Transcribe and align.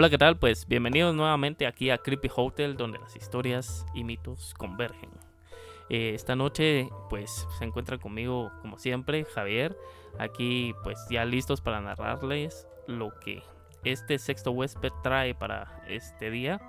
Hola, 0.00 0.08
¿qué 0.08 0.16
tal? 0.16 0.38
Pues 0.38 0.66
bienvenidos 0.66 1.14
nuevamente 1.14 1.66
aquí 1.66 1.90
a 1.90 1.98
Creepy 1.98 2.30
Hotel, 2.34 2.74
donde 2.74 2.98
las 2.98 3.16
historias 3.16 3.84
y 3.92 4.02
mitos 4.02 4.54
convergen. 4.54 5.10
Eh, 5.90 6.12
esta 6.14 6.34
noche, 6.34 6.88
pues 7.10 7.46
se 7.58 7.66
encuentra 7.66 7.98
conmigo, 7.98 8.50
como 8.62 8.78
siempre, 8.78 9.26
Javier. 9.26 9.76
Aquí, 10.18 10.72
pues 10.84 10.98
ya 11.10 11.26
listos 11.26 11.60
para 11.60 11.82
narrarles 11.82 12.66
lo 12.86 13.12
que 13.20 13.42
este 13.84 14.18
sexto 14.18 14.52
huésped 14.52 14.90
trae 15.02 15.34
para 15.34 15.82
este 15.86 16.30
día. 16.30 16.62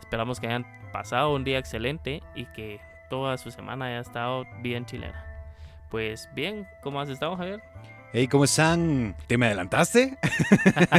Esperamos 0.00 0.38
que 0.38 0.48
hayan 0.48 0.66
pasado 0.92 1.34
un 1.34 1.42
día 1.42 1.58
excelente 1.58 2.22
y 2.34 2.44
que 2.52 2.82
toda 3.08 3.38
su 3.38 3.50
semana 3.50 3.86
haya 3.86 4.00
estado 4.00 4.44
bien 4.60 4.84
chilena. 4.84 5.24
Pues 5.88 6.28
bien, 6.34 6.68
¿cómo 6.82 7.00
has 7.00 7.08
estado, 7.08 7.34
Javier? 7.34 7.62
Hey, 8.16 8.28
¿cómo 8.28 8.44
están? 8.44 9.16
¿Te 9.26 9.36
me 9.36 9.46
adelantaste? 9.46 10.16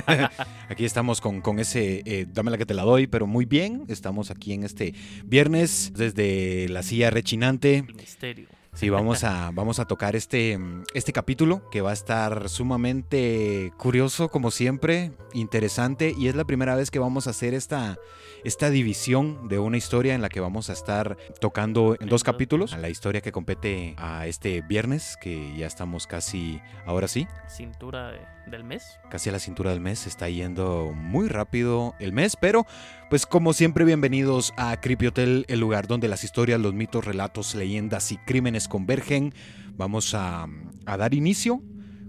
aquí 0.67 0.83
estamos 0.83 1.21
con, 1.21 1.39
con 1.39 1.59
ese, 1.59 2.03
eh, 2.05 2.25
dame 2.27 2.51
la 2.51 2.57
que 2.57 2.65
te 2.65 2.73
la 2.73 2.83
doy, 2.83 3.07
pero 3.07 3.25
muy 3.25 3.45
bien. 3.45 3.85
Estamos 3.87 4.31
aquí 4.31 4.51
en 4.51 4.65
este 4.65 4.93
viernes 5.23 5.93
desde 5.95 6.67
la 6.67 6.83
silla 6.83 7.11
rechinante. 7.11 7.85
Misterio. 7.95 8.49
Sí, 8.73 8.89
vamos 8.89 9.23
a, 9.23 9.51
vamos 9.53 9.79
a 9.79 9.85
tocar 9.85 10.17
este, 10.17 10.59
este 10.93 11.13
capítulo 11.13 11.69
que 11.69 11.79
va 11.79 11.91
a 11.91 11.93
estar 11.93 12.49
sumamente 12.49 13.71
curioso, 13.77 14.27
como 14.27 14.51
siempre, 14.51 15.13
interesante, 15.31 16.13
y 16.17 16.27
es 16.27 16.35
la 16.35 16.43
primera 16.43 16.75
vez 16.75 16.91
que 16.91 16.99
vamos 16.99 17.27
a 17.27 17.29
hacer 17.29 17.53
esta, 17.53 17.97
esta 18.45 18.69
división 18.69 19.47
de 19.47 19.57
una 19.57 19.75
historia 19.75 20.13
en 20.13 20.21
la 20.21 20.29
que 20.29 20.39
vamos 20.39 20.69
a 20.69 20.73
estar 20.73 21.17
tocando 21.41 21.97
en 21.99 22.07
dos 22.07 22.23
capítulos, 22.23 22.77
la 22.77 22.89
historia 22.89 23.21
que 23.21 23.31
compete 23.31 23.95
a 23.97 24.27
este 24.27 24.61
viernes, 24.61 25.17
que 25.19 25.57
ya 25.57 25.65
estamos 25.65 26.05
casi, 26.05 26.61
ahora 26.85 27.07
sí. 27.07 27.27
Cintura 27.49 28.13
del 28.45 28.63
mes. 28.63 28.99
Casi 29.09 29.29
a 29.29 29.31
la 29.31 29.39
cintura 29.39 29.71
del 29.71 29.79
mes, 29.79 30.05
está 30.05 30.29
yendo 30.29 30.91
muy 30.95 31.27
rápido 31.27 31.95
el 31.99 32.13
mes, 32.13 32.37
pero 32.39 32.67
pues 33.09 33.25
como 33.25 33.51
siempre 33.51 33.83
bienvenidos 33.83 34.53
a 34.57 34.79
Creepy 34.79 35.07
Hotel, 35.07 35.45
el 35.47 35.59
lugar 35.59 35.87
donde 35.87 36.07
las 36.07 36.23
historias, 36.23 36.59
los 36.59 36.75
mitos, 36.75 37.03
relatos, 37.03 37.55
leyendas 37.55 38.11
y 38.11 38.17
crímenes 38.17 38.67
convergen. 38.67 39.33
Vamos 39.75 40.13
a, 40.13 40.47
a 40.85 40.97
dar 40.97 41.15
inicio 41.15 41.63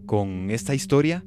con 0.05 0.51
esta 0.51 0.75
historia 0.75 1.25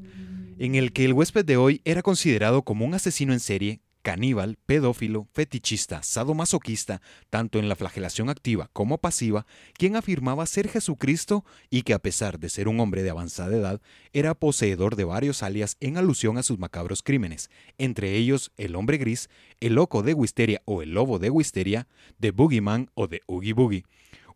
en 0.60 0.76
el 0.76 0.94
que 0.94 1.06
el 1.06 1.14
huésped 1.14 1.46
de 1.46 1.58
hoy 1.58 1.82
era 1.84 2.04
considerado 2.04 2.62
como 2.62 2.86
un 2.86 2.94
asesino 2.94 3.34
en 3.34 3.40
serie 3.40 3.82
caníbal, 4.02 4.58
pedófilo, 4.66 5.28
fetichista, 5.34 6.04
sadomasoquista, 6.04 7.02
tanto 7.30 7.60
en 7.60 7.70
la 7.70 7.76
flagelación 7.76 8.30
activa 8.30 8.70
como 8.74 8.98
pasiva, 8.98 9.46
quien 9.74 9.96
afirmaba 9.96 10.46
ser 10.46 10.70
Jesucristo 10.70 11.46
y 11.70 11.84
que 11.84 11.94
a 11.94 12.00
pesar 12.00 12.40
de 12.40 12.50
ser 12.50 12.68
un 12.68 12.80
hombre 12.80 13.04
de 13.04 13.10
avanzada 13.10 13.56
edad, 13.56 13.82
era 14.14 14.34
poseedor 14.36 14.96
de 14.96 15.04
varios 15.04 15.44
alias 15.44 15.78
en 15.80 15.98
alusión 15.98 16.38
a 16.38 16.44
sus 16.44 16.60
macabros 16.60 17.04
crímenes, 17.04 17.50
entre 17.78 18.16
ellos 18.16 18.52
el 18.58 18.76
hombre 18.76 18.98
gris, 18.98 19.30
el 19.60 19.76
loco 19.76 20.04
de 20.04 20.14
Wisteria 20.14 20.62
o 20.66 20.82
el 20.82 20.94
lobo 20.94 21.20
de 21.20 21.30
Wisteria, 21.30 21.88
de 22.18 22.32
Boogeyman 22.32 22.90
o 22.94 23.08
de 23.08 23.22
Oogie 23.28 23.54
Boogie 23.54 23.86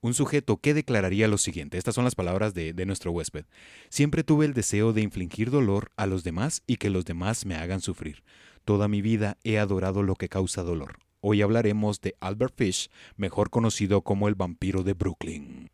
un 0.03 0.13
sujeto 0.13 0.57
que 0.57 0.73
declararía 0.73 1.29
lo 1.29 1.37
siguiente, 1.37 1.77
estas 1.77 1.95
son 1.95 2.03
las 2.03 2.13
palabras 2.13 2.53
de, 2.53 2.73
de, 2.73 2.85
nuestro 2.85 3.11
huésped, 3.11 3.45
siempre 3.87 4.25
tuve 4.25 4.45
el 4.45 4.53
deseo 4.53 4.91
de 4.91 5.01
infligir 5.01 5.49
dolor 5.49 5.91
a 5.95 6.07
los 6.07 6.25
demás 6.25 6.61
y 6.67 6.75
que 6.75 6.89
los 6.89 7.05
demás 7.05 7.45
me 7.45 7.55
hagan 7.55 7.79
sufrir. 7.79 8.21
Toda 8.65 8.87
mi 8.87 9.01
vida 9.01 9.37
he 9.43 9.59
adorado 9.59 10.03
lo 10.03 10.15
que 10.15 10.29
causa 10.29 10.63
dolor. 10.63 10.99
Hoy 11.19 11.41
hablaremos 11.41 11.99
de 11.99 12.15
Albert 12.21 12.55
Fish, 12.55 12.89
mejor 13.17 13.49
conocido 13.49 14.03
como 14.03 14.29
el 14.29 14.35
vampiro 14.35 14.83
de 14.83 14.93
Brooklyn. 14.93 15.69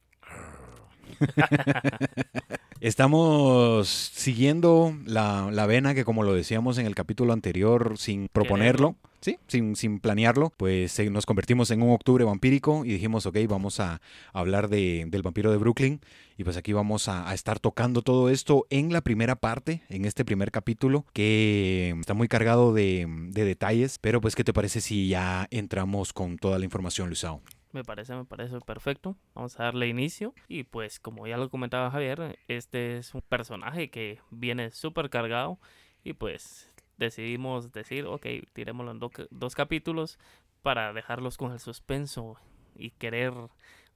Estamos 2.81 3.90
siguiendo 3.90 4.95
la, 5.06 5.50
la, 5.51 5.66
vena 5.66 5.94
que, 5.94 6.06
como 6.06 6.23
lo 6.23 6.34
decíamos 6.34 6.78
en 6.78 6.85
el 6.85 6.95
capítulo 6.95 7.34
anterior, 7.34 7.97
sin 7.97 8.29
proponerlo, 8.29 8.95
¿sí? 9.19 9.38
sin, 9.47 9.75
sin 9.75 10.00
planearlo, 10.00 10.53
pues 10.56 10.97
eh, 11.00 11.09
nos 11.09 11.25
convertimos 11.25 11.72
en 11.72 11.81
un 11.81 11.91
octubre 11.91 12.23
vampírico 12.23 12.85
y 12.85 12.91
dijimos, 12.94 13.25
ok, 13.25 13.38
vamos 13.50 13.81
a 13.81 14.00
hablar 14.31 14.69
de, 14.69 15.06
del 15.09 15.23
vampiro 15.23 15.51
de 15.51 15.57
Brooklyn. 15.57 16.00
Y 16.38 16.45
pues 16.45 16.56
aquí 16.56 16.72
vamos 16.72 17.09
a, 17.09 17.29
a, 17.29 17.34
estar 17.34 17.59
tocando 17.59 18.01
todo 18.01 18.29
esto 18.29 18.66
en 18.69 18.94
la 18.94 19.01
primera 19.01 19.35
parte, 19.35 19.81
en 19.90 20.06
este 20.06 20.23
primer 20.23 20.50
capítulo, 20.50 21.06
que 21.11 21.94
está 22.00 22.13
muy 22.13 22.29
cargado 22.29 22.73
de, 22.73 23.07
de 23.31 23.44
detalles. 23.44 24.00
Pero 24.00 24.22
pues, 24.22 24.38
¿qué 24.38 24.46
te 24.46 24.53
parece 24.53 24.79
si 24.79 25.09
ya 25.09 25.50
entramos 25.51 26.13
con 26.13 26.38
toda 26.38 26.57
la 26.59 26.63
información, 26.63 27.09
Luisao? 27.09 27.41
Me 27.72 27.84
parece, 27.84 28.16
me 28.16 28.25
parece 28.25 28.59
perfecto. 28.61 29.16
Vamos 29.35 29.59
a 29.59 29.66
darle 29.66 29.88
inicio. 29.88 30.34
Y 30.47 30.63
pues, 30.63 31.00
como 31.00 31.28
ya 31.28 31.38
lo 31.38 31.50
comentaba 31.50 31.91
Javier, 31.91 32.40
este 32.69 32.97
es 33.00 33.16
un 33.16 33.22
personaje 33.22 33.90
que 33.90 34.19
viene 34.30 34.69
súper 34.69 35.09
cargado. 35.09 35.59
Y 36.03 36.13
pues 36.13 36.72
decidimos 36.97 37.72
decir, 37.72 38.06
ok, 38.06 38.28
tirémoslo 38.53 38.91
en 38.91 39.00
do 39.00 39.12
dos 39.31 39.56
capítulos 39.56 40.19
para 40.62 40.94
dejarlos 40.94 41.38
con 41.38 41.52
el 41.52 41.59
suspenso 41.59 42.38
y 42.75 42.91
querer 42.91 43.34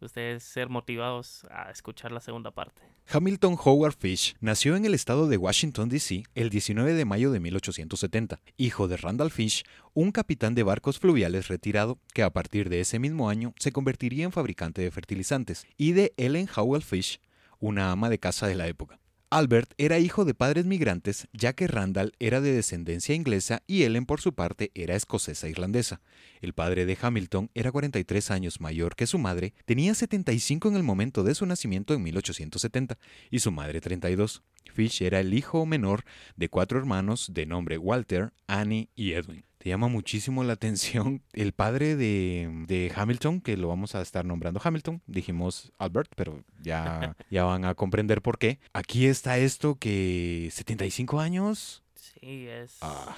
ustedes 0.02 0.44
ser 0.44 0.70
motivados 0.70 1.46
a 1.52 1.70
escuchar 1.70 2.12
la 2.12 2.20
segunda 2.20 2.50
parte. 2.50 2.82
Hamilton 3.12 3.58
Howard 3.64 3.96
Fish 3.96 4.36
nació 4.42 4.76
en 4.76 4.86
el 4.86 4.96
estado 4.96 5.28
de 5.28 5.38
Washington, 5.38 5.90
D.C. 5.90 6.24
el 6.34 6.50
19 6.50 6.94
de 6.94 7.06
mayo 7.06 7.32
de 7.32 7.40
1870, 7.40 8.42
hijo 8.58 8.88
de 8.88 8.98
Randall 8.98 9.30
Fish, 9.30 9.64
un 9.94 10.12
capitán 10.12 10.56
de 10.56 10.64
barcos 10.64 11.00
fluviales 11.00 11.48
retirado 11.48 12.00
que 12.14 12.24
a 12.24 12.32
partir 12.32 12.70
de 12.70 12.82
ese 12.82 12.98
mismo 12.98 13.30
año 13.30 13.54
se 13.58 13.72
convertiría 13.72 14.26
en 14.26 14.32
fabricante 14.32 14.82
de 14.82 14.92
fertilizantes, 14.92 15.68
y 15.78 15.92
de 15.92 16.14
Ellen 16.18 16.50
Howell 16.54 16.82
Fish, 16.82 17.20
una 17.64 17.92
ama 17.92 18.10
de 18.10 18.20
casa 18.20 18.46
de 18.46 18.56
la 18.56 18.68
época. 18.68 19.00
Albert 19.30 19.74
era 19.78 19.98
hijo 19.98 20.26
de 20.26 20.36
padres 20.36 20.66
migrantes, 20.66 21.30
ya 21.32 21.54
que 21.54 21.66
Randall 21.66 22.12
era 22.20 22.42
de 22.42 22.52
descendencia 22.52 23.16
inglesa 23.16 23.64
y 23.66 23.84
Ellen 23.84 24.06
por 24.06 24.20
su 24.20 24.34
parte 24.34 24.72
era 24.76 24.96
escocesa 24.96 25.48
irlandesa. 25.48 26.02
El 26.42 26.54
padre 26.54 26.86
de 26.86 26.98
Hamilton 27.02 27.50
era 27.56 27.72
43 27.72 28.32
años 28.32 28.60
mayor 28.60 28.98
que 28.98 29.08
su 29.08 29.18
madre, 29.18 29.54
tenía 29.66 29.96
75 29.96 30.68
en 30.68 30.76
el 30.76 30.84
momento 30.84 31.24
de 31.24 31.36
su 31.36 31.46
nacimiento 31.46 31.94
en 31.94 32.04
1870 32.04 33.00
y 33.32 33.40
su 33.40 33.52
madre 33.52 33.80
32. 33.80 34.44
Fish 34.74 35.02
era 35.02 35.22
el 35.22 35.34
hijo 35.34 35.66
menor 35.66 36.04
de 36.36 36.50
cuatro 36.50 36.78
hermanos 36.78 37.30
de 37.34 37.46
nombre 37.46 37.78
Walter, 37.78 38.34
Annie 38.46 38.90
y 38.94 39.14
Edwin. 39.14 39.46
Te 39.64 39.70
llama 39.70 39.88
muchísimo 39.88 40.44
la 40.44 40.52
atención 40.52 41.22
el 41.32 41.54
padre 41.54 41.96
de, 41.96 42.50
de, 42.68 42.92
Hamilton, 42.94 43.40
que 43.40 43.56
lo 43.56 43.70
vamos 43.70 43.96
a 43.96 44.02
estar 44.02 44.26
nombrando 44.26 44.60
Hamilton. 44.62 45.02
Dijimos 45.08 45.72
Albert, 45.78 46.12
pero 46.18 46.44
ya, 46.60 47.16
ya 47.30 47.46
van 47.46 47.64
a 47.64 47.74
comprender 47.74 48.22
por 48.22 48.38
qué. 48.38 48.60
Aquí 48.74 49.08
está 49.08 49.38
esto 49.38 49.76
que 49.76 50.50
75 50.52 51.22
años. 51.22 51.82
Sí, 51.96 52.46
es... 52.46 52.78
Ah, 52.82 53.16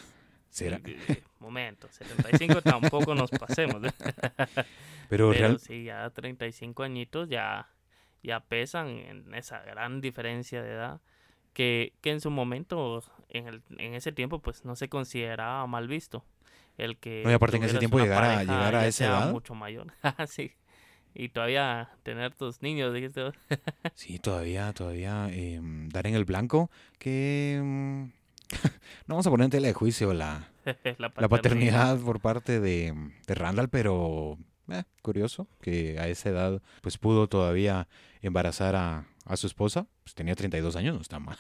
¿será? 0.51 0.79
Momento, 1.39 1.87
75 1.89 2.61
tampoco 2.61 3.15
nos 3.15 3.31
pasemos. 3.31 3.77
Pero, 5.09 5.31
Pero 5.31 5.31
real... 5.31 5.59
sí, 5.59 5.85
ya 5.85 6.07
35 6.11 6.83
añitos 6.83 7.27
ya, 7.27 7.71
ya 8.21 8.39
pesan 8.41 8.89
en 8.89 9.33
esa 9.33 9.61
gran 9.61 9.99
diferencia 9.99 10.61
de 10.61 10.73
edad 10.73 11.01
que, 11.53 11.93
que 12.01 12.11
en 12.11 12.21
su 12.21 12.29
momento, 12.29 13.03
en, 13.29 13.47
el, 13.47 13.63
en 13.79 13.95
ese 13.95 14.11
tiempo, 14.11 14.43
pues 14.43 14.63
no 14.63 14.75
se 14.75 14.89
consideraba 14.89 15.65
mal 15.65 15.87
visto. 15.87 16.23
El 16.77 16.97
que 16.97 17.21
no, 17.23 17.31
y 17.31 17.33
aparte 17.33 17.57
en 17.57 17.63
ese 17.63 17.77
tiempo 17.77 17.99
llegar 17.99 18.23
a, 18.23 18.43
llegar 18.43 18.75
a 18.75 18.87
esa 18.87 19.05
edad. 19.05 19.31
mucho 19.31 19.55
mayor. 19.55 19.93
sí. 20.27 20.51
Y 21.13 21.29
todavía 21.29 21.89
tener 22.03 22.35
tus 22.35 22.61
niños, 22.61 22.93
dijiste. 22.93 23.31
sí, 23.95 24.19
todavía, 24.19 24.73
todavía 24.73 25.29
eh, 25.31 25.59
dar 25.61 26.07
en 26.07 26.15
el 26.15 26.25
blanco 26.25 26.69
que... 26.99 27.59
no 29.07 29.15
vamos 29.15 29.25
a 29.25 29.29
poner 29.29 29.45
en 29.45 29.51
tela 29.51 29.67
de 29.67 29.73
juicio 29.73 30.13
la, 30.13 30.49
la, 30.65 30.73
paternidad. 30.73 31.21
la 31.21 31.29
paternidad 31.29 31.99
por 31.99 32.19
parte 32.19 32.59
de, 32.59 32.93
de 33.25 33.35
Randall, 33.35 33.69
pero 33.69 34.37
eh, 34.69 34.83
curioso 35.01 35.47
que 35.61 35.97
a 35.99 36.07
esa 36.07 36.29
edad 36.29 36.61
pues 36.81 36.97
pudo 36.97 37.27
todavía 37.27 37.87
embarazar 38.21 38.75
a, 38.75 39.05
a 39.25 39.37
su 39.37 39.47
esposa. 39.47 39.87
Pues 40.03 40.15
tenía 40.15 40.35
32 40.35 40.75
años, 40.75 40.95
no 40.95 41.01
está 41.01 41.19
mal. 41.19 41.37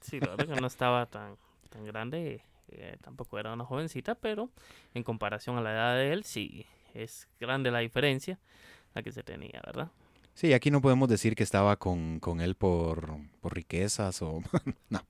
Sí, 0.00 0.20
la 0.20 0.30
verdad 0.30 0.54
que 0.54 0.60
no 0.60 0.66
estaba 0.66 1.06
tan, 1.06 1.36
tan 1.68 1.84
grande. 1.84 2.42
Eh, 2.72 2.96
tampoco 3.00 3.38
era 3.38 3.52
una 3.52 3.64
jovencita, 3.64 4.14
pero 4.14 4.50
en 4.94 5.02
comparación 5.02 5.58
a 5.58 5.60
la 5.60 5.72
edad 5.72 5.96
de 5.96 6.12
él, 6.12 6.24
sí, 6.24 6.66
es 6.94 7.28
grande 7.38 7.70
la 7.70 7.80
diferencia 7.80 8.38
la 8.94 9.02
que 9.02 9.12
se 9.12 9.22
tenía, 9.22 9.60
¿verdad? 9.64 9.90
Sí, 10.34 10.52
aquí 10.52 10.70
no 10.70 10.80
podemos 10.80 11.08
decir 11.08 11.34
que 11.34 11.42
estaba 11.42 11.76
con, 11.76 12.20
con 12.20 12.40
él 12.40 12.54
por, 12.54 13.16
por 13.40 13.54
riquezas 13.54 14.22
o... 14.22 14.42
no, 14.88 15.04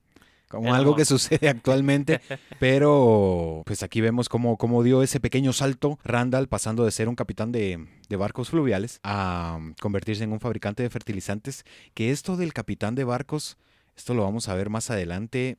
como 0.51 0.73
algo 0.73 0.95
que 0.95 1.05
sucede 1.05 1.47
actualmente, 1.47 2.19
pero 2.59 3.63
pues 3.65 3.83
aquí 3.83 4.01
vemos 4.01 4.27
cómo, 4.27 4.57
cómo 4.57 4.83
dio 4.83 5.01
ese 5.01 5.19
pequeño 5.19 5.53
salto 5.53 5.97
Randall 6.03 6.47
pasando 6.47 6.83
de 6.83 6.91
ser 6.91 7.07
un 7.07 7.15
capitán 7.15 7.51
de, 7.51 7.87
de 8.09 8.15
barcos 8.17 8.49
fluviales 8.49 8.99
a 9.03 9.59
convertirse 9.79 10.25
en 10.25 10.33
un 10.33 10.41
fabricante 10.41 10.83
de 10.83 10.89
fertilizantes, 10.89 11.63
que 11.93 12.11
esto 12.11 12.35
del 12.35 12.53
capitán 12.53 12.95
de 12.95 13.05
barcos, 13.05 13.57
esto 13.95 14.13
lo 14.13 14.23
vamos 14.23 14.49
a 14.49 14.55
ver 14.55 14.69
más 14.69 14.89
adelante, 14.89 15.57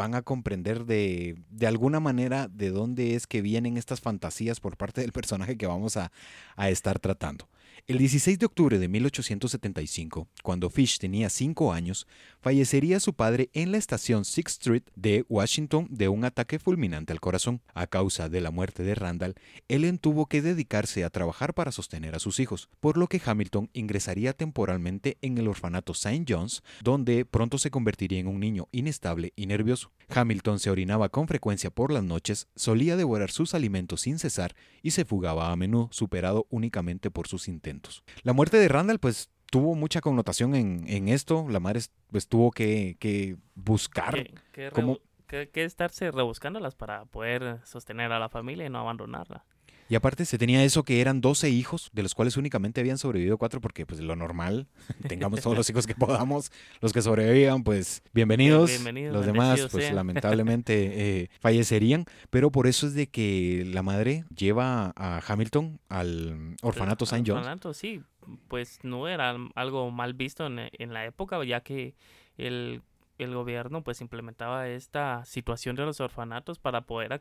van 0.00 0.14
a 0.14 0.22
comprender 0.22 0.86
de, 0.86 1.36
de 1.50 1.66
alguna 1.66 2.00
manera 2.00 2.48
de 2.48 2.70
dónde 2.70 3.16
es 3.16 3.26
que 3.26 3.42
vienen 3.42 3.76
estas 3.76 4.00
fantasías 4.00 4.58
por 4.58 4.78
parte 4.78 5.02
del 5.02 5.12
personaje 5.12 5.58
que 5.58 5.66
vamos 5.66 5.98
a, 5.98 6.10
a 6.56 6.70
estar 6.70 6.98
tratando. 6.98 7.49
El 7.90 7.98
16 7.98 8.38
de 8.38 8.46
octubre 8.46 8.78
de 8.78 8.86
1875, 8.86 10.28
cuando 10.44 10.70
Fish 10.70 10.98
tenía 10.98 11.28
5 11.28 11.72
años, 11.72 12.06
fallecería 12.40 13.00
su 13.00 13.14
padre 13.14 13.50
en 13.52 13.72
la 13.72 13.78
estación 13.78 14.24
Sixth 14.24 14.60
Street 14.60 14.84
de 14.94 15.24
Washington 15.28 15.88
de 15.90 16.06
un 16.06 16.24
ataque 16.24 16.60
fulminante 16.60 17.12
al 17.12 17.18
corazón. 17.18 17.62
A 17.74 17.88
causa 17.88 18.28
de 18.28 18.40
la 18.40 18.52
muerte 18.52 18.84
de 18.84 18.94
Randall, 18.94 19.34
Ellen 19.66 19.98
tuvo 19.98 20.26
que 20.26 20.40
dedicarse 20.40 21.02
a 21.02 21.10
trabajar 21.10 21.52
para 21.52 21.72
sostener 21.72 22.14
a 22.14 22.20
sus 22.20 22.38
hijos, 22.38 22.68
por 22.78 22.96
lo 22.96 23.08
que 23.08 23.20
Hamilton 23.26 23.70
ingresaría 23.72 24.34
temporalmente 24.34 25.18
en 25.20 25.36
el 25.38 25.48
orfanato 25.48 25.90
St. 25.90 26.24
John's, 26.28 26.62
donde 26.84 27.24
pronto 27.24 27.58
se 27.58 27.72
convertiría 27.72 28.20
en 28.20 28.28
un 28.28 28.38
niño 28.38 28.68
inestable 28.70 29.32
y 29.34 29.46
nervioso. 29.46 29.90
Hamilton 30.10 30.60
se 30.60 30.70
orinaba 30.70 31.08
con 31.08 31.26
frecuencia 31.26 31.70
por 31.70 31.90
las 31.90 32.04
noches, 32.04 32.46
solía 32.54 32.96
devorar 32.96 33.32
sus 33.32 33.52
alimentos 33.52 34.02
sin 34.02 34.20
cesar 34.20 34.54
y 34.80 34.92
se 34.92 35.04
fugaba 35.04 35.50
a 35.50 35.56
menudo, 35.56 35.88
superado 35.90 36.46
únicamente 36.50 37.10
por 37.10 37.26
sus 37.26 37.48
intentos. 37.48 37.79
La 38.22 38.32
muerte 38.32 38.58
de 38.58 38.68
Randall, 38.68 38.98
pues 38.98 39.30
tuvo 39.50 39.74
mucha 39.74 40.00
connotación 40.00 40.54
en, 40.54 41.08
esto. 41.08 41.46
La 41.48 41.60
madre 41.60 41.80
pues 42.08 42.28
tuvo 42.28 42.50
que, 42.50 43.36
buscar 43.54 44.26
que, 44.52 45.64
estarse 45.64 46.10
rebuscándolas 46.10 46.74
para 46.74 47.04
poder 47.06 47.60
sostener 47.64 48.12
a 48.12 48.18
la 48.18 48.28
familia 48.28 48.66
y 48.66 48.70
no 48.70 48.80
abandonarla. 48.80 49.44
Y 49.90 49.96
aparte 49.96 50.24
se 50.24 50.38
tenía 50.38 50.62
eso 50.62 50.84
que 50.84 51.00
eran 51.00 51.20
12 51.20 51.50
hijos, 51.50 51.90
de 51.92 52.04
los 52.04 52.14
cuales 52.14 52.36
únicamente 52.36 52.80
habían 52.80 52.96
sobrevivido 52.96 53.38
cuatro, 53.38 53.60
porque 53.60 53.86
pues 53.86 54.00
lo 54.00 54.14
normal, 54.14 54.68
tengamos 55.08 55.40
todos 55.40 55.56
los 55.56 55.68
hijos 55.68 55.84
que 55.88 55.96
podamos, 55.96 56.52
los 56.80 56.92
que 56.92 57.02
sobrevivan, 57.02 57.64
pues 57.64 58.04
bienvenidos, 58.14 58.70
los 58.84 59.26
demás 59.26 59.66
pues 59.72 59.90
lamentablemente 59.92 61.22
eh, 61.22 61.30
fallecerían, 61.40 62.04
pero 62.30 62.52
por 62.52 62.68
eso 62.68 62.86
es 62.86 62.94
de 62.94 63.08
que 63.08 63.64
la 63.66 63.82
madre 63.82 64.24
lleva 64.32 64.92
a 64.94 65.20
Hamilton 65.26 65.80
al 65.88 66.54
orfanato 66.62 67.04
St. 67.04 67.24
John. 67.26 67.38
Orfanato, 67.38 67.74
sí, 67.74 68.00
pues 68.46 68.78
no 68.84 69.08
era 69.08 69.34
algo 69.56 69.90
mal 69.90 70.14
visto 70.14 70.46
en, 70.46 70.70
en 70.70 70.92
la 70.92 71.04
época, 71.04 71.42
ya 71.42 71.62
que 71.62 71.96
el, 72.38 72.82
el 73.18 73.34
gobierno 73.34 73.82
pues 73.82 74.00
implementaba 74.00 74.68
esta 74.68 75.24
situación 75.24 75.74
de 75.74 75.84
los 75.84 75.98
orfanatos 75.98 76.60
para 76.60 76.82
poder 76.82 77.12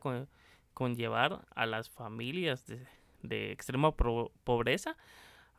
conllevar 0.74 1.46
a 1.56 1.66
las 1.66 1.90
familias 1.90 2.66
de, 3.22 3.52
extrema 3.52 3.92
pobreza 3.96 4.96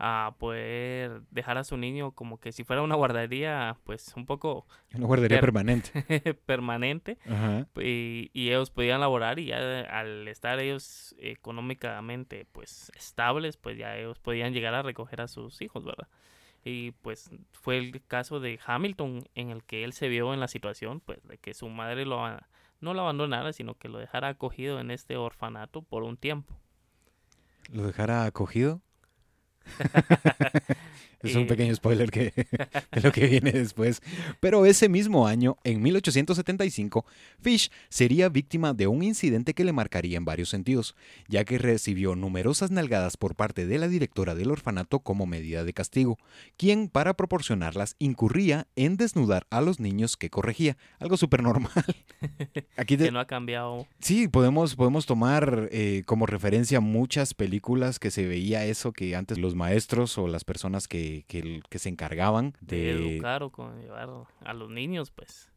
a 0.03 0.35
poder 0.39 1.21
dejar 1.31 1.59
a 1.59 1.65
su 1.65 1.77
niño 1.77 2.13
como 2.13 2.41
que 2.41 2.53
si 2.53 2.65
fuera 2.65 2.81
una 2.81 2.95
guardería, 2.95 3.77
pues 3.85 4.15
un 4.17 4.25
poco... 4.25 4.67
Una 4.95 5.07
guardería 5.07 5.41
permanente. 5.41 6.37
permanente. 6.47 7.19
Y, 7.77 8.31
y, 8.33 8.49
ellos 8.49 8.71
podían 8.71 9.01
laborar 9.01 9.39
y 9.39 9.47
ya 9.47 9.83
al 9.83 10.27
estar 10.27 10.59
ellos 10.59 11.15
económicamente 11.19 12.47
pues 12.51 12.91
estables, 12.97 13.59
pues 13.59 13.77
ya 13.77 13.95
ellos 13.99 14.19
podían 14.19 14.55
llegar 14.55 14.73
a 14.73 14.83
recoger 14.83 15.21
a 15.21 15.29
sus 15.29 15.61
hijos, 15.61 15.85
¿verdad? 15.85 16.09
Y 16.65 16.93
pues 16.93 17.31
fue 17.53 17.79
el 17.79 18.03
caso 18.07 18.41
de 18.41 18.59
Hamilton 18.65 19.25
en 19.35 19.51
el 19.51 19.65
que 19.65 19.85
él 19.85 19.93
se 19.93 20.09
vio 20.09 20.35
en 20.35 20.41
la 20.41 20.49
situación 20.49 21.01
pues 21.01 21.23
de 21.27 21.39
que 21.39 21.55
su 21.55 21.69
madre 21.69 22.05
lo 22.05 22.25
no 22.81 22.95
lo 22.95 23.03
abandonara, 23.03 23.53
sino 23.53 23.75
que 23.75 23.89
lo 23.89 23.99
dejara 23.99 24.29
acogido 24.29 24.81
en 24.81 24.91
este 24.91 25.17
orfanato 25.17 25.83
por 25.83 26.03
un 26.03 26.17
tiempo. 26.17 26.55
¿Lo 27.73 27.87
dejara 27.87 28.25
acogido? 28.25 28.81
Es 31.23 31.37
un 31.37 31.47
pequeño 31.47 31.75
spoiler 31.75 32.11
que, 32.11 32.33
de 32.93 33.01
lo 33.03 33.13
que 33.13 33.27
viene 33.27 33.53
después. 33.53 34.01
Pero 34.41 34.65
ese 34.65 34.89
mismo 34.89 35.27
año, 35.27 35.59
en 35.65 35.83
1875, 35.83 37.05
Fish 37.41 37.71
sería 37.91 38.29
víctima 38.31 38.73
de 38.73 38.87
un 38.87 39.03
incidente 39.03 39.53
que 39.53 39.65
le 39.65 39.73
marcaría 39.73 40.17
en 40.17 40.25
varios 40.25 40.49
sentidos, 40.49 40.95
ya 41.29 41.45
que 41.45 41.59
recibió 41.59 42.17
numerosas 42.17 42.71
nalgadas 42.71 43.19
por 43.19 43.35
parte 43.35 43.67
de 43.67 43.79
la 43.79 43.89
directora 43.89 44.35
del 44.35 44.51
orfanato 44.51 45.01
como 45.01 45.27
medida 45.27 45.65
de 45.65 45.75
castigo, 45.75 46.19
quien 46.57 46.89
para 46.89 47.15
proporcionarlas 47.15 47.97
incurría 47.99 48.67
en 48.77 48.97
desnudar 48.97 49.47
a 49.51 49.61
los 49.61 49.79
niños 49.79 50.17
que 50.17 50.31
corregía, 50.31 50.79
algo 50.99 51.19
súper 51.19 51.43
normal. 51.43 51.85
Aquí 52.77 52.97
Que 52.97 53.11
no 53.11 53.21
ha 53.21 53.27
cambiado. 53.27 53.87
Sí, 54.01 54.27
podemos, 54.27 54.75
podemos 54.75 55.05
tomar 55.05 55.69
eh, 55.71 56.03
como 56.07 56.25
referencia 56.25 56.81
muchas 56.81 57.35
películas 57.35 57.99
que 57.99 58.11
se 58.11 58.27
veía 58.27 58.65
eso, 58.65 58.93
que 58.93 59.15
antes 59.15 59.37
los 59.37 59.50
maestros 59.55 60.19
o 60.19 60.27
las 60.27 60.45
personas 60.45 60.89
que 60.89 61.25
que, 61.27 61.79
se 61.79 61.89
encargaban 61.89 62.55
de... 62.61 62.91
educar 62.91 63.43
o 63.43 63.51
con 63.51 63.81
llevar 63.81 64.09
a 64.45 64.55
los 64.55 64.71
niños, 64.71 65.11
pues 65.11 65.51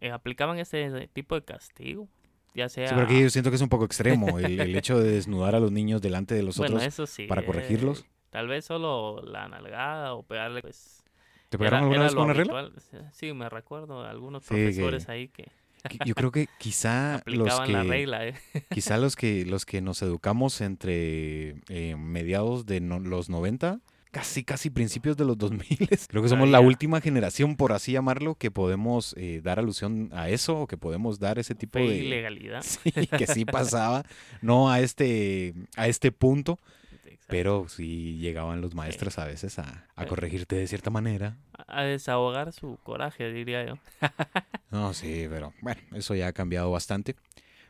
eh, 0.00 0.10
aplicaban 0.10 0.58
ese 0.58 1.08
tipo 1.12 1.34
de 1.34 1.44
castigo. 1.44 2.08
Ya 2.54 2.68
sea... 2.68 2.88
Sí, 2.88 2.94
pero 2.96 3.10
yo 3.10 3.28
siento 3.30 3.50
que 3.50 3.56
es 3.56 3.62
un 3.62 3.68
poco 3.68 3.84
extremo 3.84 4.38
el, 4.38 4.74
hecho 4.76 4.98
de 4.98 5.10
desnudar 5.10 5.54
a 5.54 5.60
los 5.60 5.70
niños 5.72 6.00
delante 6.00 6.34
de 6.34 6.42
los 6.42 6.58
otros 6.58 6.82
para 7.28 7.44
corregirlos. 7.44 8.00
Eh, 8.00 8.04
tal 8.30 8.48
vez 8.48 8.64
solo 8.64 9.22
la 9.22 9.48
nalgada 9.48 10.14
o 10.14 10.22
pegarle, 10.22 10.62
pues... 10.62 11.02
¿Te 11.50 11.58
pegaron 11.58 11.84
alguna 11.84 12.02
vez 12.04 12.14
con 12.14 12.24
una 12.24 12.32
regla? 12.32 12.70
Sí, 13.12 13.32
me 13.32 13.48
recuerdo 13.48 14.04
algunos 14.04 14.44
profesores 14.44 15.08
ahí 15.08 15.28
que... 15.28 15.48
Yo 16.06 16.14
creo 16.14 16.30
que 16.30 16.48
quizá 16.58 17.22
los 17.26 17.60
que, 17.60 17.72
la 17.72 17.82
regla, 17.82 18.26
¿eh? 18.26 18.34
quizá 18.70 18.98
los 18.98 19.16
que 19.16 19.44
los 19.44 19.66
que 19.66 19.80
nos 19.80 20.02
educamos 20.02 20.60
entre 20.60 21.56
mediados 21.96 22.66
de 22.66 22.80
los 22.80 23.28
90 23.28 23.80
casi, 24.16 24.44
casi 24.44 24.70
principios 24.70 25.16
de 25.18 25.26
los 25.26 25.36
2000. 25.36 25.88
Creo 26.08 26.22
que 26.22 26.28
somos 26.30 26.48
la 26.48 26.60
última 26.60 27.02
generación, 27.02 27.54
por 27.56 27.72
así 27.72 27.92
llamarlo, 27.92 28.34
que 28.34 28.50
podemos 28.50 29.14
eh, 29.18 29.42
dar 29.44 29.58
alusión 29.58 30.08
a 30.12 30.30
eso 30.30 30.60
o 30.60 30.66
que 30.66 30.78
podemos 30.78 31.18
dar 31.18 31.38
ese 31.38 31.54
tipo 31.54 31.78
de... 31.78 31.96
ilegalidad. 31.96 32.62
Sí, 32.62 32.90
que 32.92 33.26
sí 33.26 33.44
pasaba, 33.44 34.04
no 34.40 34.70
a 34.70 34.80
este, 34.80 35.52
a 35.76 35.86
este 35.88 36.12
punto, 36.12 36.58
pero 37.26 37.68
sí 37.68 38.18
llegaban 38.18 38.60
los 38.60 38.74
maestros 38.74 39.18
a 39.18 39.24
veces 39.24 39.58
a, 39.58 39.86
a 39.94 40.06
corregirte 40.06 40.56
de 40.56 40.66
cierta 40.66 40.90
manera. 40.90 41.36
A 41.66 41.82
desahogar 41.82 42.52
su 42.52 42.78
coraje, 42.82 43.32
diría 43.32 43.64
yo. 43.64 43.78
no, 44.70 44.94
sí, 44.94 45.26
pero 45.28 45.52
bueno, 45.60 45.80
eso 45.92 46.14
ya 46.14 46.28
ha 46.28 46.32
cambiado 46.32 46.70
bastante. 46.70 47.16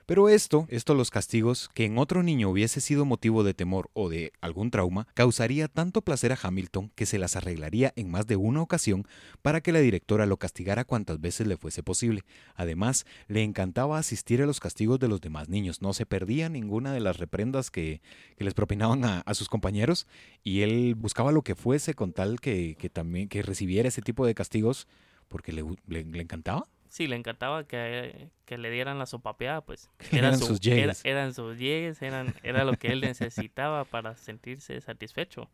Pero 0.09 0.29
esto, 0.29 0.69
esto 0.71 0.95
los 0.95 1.11
castigos, 1.11 1.69
que 1.75 1.85
en 1.85 1.99
otro 1.99 2.23
niño 2.23 2.49
hubiese 2.49 2.81
sido 2.81 3.05
motivo 3.05 3.43
de 3.43 3.55
temor 3.55 3.91
o 3.93 4.09
de 4.09 4.33
algún 4.41 4.71
trauma, 4.71 5.09
causaría 5.15 5.67
tanto 5.67 6.01
placer 6.01 6.31
a 6.31 6.39
Hamilton 6.41 6.93
que 6.95 7.07
se 7.07 7.19
las 7.19 7.35
arreglaría 7.35 7.93
en 7.97 8.13
más 8.13 8.29
de 8.29 8.37
una 8.37 8.63
ocasión 8.63 9.05
para 9.43 9.61
que 9.61 9.73
la 9.73 9.81
directora 9.81 10.25
lo 10.27 10.37
castigara 10.37 10.85
cuantas 10.85 11.21
veces 11.21 11.49
le 11.49 11.57
fuese 11.57 11.83
posible. 11.83 12.23
Además, 12.55 13.05
le 13.27 13.43
encantaba 13.43 13.99
asistir 13.99 14.41
a 14.41 14.47
los 14.47 14.61
castigos 14.61 15.01
de 15.01 15.09
los 15.09 15.21
demás 15.21 15.49
niños, 15.49 15.83
no 15.83 15.93
se 15.93 16.07
perdía 16.07 16.49
ninguna 16.49 16.93
de 16.93 17.01
las 17.01 17.17
reprendas 17.17 17.73
que, 17.73 18.01
les 18.39 18.55
propinaban 18.55 19.05
a, 19.05 19.35
sus 19.35 19.49
compañeros 19.49 20.07
y 20.45 20.61
él 20.61 20.95
buscaba 20.95 21.33
lo 21.33 21.43
que 21.43 21.57
fuese 21.57 21.95
con 21.95 22.13
tal 22.13 22.39
que, 22.39 22.77
también 22.93 23.29
que 23.29 23.43
recibiera 23.43 23.89
ese 23.89 24.03
tipo 24.03 24.25
de 24.25 24.37
castigos 24.37 24.87
porque 25.27 25.53
le 25.53 26.21
encantaba. 26.21 26.69
Sí, 26.97 27.07
le 27.09 27.17
encantaba 27.17 27.65
que, 27.65 28.31
le 28.49 28.71
dieran 28.71 28.99
la 28.99 29.05
sopapeada, 29.05 29.61
pues. 29.61 29.91
eran 30.13 30.39
sus 30.39 30.61
llegues. 30.61 31.05
eran 31.05 31.35
sus 31.35 31.59
llegues, 31.59 32.01
eran, 32.01 32.35
era 32.43 32.65
lo 32.65 32.73
que 32.73 32.89
él 32.89 33.03
necesitaba 33.03 33.85
para 33.85 34.17
sentirse 34.17 34.81
satisfecho. 34.81 35.51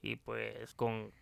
Y 0.00 0.16
pues 0.16 0.72
con, 0.72 1.12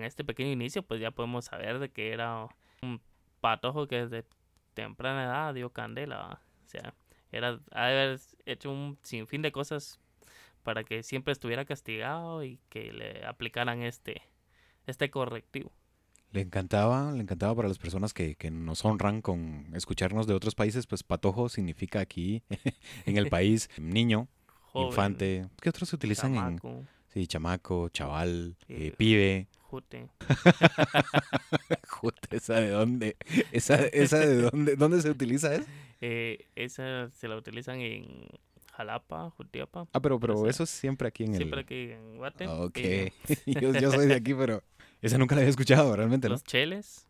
este 0.00 0.22
pequeño 0.22 0.52
inicio, 0.52 0.84
pues 0.84 1.00
ya 1.00 1.10
podemos 1.10 1.46
saber 1.46 1.80
de 1.80 1.88
que 1.88 2.12
era 2.12 2.46
un 2.82 3.00
patojo 3.40 3.88
que 3.88 4.06
desde 4.06 4.28
temprana 4.74 5.24
edad 5.24 5.54
dio 5.54 5.70
candela. 5.70 6.40
O 6.64 6.68
sea, 6.68 6.94
era 7.32 7.58
haber 7.72 8.20
hecho 8.44 8.70
un 8.70 8.96
sinfín 9.02 9.42
de 9.42 9.50
cosas 9.50 9.98
para 10.62 10.84
que 10.84 11.02
siempre 11.02 11.32
estuviera 11.32 11.64
castigado 11.64 12.44
y 12.44 12.60
que 12.68 12.92
le 12.92 13.26
aplicaran 13.26 13.82
este, 13.82 14.22
este 14.86 15.10
correctivo. 15.10 15.72
Le 16.32 16.40
encantaba, 16.40 17.12
le 17.12 17.22
encantaba 17.22 17.54
para 17.54 17.68
las 17.68 17.78
personas 17.78 18.12
que, 18.12 18.36
nos 18.50 18.84
honran 18.84 19.22
con 19.22 19.66
escucharnos 19.74 20.26
de 20.26 20.34
otros 20.34 20.54
países, 20.54 20.86
pues 20.86 21.02
patojo 21.02 21.48
significa 21.48 22.00
aquí 22.00 22.42
en 23.06 23.16
el 23.16 23.28
país 23.28 23.70
niño, 23.78 24.28
infante. 24.74 25.46
¿Qué 25.60 25.68
otros 25.68 25.88
se 25.88 25.96
utilizan 25.96 26.34
chamaco. 26.34 26.68
en...? 26.68 26.88
Sí, 27.08 27.26
chamaco, 27.26 27.88
chaval, 27.88 28.56
eh, 28.68 28.92
pibe. 28.96 29.48
Jute. 29.62 30.08
Jute, 31.88 32.36
¿esa 32.36 32.54
de 32.60 32.68
dónde? 32.68 33.16
¿Esa, 33.52 33.76
esa 33.86 34.18
de 34.18 34.42
dónde? 34.42 34.76
¿Dónde 34.76 35.00
se 35.00 35.10
utiliza 35.10 35.54
eso? 35.54 35.66
Eh, 36.00 36.46
esa 36.54 37.10
se 37.10 37.26
la 37.26 37.36
utilizan 37.36 37.80
en 37.80 38.26
Jalapa, 38.76 39.30
Jutiapa. 39.30 39.88
Ah, 39.92 40.00
pero, 40.00 40.20
pero 40.20 40.46
eso 40.46 40.64
es 40.64 40.70
siempre 40.70 41.08
aquí 41.08 41.24
en 41.24 41.30
el... 41.30 41.36
Siempre 41.38 41.60
aquí 41.60 41.92
en 41.92 42.18
Guate. 42.18 42.46
Ok. 42.46 42.78
yo, 43.46 43.72
yo 43.72 43.90
soy 43.90 44.06
de 44.06 44.14
aquí, 44.14 44.34
pero 44.34 44.62
esa 45.02 45.18
nunca 45.18 45.34
la 45.34 45.42
había 45.42 45.50
escuchado, 45.50 45.94
realmente, 45.94 46.28
¿no? 46.28 46.34
Los 46.34 46.44
cheles. 46.44 47.06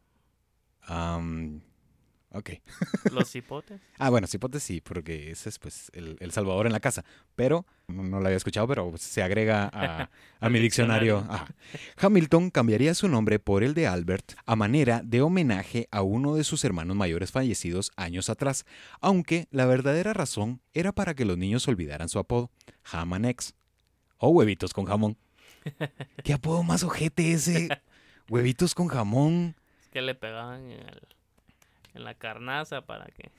ok. 0.88 2.50
Los 3.12 3.30
cipotes. 3.30 3.80
ah, 3.98 4.10
bueno, 4.10 4.26
cipotes 4.26 4.62
sí, 4.62 4.80
porque 4.80 5.30
ese 5.30 5.48
es 5.48 5.58
pues 5.58 5.90
el, 5.94 6.30
Salvador 6.32 6.66
en 6.66 6.72
la 6.72 6.80
casa. 6.80 7.04
Pero 7.34 7.64
no, 7.86 8.20
la 8.20 8.26
había 8.26 8.36
escuchado, 8.36 8.66
pero 8.66 8.92
se 8.96 9.22
agrega 9.22 9.70
a, 9.72 10.48
mi 10.50 10.58
diccionario. 10.58 11.26
Hamilton 11.96 12.50
cambiaría 12.50 12.94
su 12.94 13.08
nombre 13.08 13.38
por 13.38 13.62
el 13.62 13.74
de 13.74 13.86
Albert 13.86 14.34
a 14.44 14.56
manera 14.56 15.02
de 15.04 15.22
homenaje 15.22 15.88
a 15.90 16.02
uno 16.02 16.34
de 16.34 16.44
sus 16.44 16.64
hermanos 16.64 16.96
mayores 16.96 17.30
fallecidos 17.30 17.92
años 17.96 18.28
atrás, 18.28 18.66
aunque 19.00 19.46
la 19.50 19.66
verdadera 19.66 20.12
razón 20.12 20.60
era 20.74 20.92
para 20.92 21.14
que 21.14 21.24
los 21.24 21.38
niños 21.38 21.66
olvidaran 21.68 22.08
su 22.08 22.18
apodo, 22.18 22.50
Ham 22.92 23.24
X, 23.26 23.54
o 24.18 24.28
huevitos 24.30 24.72
con 24.72 24.86
jamón. 24.86 25.16
¿Qué 26.24 26.32
apodo 26.32 26.62
más 26.62 26.82
ojete 26.82 27.32
ese? 27.32 27.68
Huevitos 28.28 28.74
con 28.74 28.88
jamón. 28.88 29.54
Es 29.82 29.88
que 29.88 30.02
le 30.02 30.14
pegaban 30.14 30.70
en, 30.70 30.80
el- 30.80 31.08
en 31.94 32.04
la 32.04 32.14
carnaza 32.14 32.82
para 32.82 33.06
que... 33.06 33.30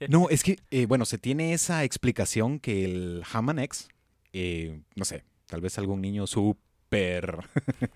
No, 0.08 0.28
es 0.30 0.42
que, 0.42 0.58
eh, 0.70 0.86
bueno, 0.86 1.04
se 1.04 1.16
tiene 1.18 1.52
esa 1.52 1.84
explicación 1.84 2.58
que 2.58 2.84
el 2.84 3.22
ham 3.32 3.50
and 3.50 3.60
eggs, 3.60 3.88
eh, 4.32 4.80
no 4.96 5.04
sé, 5.04 5.22
tal 5.46 5.60
vez 5.60 5.78
algún 5.78 6.00
niño 6.00 6.26
súper, 6.86 7.38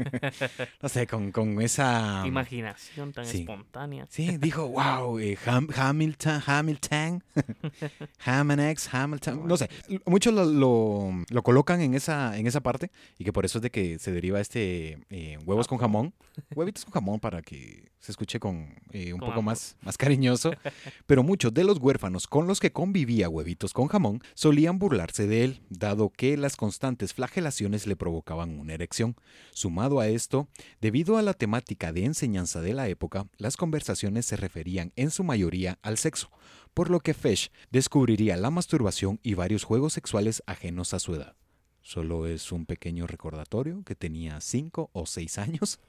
no 0.82 0.88
sé, 0.88 1.06
con, 1.06 1.30
con 1.32 1.60
esa... 1.62 2.24
Imaginación 2.26 3.12
tan 3.12 3.24
sí. 3.26 3.40
espontánea. 3.40 4.06
Sí, 4.10 4.36
dijo, 4.38 4.68
wow, 4.68 5.18
eh, 5.18 5.38
Ham- 5.46 5.70
Hamilton, 5.74 6.42
Hamilton, 6.44 7.22
Ham 8.24 8.50
and 8.50 8.60
eggs, 8.60 8.92
Hamilton, 8.92 9.46
no 9.46 9.56
sé, 9.56 9.70
muchos 10.06 10.34
lo, 10.34 10.44
lo, 10.44 11.10
lo 11.30 11.42
colocan 11.42 11.80
en 11.80 11.94
esa, 11.94 12.36
en 12.36 12.46
esa 12.46 12.60
parte 12.60 12.90
y 13.18 13.24
que 13.24 13.32
por 13.32 13.44
eso 13.44 13.58
es 13.58 13.62
de 13.62 13.70
que 13.70 13.98
se 13.98 14.12
deriva 14.12 14.40
este 14.40 14.98
eh, 15.10 15.38
huevos 15.44 15.68
con 15.68 15.78
jamón, 15.78 16.12
huevitos 16.54 16.84
con 16.84 16.92
jamón 16.92 17.20
para 17.20 17.42
que 17.42 17.90
se 18.00 18.12
escuche 18.12 18.40
con 18.40 18.74
eh, 18.92 19.12
un 19.12 19.20
Con 19.20 19.28
poco 19.28 19.40
amor. 19.40 19.44
más, 19.44 19.76
más 19.82 19.96
cariñoso, 19.98 20.50
pero 21.06 21.22
muchos 21.22 21.52
de 21.54 21.64
los 21.64 21.78
huérfanos 21.78 22.26
con 22.26 22.46
los 22.46 22.58
que 22.58 22.72
convivía 22.72 23.28
huevitos 23.28 23.72
con 23.72 23.88
jamón 23.88 24.22
solían 24.34 24.78
burlarse 24.78 25.26
de 25.26 25.44
él, 25.44 25.62
dado 25.68 26.10
que 26.10 26.36
las 26.36 26.56
constantes 26.56 27.12
flagelaciones 27.14 27.86
le 27.86 27.96
provocaban 27.96 28.58
una 28.58 28.74
erección. 28.74 29.16
Sumado 29.52 30.00
a 30.00 30.08
esto, 30.08 30.48
debido 30.80 31.18
a 31.18 31.22
la 31.22 31.34
temática 31.34 31.92
de 31.92 32.04
enseñanza 32.04 32.60
de 32.62 32.74
la 32.74 32.88
época, 32.88 33.26
las 33.36 33.56
conversaciones 33.56 34.26
se 34.26 34.36
referían 34.36 34.92
en 34.96 35.10
su 35.10 35.22
mayoría 35.22 35.78
al 35.82 35.98
sexo, 35.98 36.30
por 36.72 36.88
lo 36.90 37.00
que 37.00 37.14
Fesh 37.14 37.50
descubriría 37.70 38.36
la 38.36 38.50
masturbación 38.50 39.20
y 39.22 39.34
varios 39.34 39.64
juegos 39.64 39.92
sexuales 39.92 40.42
ajenos 40.46 40.94
a 40.94 40.98
su 40.98 41.14
edad. 41.14 41.36
Solo 41.82 42.26
es 42.26 42.52
un 42.52 42.66
pequeño 42.66 43.06
recordatorio 43.06 43.82
que 43.84 43.94
tenía 43.94 44.40
5 44.40 44.90
o 44.92 45.06
6 45.06 45.38
años. 45.38 45.80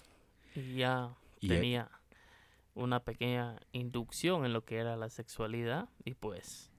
Ya 0.76 1.16
Y, 1.40 1.48
tenía 1.48 1.90
una 2.74 3.02
pequeña 3.04 3.58
inducción 3.72 4.46
en 4.46 4.54
lo 4.54 4.64
que 4.66 4.78
era 4.78 4.96
la 4.96 5.10
sexualidad 5.10 5.90
y 6.06 6.14
pues 6.14 6.70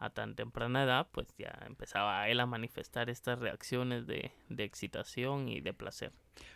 a 0.00 0.10
tan 0.10 0.36
temprana 0.36 0.84
edad 0.84 1.08
pues 1.10 1.26
ya 1.38 1.58
empezaba 1.66 2.28
él 2.28 2.38
a 2.40 2.46
manifestar 2.46 3.10
estas 3.10 3.38
reacciones 3.40 4.06
de, 4.06 4.30
de 4.48 4.64
excitación 4.64 5.48
y 5.48 5.60
de 5.60 5.74
placer. 5.74 6.12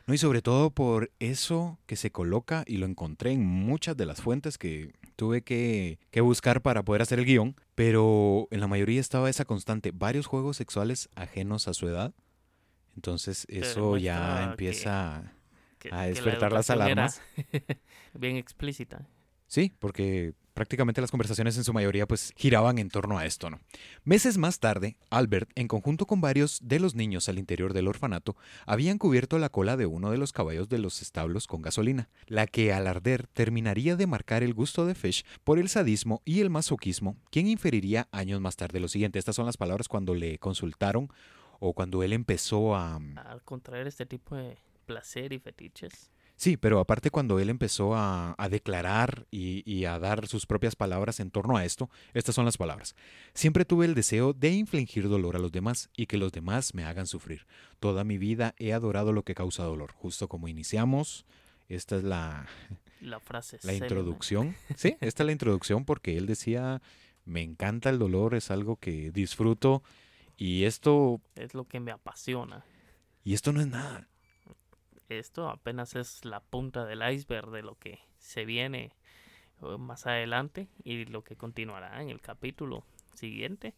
No, 0.07 0.15
y 0.15 0.19
sobre 0.19 0.43
todo 0.43 0.71
por 0.71 1.11
eso 1.19 1.81
que 1.87 1.97
se 1.97 2.13
coloca, 2.13 2.63
y 2.69 2.77
lo 2.77 2.87
encontré 2.87 3.33
en 3.33 3.45
muchas 3.45 3.97
de 3.97 4.07
las 4.07 4.23
fuentes 4.23 4.57
que 4.59 4.93
tuve 5.17 5.43
que, 5.43 5.99
que 6.13 6.21
buscar 6.21 6.63
para 6.63 6.85
poder 6.85 7.03
hacer 7.03 7.19
el 7.19 7.25
guion, 7.25 7.57
pero 7.75 8.47
en 8.53 8.61
la 8.61 8.69
mayoría 8.69 9.01
estaba 9.01 9.29
esa 9.29 9.45
constante, 9.45 9.91
varios 9.93 10.27
juegos 10.27 10.57
sexuales 10.57 11.09
ajenos 11.17 11.67
a 11.67 11.75
su 11.75 11.89
edad. 11.89 12.15
Entonces 12.95 13.45
eso 13.49 13.97
ya 13.97 14.37
que- 14.39 14.51
empieza 14.51 15.35
que- 15.83 15.89
a 15.89 15.91
que 15.91 15.97
la 15.97 16.07
despertar 16.07 16.53
las 16.53 16.71
era 16.71 16.85
alarmas. 16.85 17.21
bien 18.15 18.37
explícita. 18.37 19.07
Sí, 19.47 19.73
porque 19.79 20.33
prácticamente 20.55 21.01
las 21.03 21.11
conversaciones 21.11 21.57
en 21.59 21.65
su 21.65 21.73
mayoría 21.75 22.07
pues 22.07 22.33
giraban 22.37 22.79
en 22.79 22.89
torno 22.89 23.19
a 23.19 23.27
esto, 23.27 23.51
¿no? 23.51 23.61
Meses 24.05 24.39
más 24.39 24.61
tarde, 24.61 24.97
Albert, 25.11 25.51
en 25.57 25.69
conjunto 25.69 26.07
con 26.07 26.21
varios 26.23 26.59
de 26.63 26.79
los 26.81 26.95
niños 26.95 27.29
al 27.29 27.39
interior 27.39 27.73
del 27.75 27.89
orfanato, 27.89 28.35
habían 28.67 28.97
cubierto 28.99 29.39
la 29.39 29.49
cola 29.51 29.77
de 29.77 29.85
uno 29.87 30.11
de 30.11 30.17
los 30.19 30.33
caballos 30.33 30.69
de 30.71 30.79
los 30.79 31.03
establos 31.03 31.47
con 31.47 31.61
gasolina, 31.63 32.09
la 32.27 32.47
que 32.47 32.73
al 32.73 32.87
arder 32.87 33.27
terminaría 33.29 33.97
de 33.97 34.07
marcar 34.07 34.43
el 34.43 34.55
gusto 34.55 34.87
de 34.87 34.95
Fish 34.95 35.25
por 35.45 35.59
el 35.59 35.69
sadismo 35.69 36.23
y 36.25 36.41
el 36.41 36.49
masoquismo, 36.51 37.17
quien 37.31 37.47
inferiría 37.49 38.09
años 38.11 38.41
más 38.41 38.57
tarde 38.57 38.81
lo 38.81 38.89
siguiente. 38.89 39.19
Estas 39.19 39.37
son 39.37 39.47
las 39.47 39.57
palabras 39.59 39.89
cuando 39.89 40.15
le 40.15 40.39
consultaron 40.39 41.09
o 41.61 41.75
cuando 41.75 42.03
él 42.03 42.13
empezó 42.15 42.75
a... 42.75 42.97
Al 42.97 43.43
contraer 43.45 43.87
este 43.87 44.05
tipo 44.07 44.35
de 44.35 44.57
placer 44.83 45.33
y 45.33 45.39
fetiches. 45.39 46.11
Sí, 46.37 46.57
pero 46.57 46.81
aparte 46.81 47.11
cuando 47.11 47.39
él 47.39 47.51
empezó 47.51 47.95
a, 47.95 48.35
a 48.37 48.49
declarar 48.49 49.27
y, 49.31 49.63
y 49.71 49.85
a 49.85 49.99
dar 50.01 50.27
sus 50.27 50.45
propias 50.47 50.75
palabras 50.75 51.21
en 51.21 51.31
torno 51.31 51.57
a 51.57 51.65
esto, 51.65 51.89
estas 52.15 52.35
son 52.35 52.45
las 52.47 52.57
palabras. 52.57 52.97
Siempre 53.33 53.65
tuve 53.65 53.85
el 53.85 53.95
deseo 53.95 54.33
de 54.33 54.51
infligir 54.51 55.09
dolor 55.09 55.37
a 55.37 55.39
los 55.39 55.53
demás 55.53 55.89
y 55.97 56.07
que 56.07 56.17
los 56.19 56.33
demás 56.33 56.75
me 56.75 56.85
hagan 56.85 57.07
sufrir. 57.07 57.47
Toda 57.79 58.03
mi 58.03 58.19
vida 58.19 58.55
he 58.59 58.73
adorado 58.73 59.13
lo 59.13 59.23
que 59.23 59.35
causa 59.37 59.63
dolor. 59.63 59.93
Justo 59.93 60.27
como 60.27 60.49
iniciamos, 60.49 61.27
esta 61.69 61.97
es 61.97 62.03
la, 62.03 62.47
La 63.01 63.21
frase 63.21 63.59
la 63.63 63.75
introducción. 63.75 64.57
Sí, 64.75 64.97
esta 65.01 65.23
es 65.23 65.27
la 65.27 65.33
introducción 65.33 65.85
porque 65.85 66.17
él 66.17 66.27
decía, 66.27 66.83
me 67.25 67.43
encanta 67.43 67.89
el 67.89 68.01
dolor, 68.01 68.35
es 68.35 68.51
algo 68.51 68.77
que 68.77 69.13
disfruto 69.13 69.85
y 70.37 70.65
esto, 70.65 71.21
Es 71.37 71.55
lo 71.55 71.69
que 71.69 71.79
me 71.79 71.93
apasiona. 71.93 72.65
y 73.23 73.35
esto 73.35 73.53
no 73.53 73.61
es 73.61 73.69
nada. 73.69 74.09
Esto 75.09 75.49
apenas 75.49 75.95
es 75.95 76.25
la 76.25 76.41
punta 76.41 76.85
del 76.85 77.03
iceberg 77.03 77.51
de 77.51 77.63
lo 77.63 77.75
que 77.77 78.01
se 78.19 78.45
viene 78.45 78.93
eh, 79.63 79.77
más 79.79 80.07
adelante 80.07 80.69
y 80.85 81.05
lo 81.05 81.23
que 81.23 81.37
continuará 81.37 82.01
en 82.01 82.11
el 82.11 82.21
capítulo 82.21 82.85
siguiente. 83.15 83.75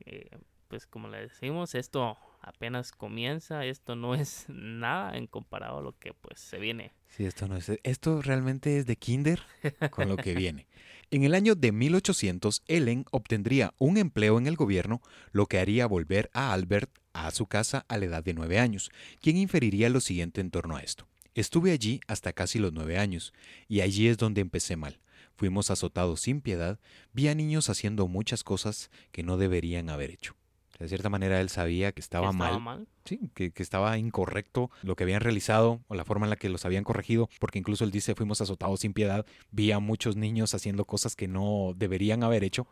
Eh, 0.00 0.30
pues 0.68 0.86
como 0.86 1.08
le 1.08 1.22
decimos, 1.22 1.74
esto 1.74 2.16
apenas 2.40 2.92
comienza, 2.92 3.64
esto 3.64 3.96
no 3.96 4.14
es 4.14 4.46
nada 4.48 5.16
en 5.16 5.26
comparado 5.26 5.78
a 5.78 5.82
lo 5.82 5.98
que 5.98 6.14
pues 6.14 6.40
se 6.40 6.58
viene. 6.58 6.92
Sí, 7.08 7.24
esto 7.24 7.48
no 7.48 7.56
es. 7.56 7.70
Esto 7.82 8.22
realmente 8.22 8.78
es 8.78 8.86
de 8.86 8.96
Kinder 8.96 9.42
con 9.90 10.08
lo 10.08 10.16
que 10.16 10.34
viene. 10.34 10.66
En 11.10 11.24
el 11.24 11.34
año 11.34 11.56
de 11.56 11.72
1800, 11.72 12.62
Ellen 12.68 13.04
obtendría 13.10 13.74
un 13.78 13.96
empleo 13.96 14.38
en 14.38 14.46
el 14.46 14.54
gobierno, 14.54 15.02
lo 15.32 15.46
que 15.46 15.58
haría 15.58 15.86
volver 15.86 16.30
a 16.32 16.52
Albert 16.52 16.90
a 17.12 17.30
su 17.32 17.46
casa 17.46 17.84
a 17.88 17.98
la 17.98 18.04
edad 18.04 18.22
de 18.22 18.32
nueve 18.32 18.60
años, 18.60 18.92
quien 19.20 19.36
inferiría 19.36 19.88
lo 19.88 20.00
siguiente 20.00 20.40
en 20.40 20.52
torno 20.52 20.76
a 20.76 20.82
esto. 20.82 21.08
Estuve 21.34 21.72
allí 21.72 22.00
hasta 22.06 22.32
casi 22.32 22.60
los 22.60 22.72
nueve 22.72 22.98
años, 22.98 23.32
y 23.66 23.80
allí 23.80 24.06
es 24.06 24.18
donde 24.18 24.40
empecé 24.40 24.76
mal. 24.76 25.00
Fuimos 25.36 25.70
azotados 25.70 26.20
sin 26.20 26.40
piedad, 26.40 26.78
vi 27.12 27.28
a 27.28 27.34
niños 27.34 27.70
haciendo 27.70 28.06
muchas 28.06 28.44
cosas 28.44 28.90
que 29.10 29.22
no 29.22 29.36
deberían 29.36 29.88
haber 29.90 30.10
hecho. 30.10 30.36
De 30.80 30.88
cierta 30.88 31.10
manera 31.10 31.40
él 31.40 31.50
sabía 31.50 31.92
que 31.92 32.00
estaba, 32.00 32.28
que 32.28 32.32
estaba 32.32 32.58
mal, 32.58 32.78
mal. 32.78 32.88
Sí, 33.04 33.30
que, 33.34 33.52
que 33.52 33.62
estaba 33.62 33.98
incorrecto 33.98 34.70
lo 34.82 34.96
que 34.96 35.04
habían 35.04 35.20
realizado 35.20 35.80
o 35.88 35.94
la 35.94 36.06
forma 36.06 36.24
en 36.24 36.30
la 36.30 36.36
que 36.36 36.48
los 36.48 36.64
habían 36.64 36.84
corregido, 36.84 37.28
porque 37.38 37.58
incluso 37.58 37.84
él 37.84 37.90
dice, 37.90 38.14
fuimos 38.14 38.40
azotados 38.40 38.80
sin 38.80 38.94
piedad, 38.94 39.26
vi 39.50 39.72
a 39.72 39.78
muchos 39.78 40.16
niños 40.16 40.54
haciendo 40.54 40.86
cosas 40.86 41.16
que 41.16 41.28
no 41.28 41.74
deberían 41.76 42.24
haber 42.24 42.44
hecho. 42.44 42.66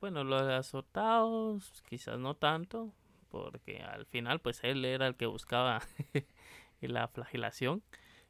Bueno, 0.00 0.22
lo 0.22 0.44
de 0.46 0.54
azotados 0.54 1.82
quizás 1.88 2.16
no 2.16 2.36
tanto, 2.36 2.94
porque 3.28 3.82
al 3.82 4.06
final 4.06 4.40
pues 4.40 4.60
él 4.62 4.84
era 4.84 5.08
el 5.08 5.16
que 5.16 5.26
buscaba 5.26 5.82
la 6.80 7.08
flagelación 7.08 7.82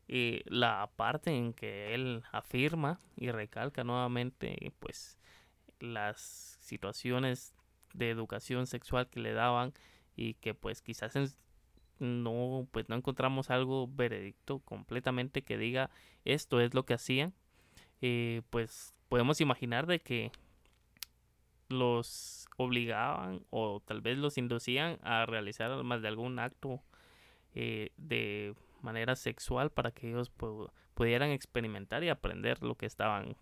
y 0.08 0.40
la 0.46 0.90
parte 0.96 1.36
en 1.36 1.52
que 1.52 1.94
él 1.94 2.22
afirma 2.32 2.98
y 3.16 3.30
recalca 3.30 3.84
nuevamente 3.84 4.72
pues 4.78 5.18
las 5.80 6.56
situaciones 6.60 7.54
de 7.94 8.10
educación 8.10 8.66
sexual 8.66 9.08
que 9.08 9.20
le 9.20 9.32
daban 9.32 9.72
y 10.16 10.34
que 10.34 10.54
pues 10.54 10.82
quizás 10.82 11.14
no 11.98 12.66
pues 12.72 12.88
no 12.88 12.96
encontramos 12.96 13.50
algo 13.50 13.88
veredicto 13.88 14.58
completamente 14.60 15.42
que 15.42 15.56
diga 15.58 15.90
esto 16.24 16.60
es 16.60 16.74
lo 16.74 16.84
que 16.84 16.94
hacían 16.94 17.32
eh, 18.00 18.42
pues 18.50 18.94
podemos 19.08 19.40
imaginar 19.40 19.86
de 19.86 20.00
que 20.00 20.32
los 21.68 22.46
obligaban 22.58 23.44
o 23.50 23.80
tal 23.84 24.00
vez 24.00 24.18
los 24.18 24.36
inducían 24.36 24.98
a 25.02 25.24
realizar 25.26 25.82
más 25.84 26.02
de 26.02 26.08
algún 26.08 26.38
acto 26.38 26.82
eh, 27.54 27.90
de 27.96 28.54
manera 28.82 29.16
sexual 29.16 29.70
para 29.70 29.90
que 29.90 30.10
ellos 30.10 30.30
pu- 30.36 30.70
pudieran 30.94 31.30
experimentar 31.30 32.04
y 32.04 32.08
aprender 32.10 32.62
lo 32.62 32.74
que 32.74 32.86
estaban 32.86 33.36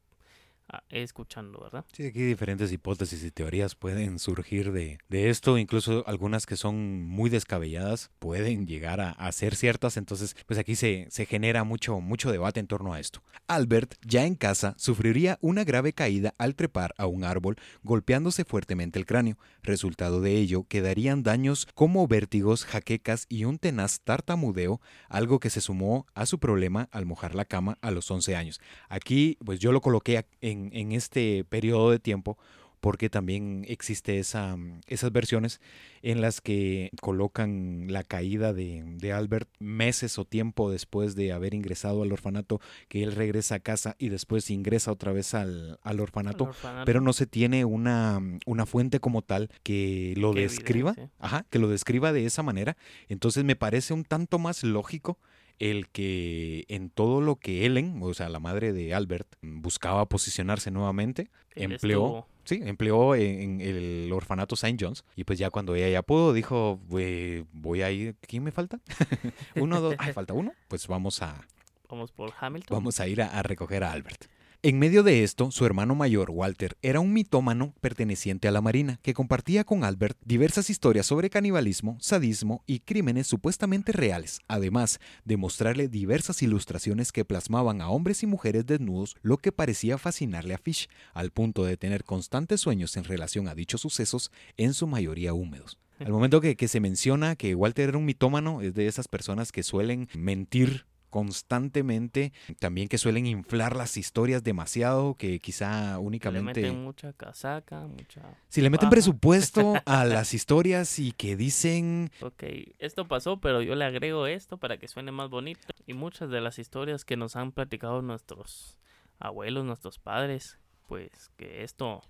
escuchando, 0.89 1.61
¿verdad? 1.61 1.85
Sí, 1.93 2.07
aquí 2.07 2.21
diferentes 2.21 2.73
hipótesis 2.73 3.25
y 3.25 3.31
teorías 3.31 3.75
pueden 3.75 4.19
surgir 4.19 4.73
de, 4.73 4.99
de 5.09 5.31
esto, 5.31 5.59
incluso 5.59 6.05
algunas 6.07 6.47
que 6.47 6.57
son 6.57 7.03
muy 7.03 7.31
descabelladas 7.31 8.11
pueden 8.19 8.67
llegar 8.67 9.00
a, 9.00 9.11
a 9.11 9.33
ser 9.33 9.57
ciertas, 9.57 9.97
entonces 9.97 10.37
pues 10.47 10.59
aquí 10.59 10.77
se, 10.77 11.07
se 11.11 11.27
genera 11.27 11.65
mucho, 11.65 12.00
mucho 12.00 12.31
debate 12.31 12.61
en 12.61 12.67
torno 12.67 12.93
a 12.93 13.00
esto. 13.00 13.23
Albert, 13.47 13.95
ya 14.07 14.27
en 14.27 14.37
casa, 14.37 14.75
sufriría 14.79 15.39
una 15.41 15.65
grave 15.65 15.93
caída 15.93 16.35
al 16.39 16.55
trepar 16.55 16.95
a 16.99 17.07
un 17.07 17.25
árbol, 17.25 17.57
golpeándose 17.83 18.45
fuertemente 18.45 18.99
el 18.99 19.07
cráneo. 19.07 19.39
Resultado 19.62 20.21
de 20.21 20.37
ello, 20.37 20.65
quedarían 20.69 21.23
daños 21.23 21.67
como 21.75 22.07
vértigos, 22.07 22.65
jaquecas 22.65 23.27
y 23.29 23.45
un 23.45 23.59
tenaz 23.59 24.00
tartamudeo, 24.03 24.81
algo 25.09 25.41
que 25.41 25.50
se 25.50 25.61
sumó 25.61 26.07
a 26.15 26.27
su 26.27 26.39
problema 26.39 26.89
al 26.93 27.07
mojar 27.07 27.35
la 27.35 27.45
cama 27.45 27.79
a 27.81 27.91
los 27.91 28.11
11 28.11 28.37
años. 28.37 28.61
Aquí, 28.89 29.37
pues 29.45 29.59
yo 29.59 29.73
lo 29.73 29.81
coloqué 29.81 30.25
en, 30.41 30.60
en 30.73 30.93
este 30.93 31.45
periodo 31.45 31.90
de 31.90 31.99
tiempo 31.99 32.38
porque 32.81 33.11
también 33.11 33.64
existe 33.69 34.19
esa, 34.19 34.57
esas 34.87 35.12
versiones 35.12 35.61
en 36.02 36.23
las 36.23 36.40
que 36.40 36.90
colocan 37.00 37.87
la 37.88 38.05
caída 38.05 38.52
de, 38.55 38.83
de, 38.97 39.12
Albert 39.12 39.50
meses 39.59 40.19
o 40.19 40.25
tiempo 40.25 40.71
después 40.71 41.14
de 41.14 41.33
haber 41.33 41.52
ingresado 41.52 42.02
al 42.02 42.12
orfanato, 42.12 42.61
que 42.88 43.02
él 43.02 43.12
regresa 43.12 43.57
a 43.57 43.61
casa 43.61 43.97
y 43.99 44.09
después 44.09 44.50
ingresa 44.50 44.93
otra 44.93 45.12
vez 45.12 45.35
al, 45.35 45.79
al, 45.83 46.00
orfanato, 46.00 46.50
pero 46.87 47.02
no 47.02 47.12
se 47.12 47.26
tiene 47.26 47.67
una, 47.67 48.21
una 48.47 48.64
fuente 48.64 48.99
como 48.99 49.21
tal 49.21 49.50
que 49.62 50.14
lo 50.17 50.33
describa, 50.33 50.95
ajá, 51.19 51.45
que 51.50 51.59
lo 51.59 51.69
describa 51.69 52.12
de 52.12 52.25
esa 52.25 52.43
manera. 52.43 52.76
Entonces 53.09 53.45
me 53.45 53.57
parece 53.57 53.93
un 53.93 54.05
tanto 54.05 54.38
más 54.38 54.64
lógico 54.64 55.19
el 55.61 55.88
que 55.88 56.64
en 56.69 56.90
todo 56.90 57.21
lo 57.21 57.37
que 57.37 57.67
Ellen, 57.67 58.00
o 58.02 58.12
sea, 58.14 58.29
la 58.29 58.40
madre 58.40 58.73
de 58.73 58.95
Albert, 58.95 59.29
buscaba 59.43 60.07
posicionarse 60.07 60.71
nuevamente, 60.71 61.31
empleó, 61.55 62.26
sí, 62.45 62.61
empleó 62.64 63.14
en, 63.14 63.61
el 63.61 64.11
orfanato 64.12 64.55
St. 64.55 64.76
John's 64.81 65.05
y 65.14 65.25
pues 65.25 65.38
ya 65.38 65.50
cuando 65.50 65.76
ella 65.76 65.88
ya 65.90 66.02
pudo, 66.02 66.33
dijo, 66.33 66.81
voy 66.88 67.83
a 67.83 67.90
ir, 67.90 68.17
¿quién 68.23 68.43
me 68.43 68.50
falta? 68.50 68.81
uno, 69.55 69.81
dos, 69.81 69.95
ay, 69.99 70.12
falta 70.12 70.33
uno, 70.33 70.52
pues 70.67 70.88
vamos 70.88 71.23
a... 71.23 71.47
Vamos 71.88 72.11
por 72.11 72.33
Hamilton. 72.40 72.76
Vamos 72.76 72.99
a 73.00 73.09
ir 73.09 73.21
a 73.21 73.43
recoger 73.43 73.85
a 73.85 73.93
Albert. 73.93 74.26
En 74.62 74.79
medio 74.79 75.02
de 75.02 75.23
esto, 75.23 75.50
su 75.50 75.64
hermano 75.64 75.95
mayor, 75.95 76.31
Walter, 76.31 76.76
era 76.83 77.00
un 77.00 77.14
mitómano 77.14 77.73
perteneciente 77.81 78.47
a 78.47 78.50
la 78.50 78.61
Marina, 78.61 79.00
que 79.00 79.14
compartía 79.14 79.64
con 79.64 79.85
Albert 79.85 80.19
diversas 80.23 80.69
historias 80.69 81.07
sobre 81.07 81.31
canibalismo, 81.31 81.97
sadismo 81.99 82.62
y 82.67 82.81
crímenes 82.81 83.26
supuestamente 83.26 83.93
reales, 83.93 84.40
además 84.49 85.00
de 85.25 85.38
mostrarle 85.38 85.88
diversas 85.88 86.43
ilustraciones 86.43 87.11
que 87.11 87.25
plasmaban 87.25 87.81
a 87.81 87.88
hombres 87.88 88.23
y 88.23 88.26
mujeres 88.26 88.67
desnudos, 88.67 89.17
lo 89.23 89.38
que 89.38 89.50
parecía 89.50 89.97
fascinarle 89.97 90.52
a 90.52 90.59
Fish, 90.59 90.90
al 91.14 91.31
punto 91.31 91.64
de 91.64 91.79
tener 91.79 92.05
constantes 92.05 92.61
sueños 92.61 92.99
en 92.99 93.05
relación 93.05 93.49
a 93.49 93.55
dichos 93.55 93.81
sucesos, 93.81 94.31
en 94.59 94.75
su 94.75 94.87
mayoría 94.87 95.33
húmedos. 95.33 95.79
Al 96.00 96.12
momento 96.12 96.43
que, 96.43 96.57
que 96.57 96.69
se 96.69 96.81
menciona 96.81 97.35
que 97.35 97.55
Walter 97.55 97.88
era 97.88 97.99
un 97.99 98.05
mitómano, 98.05 98.61
es 98.61 98.75
de 98.75 98.88
esas 98.88 99.09
personas 99.09 99.52
que 99.52 99.62
suelen 99.62 100.09
mentir 100.14 100.85
constantemente, 101.11 102.33
también 102.59 102.88
que 102.88 102.99
suelen 102.99 103.26
inflar 103.26 103.76
las 103.76 103.97
historias 103.97 104.43
demasiado, 104.43 105.14
que 105.14 105.40
quizá 105.40 105.99
únicamente... 105.99 106.62
Le 106.62 106.69
meten 106.69 106.85
mucha 106.85 107.12
casaca, 107.12 107.87
mucha... 107.87 108.23
Si 108.49 108.62
le 108.62 108.71
meten 108.71 108.88
presupuesto 108.88 109.75
a 109.85 110.05
las 110.05 110.33
historias 110.33 110.99
y 110.99 111.12
que 111.12 111.37
dicen... 111.37 112.11
Ok, 112.23 112.45
esto 112.79 113.07
pasó, 113.09 113.40
pero 113.40 113.61
yo 113.61 113.75
le 113.75 113.85
agrego 113.85 114.26
esto 114.26 114.57
para 114.57 114.79
que 114.79 114.88
suene 114.88 115.12
más 115.12 115.29
bonito. 115.29 115.67
Y 115.87 115.95
muchas 115.95 116.31
de 116.31 116.40
las 116.40 116.59
historias 116.59 117.05
que 117.05 117.17
nos 117.17 117.37
han 117.37 117.52
platicado 117.52 118.00
nuestros 118.02 118.79
abuelos, 119.19 119.64
nuestros 119.64 119.99
padres, 119.99 120.59
pues 120.87 121.31
que 121.37 121.62
esto 121.62 122.02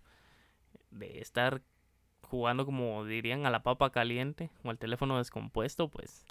de 0.90 1.20
estar 1.20 1.62
jugando 2.22 2.64
como 2.64 3.04
dirían 3.04 3.44
a 3.44 3.50
la 3.50 3.62
papa 3.62 3.90
caliente 3.90 4.50
o 4.62 4.70
al 4.70 4.78
teléfono 4.78 5.18
descompuesto, 5.18 5.88
pues 5.88 6.24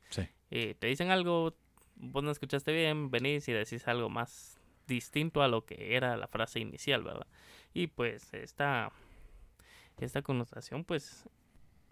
eh, 0.49 0.75
te 0.79 0.87
dicen 0.87 1.11
algo, 1.11 1.55
vos 1.99 2.23
no 2.23 2.31
escuchaste 2.31 2.71
bien, 2.73 3.11
venís 3.11 3.47
y 3.47 3.53
decís 3.53 3.87
algo 3.87 4.09
más 4.09 4.59
distinto 4.87 5.43
a 5.43 5.47
lo 5.47 5.65
que 5.65 5.95
era 5.95 6.17
la 6.17 6.27
frase 6.27 6.59
inicial, 6.59 7.03
¿verdad? 7.03 7.27
Y 7.73 7.87
pues 7.87 8.33
esta, 8.33 8.91
esta 9.99 10.21
connotación 10.21 10.83
pues 10.83 11.29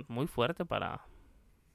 muy 0.07 0.27
fuerte 0.27 0.65
para, 0.65 1.01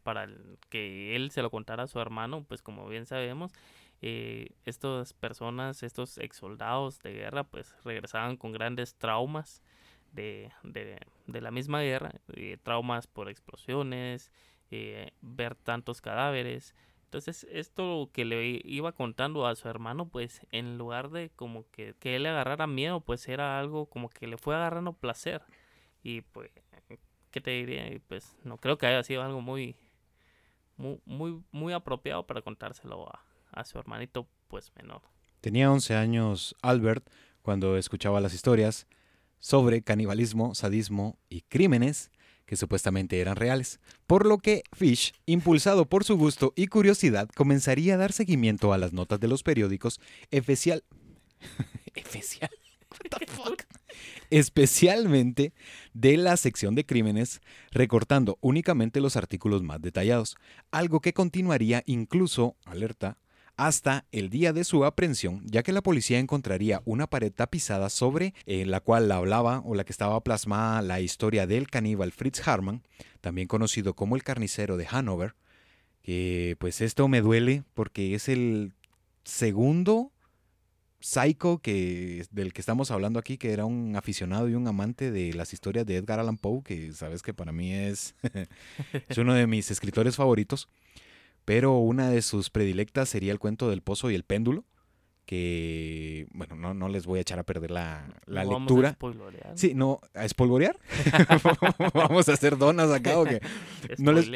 para 0.02 0.28
que 0.68 1.14
él 1.14 1.30
se 1.30 1.42
lo 1.42 1.50
contara 1.50 1.84
a 1.84 1.88
su 1.88 2.00
hermano, 2.00 2.44
pues 2.44 2.62
como 2.62 2.88
bien 2.88 3.06
sabemos, 3.06 3.52
eh, 4.00 4.50
estas 4.64 5.12
personas, 5.12 5.82
estos 5.82 6.18
ex 6.18 6.36
soldados 6.36 6.98
de 7.00 7.12
guerra, 7.12 7.44
pues 7.44 7.74
regresaban 7.84 8.36
con 8.36 8.52
grandes 8.52 8.96
traumas 8.96 9.62
de, 10.12 10.50
de, 10.64 10.98
de 11.26 11.40
la 11.40 11.50
misma 11.50 11.82
guerra, 11.82 12.12
eh, 12.34 12.58
traumas 12.62 13.06
por 13.06 13.28
explosiones, 13.28 14.32
eh, 14.70 15.10
ver 15.20 15.54
tantos 15.54 16.00
cadáveres, 16.00 16.74
entonces, 17.12 17.46
esto 17.50 18.08
que 18.10 18.24
le 18.24 18.62
iba 18.64 18.92
contando 18.92 19.46
a 19.46 19.54
su 19.54 19.68
hermano, 19.68 20.08
pues 20.08 20.40
en 20.50 20.78
lugar 20.78 21.10
de 21.10 21.28
como 21.28 21.70
que, 21.70 21.94
que 21.98 22.16
él 22.16 22.22
le 22.22 22.30
agarrara 22.30 22.66
miedo, 22.66 23.02
pues 23.02 23.28
era 23.28 23.58
algo 23.58 23.84
como 23.84 24.08
que 24.08 24.26
le 24.26 24.38
fue 24.38 24.54
agarrando 24.54 24.94
placer. 24.94 25.42
Y 26.02 26.22
pues, 26.22 26.50
¿qué 27.30 27.42
te 27.42 27.50
diría? 27.50 27.84
Pues 28.08 28.34
no 28.44 28.56
creo 28.56 28.78
que 28.78 28.86
haya 28.86 29.02
sido 29.02 29.22
algo 29.22 29.42
muy, 29.42 29.76
muy, 30.78 31.02
muy, 31.04 31.42
muy 31.50 31.74
apropiado 31.74 32.26
para 32.26 32.40
contárselo 32.40 33.06
a, 33.06 33.22
a 33.50 33.64
su 33.66 33.78
hermanito, 33.78 34.26
pues 34.48 34.72
menor. 34.76 35.02
Tenía 35.42 35.70
11 35.70 35.94
años 35.94 36.56
Albert 36.62 37.06
cuando 37.42 37.76
escuchaba 37.76 38.22
las 38.22 38.32
historias 38.32 38.86
sobre 39.38 39.82
canibalismo, 39.82 40.54
sadismo 40.54 41.18
y 41.28 41.42
crímenes 41.42 42.10
que 42.52 42.56
supuestamente 42.56 43.18
eran 43.18 43.36
reales, 43.36 43.80
por 44.06 44.26
lo 44.26 44.36
que 44.36 44.62
Fish, 44.74 45.14
impulsado 45.24 45.86
por 45.86 46.04
su 46.04 46.18
gusto 46.18 46.52
y 46.54 46.66
curiosidad, 46.66 47.30
comenzaría 47.34 47.94
a 47.94 47.96
dar 47.96 48.12
seguimiento 48.12 48.74
a 48.74 48.78
las 48.78 48.92
notas 48.92 49.18
de 49.20 49.26
los 49.26 49.42
periódicos, 49.42 50.02
especial... 50.30 50.84
especial... 51.94 52.50
especialmente 54.28 55.54
de 55.94 56.18
la 56.18 56.36
sección 56.36 56.74
de 56.74 56.84
crímenes, 56.84 57.40
recortando 57.70 58.36
únicamente 58.42 59.00
los 59.00 59.16
artículos 59.16 59.62
más 59.62 59.80
detallados, 59.80 60.36
algo 60.70 61.00
que 61.00 61.14
continuaría 61.14 61.82
incluso, 61.86 62.58
alerta, 62.66 63.16
hasta 63.56 64.06
el 64.12 64.30
día 64.30 64.52
de 64.52 64.64
su 64.64 64.84
aprehensión, 64.84 65.42
ya 65.44 65.62
que 65.62 65.72
la 65.72 65.82
policía 65.82 66.18
encontraría 66.18 66.82
una 66.84 67.06
pared 67.06 67.32
tapizada 67.32 67.90
sobre 67.90 68.34
la 68.46 68.80
cual 68.80 69.10
hablaba 69.12 69.60
o 69.64 69.74
la 69.74 69.84
que 69.84 69.92
estaba 69.92 70.22
plasmada 70.22 70.82
la 70.82 71.00
historia 71.00 71.46
del 71.46 71.68
caníbal 71.68 72.12
Fritz 72.12 72.46
Harman, 72.46 72.82
también 73.20 73.48
conocido 73.48 73.94
como 73.94 74.16
el 74.16 74.22
carnicero 74.22 74.76
de 74.76 74.86
Hanover, 74.90 75.34
que 76.02 76.56
pues 76.58 76.80
esto 76.80 77.08
me 77.08 77.20
duele 77.20 77.62
porque 77.74 78.14
es 78.14 78.28
el 78.28 78.74
segundo 79.24 80.12
psycho 81.02 81.58
que, 81.58 82.24
del 82.30 82.52
que 82.52 82.60
estamos 82.60 82.90
hablando 82.90 83.18
aquí, 83.18 83.36
que 83.36 83.52
era 83.52 83.64
un 83.64 83.96
aficionado 83.96 84.48
y 84.48 84.54
un 84.54 84.66
amante 84.66 85.10
de 85.10 85.34
las 85.34 85.52
historias 85.52 85.84
de 85.84 85.96
Edgar 85.96 86.20
Allan 86.20 86.38
Poe, 86.38 86.62
que 86.62 86.92
sabes 86.92 87.22
que 87.22 87.34
para 87.34 87.52
mí 87.52 87.72
es, 87.72 88.14
es 89.08 89.18
uno 89.18 89.34
de 89.34 89.46
mis 89.46 89.70
escritores 89.70 90.16
favoritos 90.16 90.68
pero 91.44 91.78
una 91.78 92.08
de 92.08 92.22
sus 92.22 92.50
predilectas 92.50 93.08
sería 93.08 93.32
el 93.32 93.38
cuento 93.38 93.68
del 93.70 93.82
pozo 93.82 94.10
y 94.10 94.14
el 94.14 94.24
péndulo, 94.24 94.64
que, 95.26 96.26
bueno, 96.32 96.56
no, 96.56 96.74
no 96.74 96.88
les 96.88 97.06
voy 97.06 97.18
a 97.18 97.22
echar 97.22 97.38
a 97.38 97.44
perder 97.44 97.70
la, 97.70 98.06
la 98.26 98.44
lectura. 98.44 98.96
Vamos 99.00 99.34
a 99.42 99.56
sí, 99.56 99.72
no, 99.74 100.00
¿a 100.14 100.24
espolvorear? 100.24 100.78
vamos 101.94 102.28
a 102.28 102.32
hacer 102.32 102.58
donas 102.58 102.90
acá 102.90 103.18
o 103.18 103.24
qué. 103.24 103.40
No 103.98 104.12
les, 104.12 104.28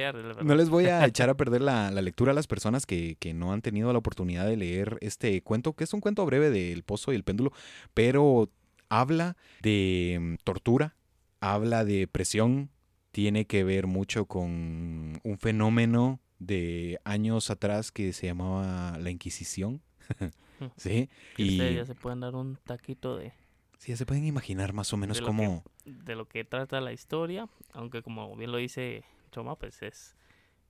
no 0.42 0.54
les 0.54 0.68
voy 0.68 0.86
a 0.86 1.04
echar 1.06 1.28
a 1.28 1.36
perder 1.36 1.60
la, 1.60 1.90
la 1.90 2.02
lectura 2.02 2.32
a 2.32 2.34
las 2.34 2.46
personas 2.46 2.86
que, 2.86 3.16
que, 3.18 3.34
no 3.34 3.52
han 3.52 3.62
tenido 3.62 3.92
la 3.92 3.98
oportunidad 3.98 4.46
de 4.46 4.56
leer 4.56 4.98
este 5.00 5.42
cuento, 5.42 5.72
que 5.74 5.84
es 5.84 5.92
un 5.92 6.00
cuento 6.00 6.24
breve 6.24 6.50
del 6.50 6.82
pozo 6.82 7.12
y 7.12 7.16
el 7.16 7.24
péndulo, 7.24 7.52
pero 7.94 8.50
habla 8.88 9.36
de 9.62 10.18
mm, 10.20 10.34
tortura, 10.44 10.96
habla 11.40 11.84
de 11.84 12.06
presión, 12.06 12.70
tiene 13.10 13.46
que 13.46 13.64
ver 13.64 13.86
mucho 13.86 14.26
con 14.26 15.20
un 15.22 15.38
fenómeno 15.38 16.20
de 16.38 17.00
años 17.04 17.50
atrás 17.50 17.92
que 17.92 18.12
se 18.12 18.26
llamaba 18.26 18.98
la 18.98 19.10
Inquisición. 19.10 19.82
sí. 20.76 21.08
Y 21.36 21.56
ya 21.56 21.84
se 21.84 21.94
pueden 21.94 22.20
dar 22.20 22.34
un 22.34 22.56
taquito 22.64 23.16
de... 23.16 23.32
Sí, 23.78 23.92
ya 23.92 23.96
se 23.96 24.06
pueden 24.06 24.24
imaginar 24.24 24.72
más 24.72 24.92
o 24.92 24.96
menos 24.96 25.20
cómo... 25.20 25.62
de 25.84 26.14
lo 26.14 26.26
que 26.26 26.44
trata 26.44 26.80
la 26.80 26.92
historia, 26.92 27.48
aunque 27.72 28.02
como 28.02 28.34
bien 28.34 28.50
lo 28.50 28.58
dice 28.58 29.04
Choma, 29.32 29.56
pues 29.56 29.82
es 29.82 30.16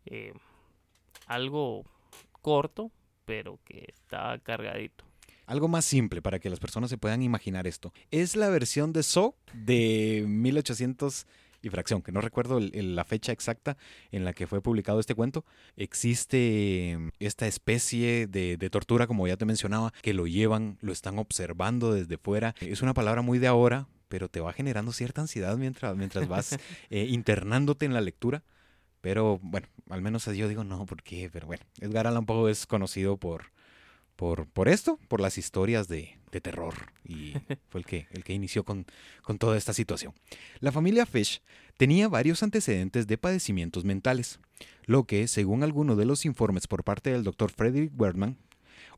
eh, 0.06 0.32
algo 1.26 1.84
corto, 2.42 2.90
pero 3.24 3.60
que 3.64 3.86
está 3.94 4.38
cargadito. 4.40 5.04
Algo 5.46 5.68
más 5.68 5.84
simple 5.84 6.22
para 6.22 6.40
que 6.40 6.50
las 6.50 6.58
personas 6.58 6.90
se 6.90 6.98
puedan 6.98 7.22
imaginar 7.22 7.68
esto. 7.68 7.92
Es 8.10 8.34
la 8.34 8.48
versión 8.48 8.92
de 8.92 9.04
So 9.04 9.36
de 9.52 10.24
1800 10.26 11.26
y 11.66 11.70
fracción, 11.70 12.02
que 12.02 12.12
no 12.12 12.20
recuerdo 12.20 12.60
la 12.60 13.04
fecha 13.04 13.32
exacta 13.32 13.76
en 14.12 14.24
la 14.24 14.32
que 14.32 14.46
fue 14.46 14.62
publicado 14.62 15.00
este 15.00 15.14
cuento, 15.14 15.44
existe 15.76 16.90
em, 16.90 17.10
esta 17.18 17.46
especie 17.46 18.26
de, 18.26 18.56
tortura, 18.70 19.06
como 19.06 19.26
ya 19.26 19.36
te 19.36 19.44
mencionaba, 19.44 19.92
que 20.02 20.14
lo 20.14 20.26
llevan, 20.26 20.78
lo 20.80 20.92
están 20.92 21.18
observando 21.18 21.92
desde 21.92 22.18
fuera. 22.18 22.54
Es 22.60 22.82
una 22.82 22.94
palabra 22.94 23.22
muy 23.22 23.38
de 23.38 23.46
ahora, 23.46 23.88
pero 24.08 24.28
te 24.28 24.40
va 24.40 24.52
generando 24.52 24.92
cierta 24.92 25.20
ansiedad 25.20 25.56
mientras, 25.56 25.96
mientras 25.96 26.28
vas 26.28 26.56
eh, 26.90 27.06
internándote 27.10 27.84
en 27.86 27.94
la 27.94 28.00
lectura. 28.00 28.44
Pero 29.00 29.38
bueno, 29.42 29.68
al 29.90 30.02
menos 30.02 30.24
yo 30.26 30.48
digo 30.48 30.64
no, 30.64 30.84
¿por 30.86 31.02
qué? 31.02 31.30
Pero 31.32 31.46
bueno, 31.46 31.64
Edgar 31.80 32.06
Allan 32.06 32.26
Poe 32.26 32.50
es 32.50 32.66
conocido 32.66 33.16
por, 33.16 33.52
por, 34.16 34.46
por 34.48 34.68
esto, 34.68 34.98
por 35.08 35.20
las 35.20 35.38
historias 35.38 35.88
de, 35.88 36.18
de 36.32 36.40
terror. 36.40 36.92
Y 37.04 37.34
fue 37.68 37.80
el 37.80 37.86
que, 37.86 38.06
el 38.10 38.24
que 38.24 38.32
inició 38.32 38.64
con, 38.64 38.86
con 39.22 39.38
toda 39.38 39.56
esta 39.56 39.72
situación. 39.72 40.14
La 40.60 40.72
familia 40.72 41.06
Fish 41.06 41.40
tenía 41.76 42.08
varios 42.08 42.42
antecedentes 42.42 43.06
de 43.06 43.18
padecimientos 43.18 43.84
mentales, 43.84 44.40
lo 44.84 45.04
que, 45.04 45.28
según 45.28 45.62
algunos 45.62 45.96
de 45.96 46.06
los 46.06 46.24
informes 46.24 46.66
por 46.66 46.84
parte 46.84 47.10
del 47.10 47.24
doctor 47.24 47.50
Frederick 47.50 47.92
Wertman, 47.98 48.38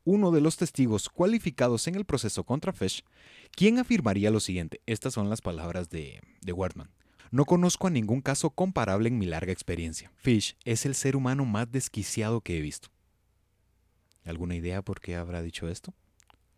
uno 0.05 0.31
de 0.31 0.41
los 0.41 0.57
testigos 0.57 1.09
cualificados 1.09 1.87
en 1.87 1.95
el 1.95 2.05
proceso 2.05 2.43
contra 2.43 2.73
Fish, 2.73 3.03
quien 3.51 3.79
afirmaría 3.79 4.31
lo 4.31 4.39
siguiente. 4.39 4.81
Estas 4.85 5.13
son 5.13 5.29
las 5.29 5.41
palabras 5.41 5.89
de, 5.89 6.21
de. 6.41 6.55
No 7.31 7.45
conozco 7.45 7.87
a 7.87 7.91
ningún 7.91 8.21
caso 8.21 8.49
comparable 8.49 9.09
en 9.09 9.19
mi 9.19 9.25
larga 9.25 9.51
experiencia. 9.51 10.11
Fish 10.15 10.55
es 10.65 10.85
el 10.85 10.95
ser 10.95 11.15
humano 11.15 11.45
más 11.45 11.71
desquiciado 11.71 12.41
que 12.41 12.57
he 12.57 12.61
visto. 12.61 12.89
¿Alguna 14.25 14.55
idea 14.55 14.81
por 14.81 14.99
qué 15.01 15.15
habrá 15.15 15.41
dicho 15.41 15.67
esto? 15.69 15.93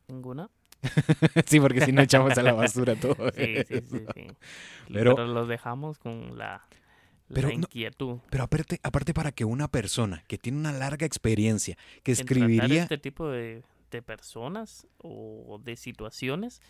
¿Ninguna? 0.08 0.50
sí, 1.46 1.60
porque 1.60 1.82
si 1.82 1.92
no 1.92 2.02
echamos 2.02 2.38
a 2.38 2.44
la 2.44 2.54
basura 2.54 2.96
todo. 2.96 3.16
Sí, 3.32 3.56
sí, 3.68 3.82
sí. 3.90 4.00
sí. 4.14 4.28
Pero- 4.92 5.16
Pero, 5.16 5.26
los 5.28 5.48
dejamos 5.48 6.00
con 6.00 6.38
la, 6.38 6.66
la 7.28 7.36
Pero 7.36 7.48
no- 7.50 7.54
inquietud. 7.56 8.20
Pero 8.30 8.44
aparte, 8.44 8.80
aparte 8.84 9.14
para 9.14 9.32
que 9.32 9.46
una 9.46 9.68
persona 9.70 10.24
que 10.28 10.38
tiene 10.38 10.58
una 10.58 10.72
larga 10.72 11.06
experiencia, 11.06 11.78
que 12.04 12.12
escribiría... 12.14 12.84
este 12.84 12.98
tipo 12.98 13.30
de, 13.30 13.64
de 13.92 14.02
personas 14.02 14.88
o 14.98 15.60
de 15.64 15.76
situaciones 15.78 16.62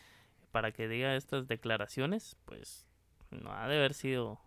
para 0.51 0.71
que 0.73 0.87
diga 0.89 1.15
estas 1.15 1.47
declaraciones, 1.47 2.35
pues 2.45 2.85
no 3.31 3.53
ha 3.53 3.67
de 3.69 3.77
haber 3.77 3.93
sido 3.93 4.41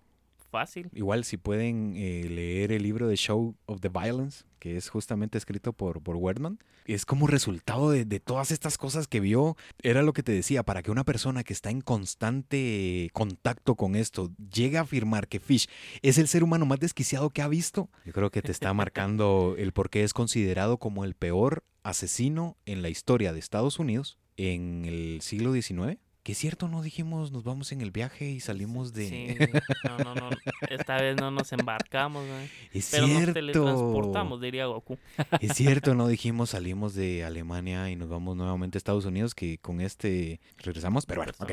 fácil. 0.54 0.88
Igual 0.92 1.24
si 1.24 1.36
pueden 1.36 1.94
eh, 1.96 2.28
leer 2.30 2.70
el 2.70 2.84
libro 2.84 3.08
de 3.08 3.16
Show 3.16 3.56
of 3.66 3.80
the 3.80 3.88
Violence, 3.88 4.44
que 4.60 4.76
es 4.76 4.88
justamente 4.88 5.36
escrito 5.36 5.72
por, 5.72 6.00
por 6.00 6.14
Werdman, 6.14 6.60
es 6.84 7.04
como 7.04 7.26
resultado 7.26 7.90
de, 7.90 8.04
de 8.04 8.20
todas 8.20 8.52
estas 8.52 8.78
cosas 8.78 9.08
que 9.08 9.18
vio. 9.18 9.56
Era 9.82 10.02
lo 10.02 10.12
que 10.12 10.22
te 10.22 10.30
decía, 10.30 10.62
para 10.62 10.84
que 10.84 10.92
una 10.92 11.02
persona 11.02 11.42
que 11.42 11.52
está 11.52 11.70
en 11.70 11.80
constante 11.80 13.10
contacto 13.12 13.74
con 13.74 13.96
esto 13.96 14.30
llegue 14.48 14.78
a 14.78 14.82
afirmar 14.82 15.26
que 15.26 15.40
Fish 15.40 15.66
es 16.02 16.18
el 16.18 16.28
ser 16.28 16.44
humano 16.44 16.66
más 16.66 16.78
desquiciado 16.78 17.30
que 17.30 17.42
ha 17.42 17.48
visto, 17.48 17.90
yo 18.04 18.12
creo 18.12 18.30
que 18.30 18.40
te 18.40 18.52
está 18.52 18.72
marcando 18.72 19.56
el 19.58 19.72
por 19.72 19.90
qué 19.90 20.04
es 20.04 20.12
considerado 20.12 20.78
como 20.78 21.04
el 21.04 21.14
peor 21.14 21.64
asesino 21.82 22.56
en 22.64 22.80
la 22.80 22.90
historia 22.90 23.32
de 23.32 23.40
Estados 23.40 23.80
Unidos 23.80 24.18
en 24.36 24.84
el 24.84 25.20
siglo 25.20 25.52
XIX. 25.52 25.98
Que 26.24 26.32
es 26.32 26.38
cierto, 26.38 26.68
no 26.68 26.80
dijimos 26.80 27.32
nos 27.32 27.44
vamos 27.44 27.70
en 27.72 27.82
el 27.82 27.90
viaje 27.90 28.30
y 28.30 28.40
salimos 28.40 28.94
de... 28.94 29.08
Sí, 29.10 29.36
no, 29.84 29.98
no, 29.98 30.14
no. 30.14 30.30
Esta 30.70 30.96
vez 30.96 31.16
no 31.20 31.30
nos 31.30 31.52
embarcamos, 31.52 32.26
¿no? 32.26 32.34
Es 32.72 32.88
pero 32.90 33.06
nos 33.06 33.16
cierto. 33.16 33.34
teletransportamos, 33.34 34.40
diría 34.40 34.64
Goku. 34.64 34.96
Es 35.40 35.52
cierto, 35.52 35.94
no 35.94 36.08
dijimos 36.08 36.50
salimos 36.50 36.94
de 36.94 37.24
Alemania 37.24 37.90
y 37.90 37.96
nos 37.96 38.08
vamos 38.08 38.36
nuevamente 38.36 38.76
a 38.76 38.78
Estados 38.78 39.04
Unidos, 39.04 39.34
que 39.34 39.58
con 39.58 39.82
este 39.82 40.40
regresamos, 40.56 41.04
pero 41.04 41.20
bueno, 41.20 41.32
ok. 41.38 41.52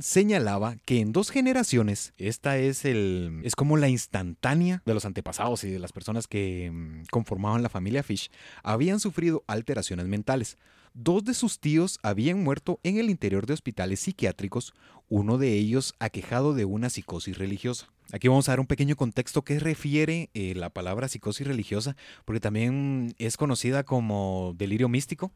Señalaba 0.00 0.76
que 0.86 1.00
en 1.00 1.12
dos 1.12 1.30
generaciones, 1.30 2.14
esta 2.16 2.56
es 2.56 2.86
el 2.86 3.42
es 3.44 3.54
como 3.54 3.76
la 3.76 3.90
instantánea 3.90 4.82
de 4.86 4.94
los 4.94 5.04
antepasados 5.04 5.64
y 5.64 5.70
de 5.70 5.78
las 5.78 5.92
personas 5.92 6.26
que 6.26 6.70
mm, 6.72 7.04
conformaban 7.10 7.62
la 7.62 7.68
familia 7.68 8.02
Fish, 8.02 8.30
habían 8.62 9.00
sufrido 9.00 9.44
alteraciones 9.46 10.06
mentales. 10.06 10.56
Dos 10.96 11.24
de 11.24 11.34
sus 11.34 11.58
tíos 11.58 11.98
habían 12.04 12.44
muerto 12.44 12.78
en 12.84 12.98
el 12.98 13.10
interior 13.10 13.46
de 13.46 13.52
hospitales 13.52 13.98
psiquiátricos, 13.98 14.74
uno 15.08 15.38
de 15.38 15.54
ellos 15.54 15.92
aquejado 15.98 16.54
de 16.54 16.64
una 16.64 16.88
psicosis 16.88 17.36
religiosa. 17.36 17.88
Aquí 18.12 18.28
vamos 18.28 18.48
a 18.48 18.52
dar 18.52 18.60
un 18.60 18.68
pequeño 18.68 18.94
contexto 18.94 19.42
que 19.42 19.58
refiere 19.58 20.30
eh, 20.34 20.54
la 20.54 20.70
palabra 20.70 21.08
psicosis 21.08 21.48
religiosa, 21.48 21.96
porque 22.24 22.38
también 22.38 23.12
es 23.18 23.36
conocida 23.36 23.82
como 23.82 24.54
delirio 24.56 24.88
místico 24.88 25.32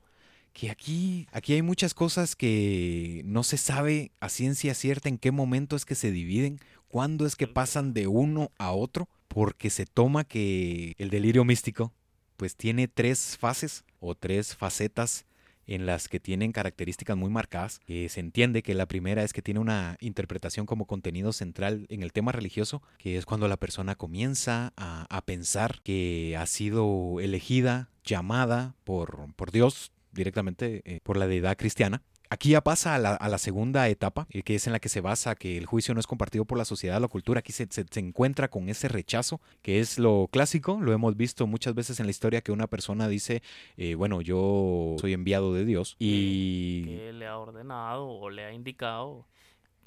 que 0.53 0.71
aquí, 0.71 1.27
aquí 1.33 1.55
hay 1.55 1.63
muchas 1.63 1.93
cosas 1.93 2.37
que 2.37 3.23
no 3.25 3.43
se 3.43 3.59
sabe 3.59 4.13
a 4.21 4.29
ciencia 4.29 4.75
cierta 4.75 5.09
en 5.09 5.19
qué 5.19 5.33
momento 5.33 5.75
es 5.75 5.85
que 5.85 5.97
se 5.97 6.13
dividen, 6.13 6.61
cuándo 6.87 7.27
es 7.27 7.35
que 7.35 7.49
pasan 7.49 7.95
de 7.95 8.07
uno 8.07 8.53
a 8.59 8.71
otro, 8.71 9.09
porque 9.27 9.71
se 9.71 9.87
toma 9.87 10.23
que 10.23 10.95
el 10.99 11.11
delirio 11.11 11.45
místico 11.45 11.93
pues 12.37 12.55
tiene 12.55 12.87
tres 12.87 13.37
fases 13.37 13.85
o 13.99 14.15
tres 14.15 14.55
facetas 14.55 15.27
en 15.69 15.87
las 15.87 16.09
que 16.09 16.19
tienen 16.19 16.51
características 16.51 17.17
muy 17.17 17.31
marcadas. 17.31 17.81
Eh, 17.87 18.09
se 18.09 18.19
entiende 18.19 18.63
que 18.63 18.75
la 18.75 18.87
primera 18.87 19.23
es 19.23 19.33
que 19.33 19.43
tiene 19.43 19.61
una 19.61 19.97
interpretación 20.01 20.67
como 20.67 20.87
contenido 20.87 21.33
central 21.33 21.87
en 21.91 22.03
el 22.03 22.13
tema 22.13 22.33
religioso, 22.33 22.83
que 22.99 23.17
es 23.17 23.27
cuando 23.27 23.47
la 23.47 23.59
persona 23.59 23.95
comienza 23.95 24.73
a, 24.77 25.07
a 25.15 25.25
pensar 25.25 25.81
que 25.85 26.37
ha 26.37 26.47
sido 26.47 27.21
elegida, 27.21 27.91
llamada 28.05 28.75
por, 28.85 29.35
por 29.37 29.53
Dios 29.53 29.93
directamente 30.13 30.83
eh, 30.85 31.01
por 31.03 31.17
la 31.17 31.27
deidad 31.27 31.57
cristiana. 31.57 32.03
Aquí 32.31 32.51
ya 32.51 32.61
pasa 32.63 32.95
a 32.95 32.99
la, 32.99 33.39
segunda 33.39 33.89
etapa, 33.89 34.27
eh, 34.31 34.43
que 34.43 34.55
es 34.55 34.67
en 34.67 34.73
la 34.75 34.81
que 34.81 34.89
se 34.91 35.01
basa 35.01 35.35
que 35.35 35.57
el 35.57 35.65
juicio 35.67 35.95
no 35.95 36.01
es 36.01 36.07
compartido 36.07 36.45
por 36.45 36.59
la 36.59 36.65
sociedad 36.67 36.99
o 36.99 37.01
la 37.01 37.09
cultura. 37.09 37.39
Aquí 37.41 37.53
se, 37.53 37.67
se- 37.71 37.87
se 37.91 38.01
encuentra 38.01 38.49
con 38.49 38.69
ese 38.69 38.89
rechazo, 38.89 39.41
que 39.63 39.81
es 39.81 39.99
lo 39.99 40.29
clásico. 40.31 40.79
Lo 40.81 40.93
hemos 40.93 41.17
visto 41.17 41.47
muchas 41.47 41.75
veces 41.75 42.01
en 42.01 42.07
la 42.07 42.11
historia 42.11 42.43
que 42.43 42.53
una 42.53 42.67
persona 42.67 43.09
dice, 43.09 43.43
eh, 43.79 43.95
bueno, 43.95 44.21
yo 44.21 44.97
soy 45.01 45.15
enviado 45.15 45.55
de 45.55 45.65
Dios. 45.65 45.97
Y 45.99 46.85
que 46.85 47.13
le 47.15 47.27
ha 47.27 47.39
ordenado 47.39 48.07
o 48.09 48.29
le 48.29 48.45
ha 48.45 48.53
indicado 48.53 49.27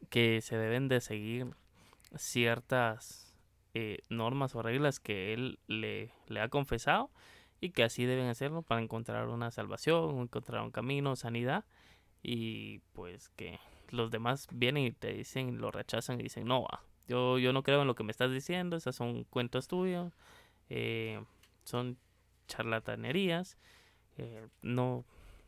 que 0.10 0.42
se 0.42 0.58
deben 0.58 0.88
de 0.88 1.00
seguir 1.00 1.48
ciertas 2.16 3.36
eh, 3.74 4.00
normas 4.10 4.56
o 4.56 4.62
reglas 4.62 5.00
que 5.00 5.34
él 5.34 5.60
le, 5.68 6.12
le 6.28 6.42
ha 6.42 6.50
confesado 6.50 7.10
y 7.60 7.70
que 7.70 7.84
así 7.84 8.06
deben 8.06 8.28
hacerlo 8.28 8.64
para 8.64 8.82
encontrar 8.82 9.28
una 9.28 9.52
salvación, 9.52 10.20
encontrar 10.20 10.62
un 10.64 10.72
camino, 10.72 11.16
sanidad 11.16 11.66
y 12.22 12.80
pues 12.94 13.30
que 13.30 13.60
los 13.90 14.12
demás 14.12 14.48
vienen 14.52 14.86
y 14.86 14.92
te 14.92 15.14
dicen, 15.14 15.60
lo 15.60 15.72
rechazan 15.72 16.20
y 16.20 16.24
dicen, 16.24 16.46
no, 16.46 16.64
va, 16.64 16.84
yo, 17.08 17.40
yo 17.40 17.54
no 17.54 17.64
creo 17.64 17.82
en 17.82 17.88
lo 17.88 17.96
que 17.96 18.04
me 18.04 18.12
estás 18.12 18.32
diciendo, 18.32 18.76
esas 18.76 18.96
son 18.96 19.24
cuentos 19.26 19.68
tuyos, 19.68 20.14
eh, 20.70 21.24
son 21.64 21.98
charlatanerías, 22.48 23.58
eh, 24.18 24.48
no, 24.62 25.06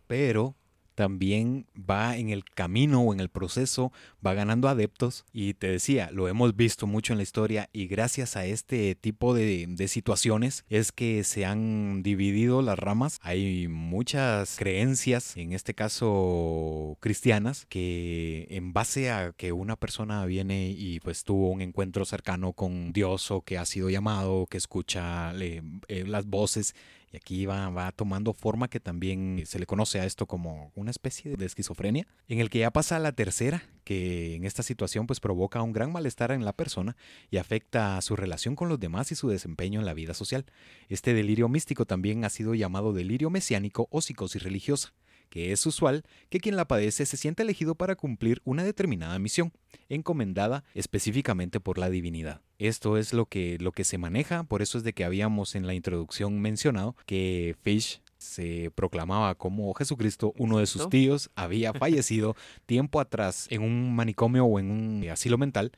pero 0.07 0.55
también 0.95 1.65
va 1.77 2.17
en 2.17 2.29
el 2.29 2.43
camino 2.43 3.01
o 3.01 3.13
en 3.13 3.19
el 3.19 3.29
proceso, 3.29 3.91
va 4.25 4.34
ganando 4.34 4.67
adeptos. 4.67 5.25
Y 5.34 5.53
te 5.53 5.67
decía, 5.67 6.10
lo 6.12 6.27
hemos 6.27 6.56
visto 6.56 6.88
mucho 6.88 7.13
en 7.13 7.17
la 7.17 7.23
historia 7.23 7.69
y 7.73 7.88
gracias 7.88 8.36
a 8.36 8.45
este 8.45 8.95
tipo 8.95 9.34
de, 9.34 9.65
de 9.67 9.88
situaciones 9.88 10.65
es 10.69 10.91
que 10.91 11.23
se 11.23 11.45
han 11.45 12.03
dividido 12.03 12.62
las 12.62 12.79
ramas. 12.79 13.19
Hay 13.21 13.67
muchas 13.67 14.58
creencias, 14.58 15.38
en 15.38 15.53
este 15.53 15.73
caso 15.73 16.97
cristianas, 16.99 17.65
que 17.67 18.47
en 18.49 18.73
base 18.73 19.12
a 19.12 19.34
que 19.34 19.51
una 19.51 19.75
persona 19.75 20.25
viene 20.25 20.69
y 20.69 20.99
pues 20.99 21.23
tuvo 21.23 21.49
un 21.49 21.62
encuentro 21.62 22.06
cercano 22.06 22.53
con 22.53 22.93
Dios 22.93 23.32
o 23.32 23.41
que 23.41 23.58
ha 23.58 23.65
sido 23.65 23.89
llamado, 23.89 24.47
que 24.47 24.58
escucha 24.58 25.34
eh, 25.39 25.62
las 26.06 26.25
voces 26.25 26.75
y 27.13 27.17
aquí 27.17 27.45
va, 27.45 27.91
tomando 27.91 28.34
forma 28.34 28.67
que 28.67 28.80
también 28.80 29.43
se 29.45 29.60
le 29.60 29.67
conoce 29.67 29.99
a 29.99 30.06
esto 30.06 30.26
como 30.26 30.71
una 30.73 30.89
especie 30.89 31.38
de 31.38 31.45
esquizofrenia, 31.45 32.08
en 32.28 32.39
el 32.39 32.49
que 32.49 32.60
ya 32.60 32.71
pasa 32.71 32.97
la 32.97 33.12
tercera, 33.12 33.63
que 33.84 34.34
en 34.34 34.45
esta 34.45 34.63
situación 34.63 35.06
pues 35.06 35.19
provoca 35.19 35.62
un 35.62 35.73
gran 35.73 35.91
malestar 35.91 36.32
en 36.32 36.43
la 36.43 36.54
persona 36.54 36.97
y 37.30 37.38
afecta 37.38 37.97
a 37.97 38.02
su 38.02 38.15
relación 38.15 38.56
con 38.56 38.67
los 38.67 38.80
demás 38.80 39.12
y 39.12 39.15
su 39.15 39.30
desempeño 39.30 39.80
en 39.80 39.86
la 39.86 39.93
vida 39.93 40.15
social. 40.15 40.45
Este 40.89 41.13
delirio 41.13 41.47
místico 41.49 41.86
también 41.86 42.26
ha 42.26 42.30
sido 42.30 42.56
llamado 42.56 42.93
delirio 42.93 43.30
mesiánico 43.30 43.88
o 43.91 44.02
psicosis 44.02 44.41
religiosa 44.41 44.91
que 45.33 45.51
es 45.51 45.65
usual 45.65 46.03
que 46.29 46.39
quien 46.39 46.55
la 46.55 46.67
padece 46.67 47.07
se 47.07 47.17
sienta 47.17 47.41
elegido 47.41 47.73
para 47.73 47.95
cumplir 47.95 48.39
una 48.45 48.63
determinada 48.63 49.17
misión, 49.17 49.51
encomendada 49.89 50.63
específicamente 50.75 51.59
por 51.59 51.79
la 51.79 51.89
divinidad. 51.89 52.41
Esto 52.59 52.97
es 52.97 53.13
lo 53.13 53.25
que, 53.25 53.57
lo 53.59 53.71
que 53.71 53.83
se 53.83 53.97
maneja, 53.97 54.43
por 54.43 54.61
eso 54.61 54.77
es 54.77 54.83
de 54.83 54.93
que 54.93 55.03
habíamos 55.03 55.55
en 55.55 55.65
la 55.65 55.73
introducción 55.73 56.39
mencionado 56.39 56.95
que 57.07 57.55
Fish 57.63 58.03
se 58.19 58.69
proclamaba 58.75 59.33
como 59.33 59.73
Jesucristo, 59.73 60.35
uno 60.37 60.59
de 60.59 60.67
sus 60.67 60.87
tíos 60.87 61.31
había 61.33 61.73
fallecido 61.73 62.35
tiempo 62.67 62.99
atrás 62.99 63.47
en 63.49 63.63
un 63.63 63.95
manicomio 63.95 64.45
o 64.45 64.59
en 64.59 64.69
un 64.69 65.09
asilo 65.09 65.39
mental 65.39 65.71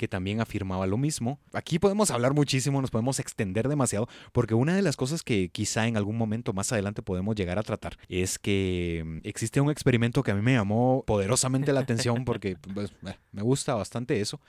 que 0.00 0.08
también 0.08 0.40
afirmaba 0.40 0.86
lo 0.86 0.96
mismo. 0.96 1.38
Aquí 1.52 1.78
podemos 1.78 2.10
hablar 2.10 2.32
muchísimo, 2.32 2.80
nos 2.80 2.90
podemos 2.90 3.20
extender 3.20 3.68
demasiado, 3.68 4.08
porque 4.32 4.54
una 4.54 4.74
de 4.74 4.80
las 4.80 4.96
cosas 4.96 5.22
que 5.22 5.50
quizá 5.50 5.88
en 5.88 5.98
algún 5.98 6.16
momento 6.16 6.54
más 6.54 6.72
adelante 6.72 7.02
podemos 7.02 7.36
llegar 7.36 7.58
a 7.58 7.62
tratar 7.62 7.98
es 8.08 8.38
que 8.38 9.02
mm, 9.04 9.18
existe 9.24 9.60
un 9.60 9.70
experimento 9.70 10.22
que 10.22 10.30
a 10.30 10.34
mí 10.34 10.40
me 10.40 10.54
llamó 10.54 11.04
poderosamente 11.06 11.74
la 11.74 11.80
atención 11.80 12.24
porque 12.24 12.56
pues, 12.72 12.94
eh, 13.06 13.14
me 13.32 13.42
gusta 13.42 13.74
bastante 13.74 14.22
eso, 14.22 14.40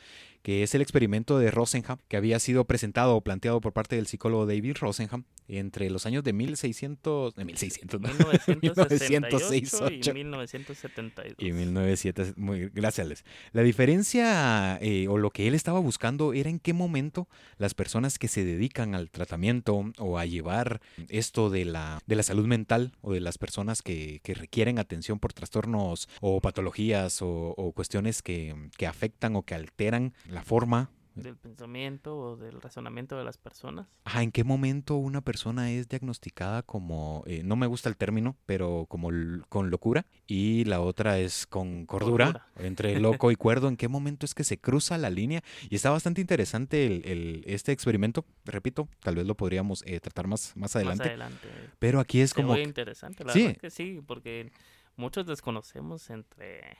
que 0.41 0.63
es 0.63 0.73
el 0.73 0.81
experimento 0.81 1.37
de 1.37 1.51
Rosenham, 1.51 1.97
que 2.07 2.15
había 2.15 2.39
sido 2.39 2.63
presentado 2.63 3.17
o 3.17 3.21
planteado 3.21 3.59
por 3.59 3.73
parte 3.73 3.97
del 3.97 4.07
psicólogo 4.07 4.45
David 4.45 4.77
Rosenham 4.79 5.25
entre 5.47 5.89
los 5.89 6.05
años 6.05 6.23
de 6.23 6.31
1600, 6.31 7.35
de 7.35 7.45
1600, 7.45 7.99
¿no? 7.99 8.07
1968 8.61 10.11
y 10.11 10.13
1968. 10.13 10.13
1972. 10.13 11.35
Y 11.37 11.51
1907, 11.51 12.33
muy, 12.37 12.69
gracias 12.69 13.07
Les. 13.07 13.25
La 13.51 13.61
diferencia 13.63 14.77
eh, 14.81 15.07
o 15.09 15.17
lo 15.17 15.29
que 15.31 15.40
él 15.47 15.55
estaba 15.55 15.79
buscando 15.79 16.33
era 16.33 16.49
en 16.49 16.59
qué 16.59 16.73
momento 16.73 17.27
las 17.57 17.73
personas 17.73 18.19
que 18.19 18.27
se 18.27 18.43
dedican 18.43 18.95
al 18.95 19.09
tratamiento 19.09 19.91
o 19.97 20.17
a 20.17 20.25
llevar 20.25 20.81
esto 21.09 21.49
de 21.49 21.65
la, 21.65 22.01
de 22.05 22.15
la 22.15 22.23
salud 22.23 22.45
mental 22.45 22.93
o 23.01 23.13
de 23.13 23.21
las 23.21 23.37
personas 23.37 23.81
que, 23.81 24.19
que 24.23 24.33
requieren 24.33 24.79
atención 24.79 25.19
por 25.19 25.33
trastornos 25.33 26.09
o 26.19 26.41
patologías 26.41 27.21
o, 27.21 27.53
o 27.57 27.71
cuestiones 27.73 28.21
que, 28.21 28.55
que 28.77 28.87
afectan 28.87 29.35
o 29.35 29.43
que 29.43 29.55
alteran 29.55 30.13
la 30.27 30.43
forma 30.43 30.89
del 31.23 31.37
pensamiento 31.37 32.17
o 32.17 32.35
del 32.37 32.61
razonamiento 32.61 33.17
de 33.17 33.23
las 33.23 33.37
personas. 33.37 33.87
Ajá, 34.03 34.23
¿en 34.23 34.31
qué 34.31 34.43
momento 34.43 34.95
una 34.95 35.21
persona 35.21 35.71
es 35.71 35.87
diagnosticada 35.87 36.63
como, 36.63 37.23
eh, 37.27 37.41
no 37.43 37.55
me 37.55 37.67
gusta 37.67 37.89
el 37.89 37.97
término, 37.97 38.35
pero 38.45 38.85
como 38.89 39.09
con 39.49 39.69
locura? 39.69 40.05
Y 40.27 40.65
la 40.65 40.81
otra 40.81 41.19
es 41.19 41.45
con 41.47 41.85
cordura, 41.85 42.25
Cordura. 42.25 42.47
entre 42.67 42.99
loco 42.99 43.31
y 43.31 43.35
cuerdo. 43.35 43.67
¿En 43.67 43.77
qué 43.77 43.87
momento 43.87 44.25
es 44.25 44.33
que 44.33 44.43
se 44.43 44.59
cruza 44.59 44.97
la 44.97 45.09
línea? 45.09 45.41
Y 45.69 45.75
está 45.75 45.89
bastante 45.91 46.21
interesante 46.21 46.85
el, 46.85 47.01
el- 47.05 47.43
este 47.45 47.71
experimento. 47.71 48.25
Repito, 48.45 48.87
tal 49.01 49.15
vez 49.15 49.25
lo 49.25 49.35
podríamos 49.35 49.83
eh, 49.85 49.99
tratar 49.99 50.27
más, 50.27 50.53
más 50.55 50.75
adelante. 50.75 51.03
Más 51.03 51.09
adelante. 51.09 51.47
Pero 51.79 51.99
aquí 51.99 52.21
es 52.21 52.33
como... 52.33 52.53
oye 52.53 52.63
interesante, 52.63 53.23
la 53.23 53.33
Sí. 53.33 53.43
verdad 53.47 53.57
que 53.61 53.69
sí, 53.69 54.01
porque 54.05 54.51
muchos 54.95 55.25
desconocemos 55.25 56.09
entre 56.09 56.77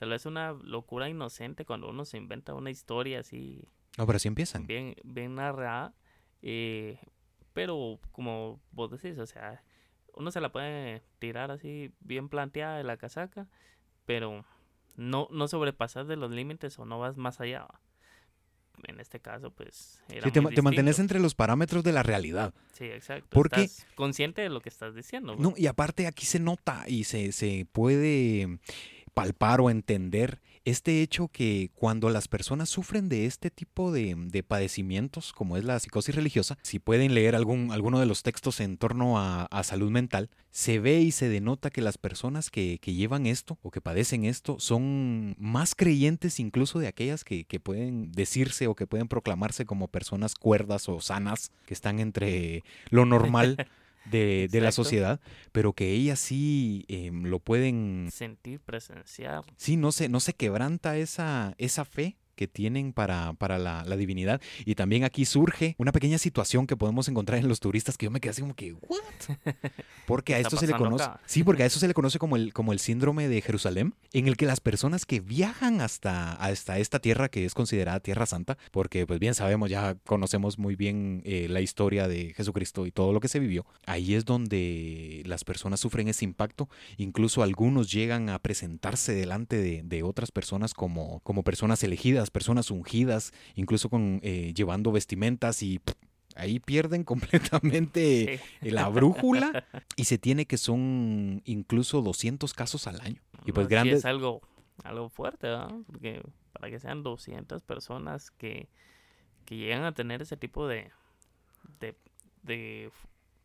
tal 0.00 0.08
vez 0.08 0.24
una 0.24 0.52
locura 0.52 1.08
inocente 1.10 1.66
cuando 1.66 1.90
uno 1.90 2.04
se 2.06 2.16
inventa 2.16 2.54
una 2.54 2.70
historia 2.70 3.20
así 3.20 3.62
No, 3.98 4.06
pero 4.06 4.16
así 4.16 4.28
empiezan. 4.28 4.66
bien, 4.66 4.96
bien 5.04 5.34
narrada, 5.34 5.92
eh, 6.40 6.98
pero 7.52 8.00
como 8.10 8.60
vos 8.72 8.90
decís, 8.90 9.18
o 9.18 9.26
sea, 9.26 9.62
uno 10.14 10.30
se 10.30 10.40
la 10.40 10.50
puede 10.52 11.02
tirar 11.18 11.50
así 11.50 11.92
bien 12.00 12.30
planteada 12.30 12.78
de 12.78 12.84
la 12.84 12.96
casaca, 12.96 13.46
pero 14.06 14.44
no, 14.96 15.28
no 15.30 15.48
sobrepasas 15.48 16.08
de 16.08 16.16
los 16.16 16.30
límites 16.30 16.78
o 16.78 16.86
no 16.86 16.98
vas 16.98 17.16
más 17.18 17.40
allá. 17.40 17.68
En 18.84 18.98
este 18.98 19.20
caso, 19.20 19.50
pues, 19.50 20.02
era 20.08 20.22
Sí, 20.24 20.30
te, 20.32 20.40
muy 20.40 20.54
te 20.54 20.62
mantienes 20.62 20.98
entre 20.98 21.20
los 21.20 21.34
parámetros 21.34 21.84
de 21.84 21.92
la 21.92 22.02
realidad. 22.02 22.54
Sí, 22.72 22.84
exacto. 22.86 23.28
porque- 23.30 23.64
Estás 23.64 23.86
consciente 23.94 24.40
de 24.40 24.48
lo 24.48 24.62
que 24.62 24.70
estás 24.70 24.94
diciendo. 24.94 25.36
No, 25.36 25.52
y 25.54 25.66
aparte 25.66 26.06
aquí 26.06 26.24
se 26.24 26.40
nota 26.40 26.84
y 26.88 27.04
se, 27.04 27.32
se 27.32 27.66
puede 27.70 28.58
palpar 29.14 29.60
o 29.60 29.70
entender 29.70 30.40
este 30.64 31.02
hecho 31.02 31.28
que 31.28 31.70
cuando 31.74 32.10
las 32.10 32.28
personas 32.28 32.68
sufren 32.68 33.08
de 33.08 33.26
este 33.26 33.50
tipo 33.50 33.92
de, 33.92 34.14
de 34.16 34.42
padecimientos, 34.42 35.32
como 35.32 35.56
es 35.56 35.64
la 35.64 35.78
psicosis 35.78 36.14
religiosa, 36.14 36.58
si 36.62 36.78
pueden 36.78 37.14
leer 37.14 37.34
algún, 37.34 37.72
alguno 37.72 37.98
de 37.98 38.06
los 38.06 38.22
textos 38.22 38.60
en 38.60 38.76
torno 38.76 39.18
a, 39.18 39.46
a 39.46 39.62
salud 39.62 39.90
mental, 39.90 40.28
se 40.50 40.78
ve 40.78 41.00
y 41.00 41.12
se 41.12 41.28
denota 41.28 41.70
que 41.70 41.80
las 41.80 41.96
personas 41.96 42.50
que, 42.50 42.78
que 42.80 42.92
llevan 42.92 43.26
esto 43.26 43.58
o 43.62 43.70
que 43.70 43.80
padecen 43.80 44.24
esto 44.24 44.58
son 44.58 45.34
más 45.38 45.74
creyentes 45.74 46.40
incluso 46.40 46.78
de 46.78 46.88
aquellas 46.88 47.24
que, 47.24 47.44
que 47.44 47.60
pueden 47.60 48.12
decirse 48.12 48.66
o 48.66 48.74
que 48.74 48.86
pueden 48.86 49.08
proclamarse 49.08 49.64
como 49.64 49.88
personas 49.88 50.34
cuerdas 50.34 50.88
o 50.88 51.00
sanas, 51.00 51.52
que 51.66 51.74
están 51.74 52.00
entre 52.00 52.64
lo 52.90 53.06
normal 53.06 53.56
de, 54.06 54.48
de 54.50 54.60
la 54.60 54.72
sociedad, 54.72 55.20
pero 55.52 55.72
que 55.72 55.92
ellas 55.92 56.18
sí 56.18 56.84
em, 56.88 57.24
lo 57.24 57.38
pueden, 57.38 58.08
Sentir, 58.12 58.60
presenciar. 58.60 59.44
sí, 59.56 59.76
no 59.76 59.92
se, 59.92 60.08
no 60.08 60.20
se 60.20 60.34
quebranta 60.34 60.96
esa, 60.96 61.54
esa 61.58 61.84
fe 61.84 62.16
que 62.40 62.48
tienen 62.48 62.94
para, 62.94 63.34
para 63.34 63.58
la, 63.58 63.84
la 63.84 63.96
divinidad. 63.96 64.40
Y 64.64 64.74
también 64.74 65.04
aquí 65.04 65.26
surge 65.26 65.74
una 65.76 65.92
pequeña 65.92 66.16
situación 66.16 66.66
que 66.66 66.74
podemos 66.74 67.06
encontrar 67.06 67.38
en 67.38 67.48
los 67.48 67.60
turistas 67.60 67.98
que 67.98 68.06
yo 68.06 68.10
me 68.10 68.18
quedé 68.18 68.30
así 68.30 68.40
como 68.40 68.54
que, 68.54 68.72
¿what? 68.72 68.98
Porque 70.06 70.32
a 70.32 70.36
¿Qué 70.38 70.40
está 70.40 70.48
esto 70.56 70.60
se 70.60 70.66
le 70.66 70.72
conoce, 70.72 71.04
acá? 71.04 71.20
sí, 71.26 71.44
porque 71.44 71.64
a 71.64 71.66
eso 71.66 71.78
se 71.78 71.86
le 71.86 71.92
conoce 71.92 72.18
como 72.18 72.36
el, 72.36 72.54
como 72.54 72.72
el 72.72 72.78
síndrome 72.78 73.28
de 73.28 73.42
Jerusalén, 73.42 73.94
en 74.14 74.26
el 74.26 74.38
que 74.38 74.46
las 74.46 74.58
personas 74.58 75.04
que 75.04 75.20
viajan 75.20 75.82
hasta, 75.82 76.32
hasta 76.32 76.78
esta 76.78 76.98
tierra 76.98 77.28
que 77.28 77.44
es 77.44 77.52
considerada 77.52 78.00
Tierra 78.00 78.24
Santa, 78.24 78.56
porque 78.70 79.06
pues 79.06 79.20
bien 79.20 79.34
sabemos, 79.34 79.68
ya 79.68 79.96
conocemos 80.06 80.58
muy 80.58 80.76
bien 80.76 81.22
eh, 81.26 81.46
la 81.48 81.60
historia 81.60 82.08
de 82.08 82.32
Jesucristo 82.34 82.86
y 82.86 82.90
todo 82.90 83.12
lo 83.12 83.20
que 83.20 83.28
se 83.28 83.38
vivió, 83.38 83.66
ahí 83.86 84.14
es 84.14 84.24
donde 84.24 85.22
las 85.26 85.44
personas 85.44 85.78
sufren 85.78 86.08
ese 86.08 86.24
impacto, 86.24 86.68
incluso 86.96 87.42
algunos 87.42 87.92
llegan 87.92 88.30
a 88.30 88.38
presentarse 88.38 89.12
delante 89.12 89.58
de, 89.58 89.82
de 89.84 90.02
otras 90.02 90.32
personas 90.32 90.74
como, 90.74 91.20
como 91.20 91.44
personas 91.44 91.84
elegidas, 91.84 92.29
personas 92.30 92.70
ungidas, 92.70 93.32
incluso 93.54 93.88
con 93.88 94.20
eh, 94.22 94.52
llevando 94.54 94.92
vestimentas 94.92 95.62
y 95.62 95.78
pff, 95.80 95.94
ahí 96.36 96.60
pierden 96.60 97.04
completamente 97.54 98.40
Sí. 98.62 98.70
la 98.70 98.88
brújula 98.88 99.64
y 99.96 100.04
se 100.04 100.18
tiene 100.18 100.46
que 100.46 100.56
son 100.58 101.42
incluso 101.44 102.02
200 102.02 102.52
casos 102.54 102.86
al 102.86 103.00
año. 103.00 103.20
Y 103.44 103.52
pues 103.52 103.64
No, 103.66 103.68
sí 103.68 103.90
es 103.90 104.04
algo, 104.04 104.40
algo 104.84 105.08
fuerte, 105.08 105.48
¿verdad? 105.48 105.74
Porque 105.86 106.22
para 106.52 106.70
que 106.70 106.78
sean 106.78 107.02
200 107.02 107.62
personas 107.62 108.30
que, 108.30 108.68
que 109.44 109.56
llegan 109.56 109.84
a 109.84 109.92
tener 109.92 110.22
ese 110.22 110.36
tipo 110.36 110.68
de, 110.68 110.90
de, 111.80 111.94
de, 112.42 112.90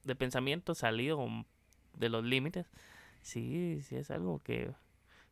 de 0.04 0.16
pensamiento 0.16 0.76
salido 0.76 1.26
de 1.98 2.10
los 2.10 2.24
límites, 2.26 2.68
sí, 3.22 3.80
sí 3.82 3.96
es 3.96 4.12
algo 4.12 4.40
que 4.44 4.72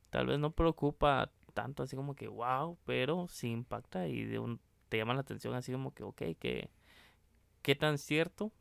tal 0.09 0.27
vez 0.27 0.39
no 0.39 0.51
preocupa 0.51 1.29
tanto 1.53 1.83
así 1.83 1.95
como 1.95 2.15
que 2.15 2.27
wow, 2.27 2.77
pero 2.85 3.27
sí 3.29 3.49
impacta 3.51 4.07
y 4.07 4.25
de 4.25 4.39
un, 4.39 4.59
te 4.89 4.97
llama 4.97 5.13
la 5.13 5.21
atención 5.21 5.55
así 5.55 5.71
como 5.71 5.93
que 5.93 6.03
ok, 6.03 6.21
que, 6.39 6.69
¿qué 7.61 7.75
tan 7.75 7.97
cierto 7.97 8.51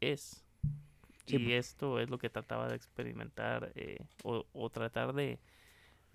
es? 0.00 0.44
Sí, 1.26 1.38
y 1.38 1.38
po- 1.38 1.54
esto 1.54 2.00
es 2.00 2.10
lo 2.10 2.18
que 2.18 2.30
trataba 2.30 2.68
de 2.68 2.76
experimentar 2.76 3.72
eh, 3.76 3.98
o, 4.24 4.46
o 4.52 4.70
tratar 4.70 5.14
de, 5.14 5.40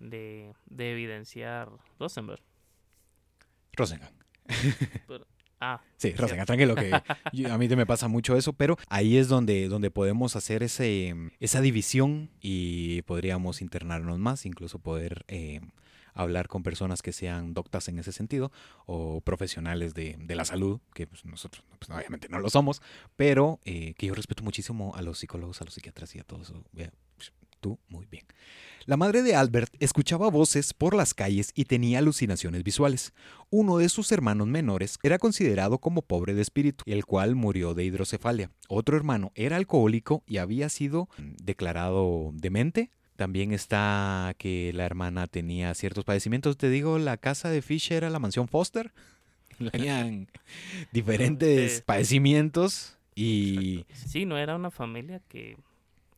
de, 0.00 0.54
de 0.66 0.92
evidenciar 0.92 1.70
Rosenberg. 2.00 2.42
Rosengan. 3.78 4.12
Ah, 5.60 5.80
Sí, 5.96 6.12
Rosengan, 6.12 6.46
tranquilo, 6.46 6.74
que 6.76 6.92
a 7.50 7.58
mí 7.58 7.68
me 7.68 7.86
pasa 7.86 8.06
mucho 8.08 8.36
eso, 8.36 8.52
pero 8.52 8.76
ahí 8.88 9.16
es 9.16 9.28
donde, 9.28 9.68
donde 9.68 9.90
podemos 9.90 10.36
hacer 10.36 10.62
ese, 10.62 11.14
esa 11.40 11.60
división 11.60 12.30
y 12.40 13.02
podríamos 13.02 13.60
internarnos 13.62 14.18
más, 14.18 14.46
incluso 14.46 14.78
poder 14.78 15.24
eh, 15.26 15.60
hablar 16.14 16.48
con 16.48 16.62
personas 16.62 17.02
que 17.02 17.12
sean 17.12 17.54
doctas 17.54 17.88
en 17.88 17.98
ese 17.98 18.12
sentido 18.12 18.52
o 18.86 19.20
profesionales 19.20 19.94
de, 19.94 20.16
de 20.18 20.34
la 20.36 20.44
salud, 20.44 20.80
que 20.94 21.06
pues, 21.06 21.24
nosotros 21.24 21.64
pues, 21.78 21.90
obviamente 21.90 22.28
no 22.28 22.38
lo 22.38 22.50
somos, 22.50 22.82
pero 23.16 23.60
eh, 23.64 23.94
que 23.94 24.06
yo 24.06 24.14
respeto 24.14 24.42
muchísimo 24.42 24.94
a 24.94 25.02
los 25.02 25.18
psicólogos, 25.18 25.60
a 25.60 25.64
los 25.64 25.74
psiquiatras 25.74 26.14
y 26.14 26.20
a 26.20 26.24
todo 26.24 26.42
eso. 26.42 26.64
Vea, 26.72 26.92
Tú, 27.60 27.78
muy 27.88 28.06
bien. 28.06 28.24
La 28.86 28.96
madre 28.96 29.22
de 29.22 29.34
Albert 29.34 29.74
escuchaba 29.80 30.30
voces 30.30 30.72
por 30.72 30.94
las 30.94 31.12
calles 31.12 31.52
y 31.54 31.66
tenía 31.66 31.98
alucinaciones 31.98 32.64
visuales. 32.64 33.12
Uno 33.50 33.76
de 33.76 33.88
sus 33.88 34.10
hermanos 34.12 34.46
menores 34.46 34.98
era 35.02 35.18
considerado 35.18 35.78
como 35.78 36.02
pobre 36.02 36.34
de 36.34 36.42
espíritu, 36.42 36.84
el 36.86 37.04
cual 37.04 37.34
murió 37.34 37.74
de 37.74 37.84
hidrocefalia. 37.84 38.50
Otro 38.68 38.96
hermano 38.96 39.30
era 39.34 39.56
alcohólico 39.56 40.22
y 40.26 40.38
había 40.38 40.70
sido 40.70 41.08
mm, 41.18 41.32
declarado 41.44 42.30
demente. 42.32 42.90
También 43.16 43.52
está 43.52 44.34
que 44.38 44.72
la 44.72 44.86
hermana 44.86 45.26
tenía 45.26 45.74
ciertos 45.74 46.04
padecimientos. 46.04 46.56
Te 46.56 46.70
digo, 46.70 46.98
la 46.98 47.18
casa 47.18 47.50
de 47.50 47.60
Fish 47.60 47.92
era 47.92 48.08
la 48.08 48.20
mansión 48.20 48.48
Foster. 48.48 48.92
Tenían 49.72 50.28
diferentes 50.92 51.82
padecimientos 51.82 52.98
y 53.20 53.84
sí, 53.92 54.26
no 54.26 54.38
era 54.38 54.54
una 54.54 54.70
familia 54.70 55.20
que, 55.28 55.56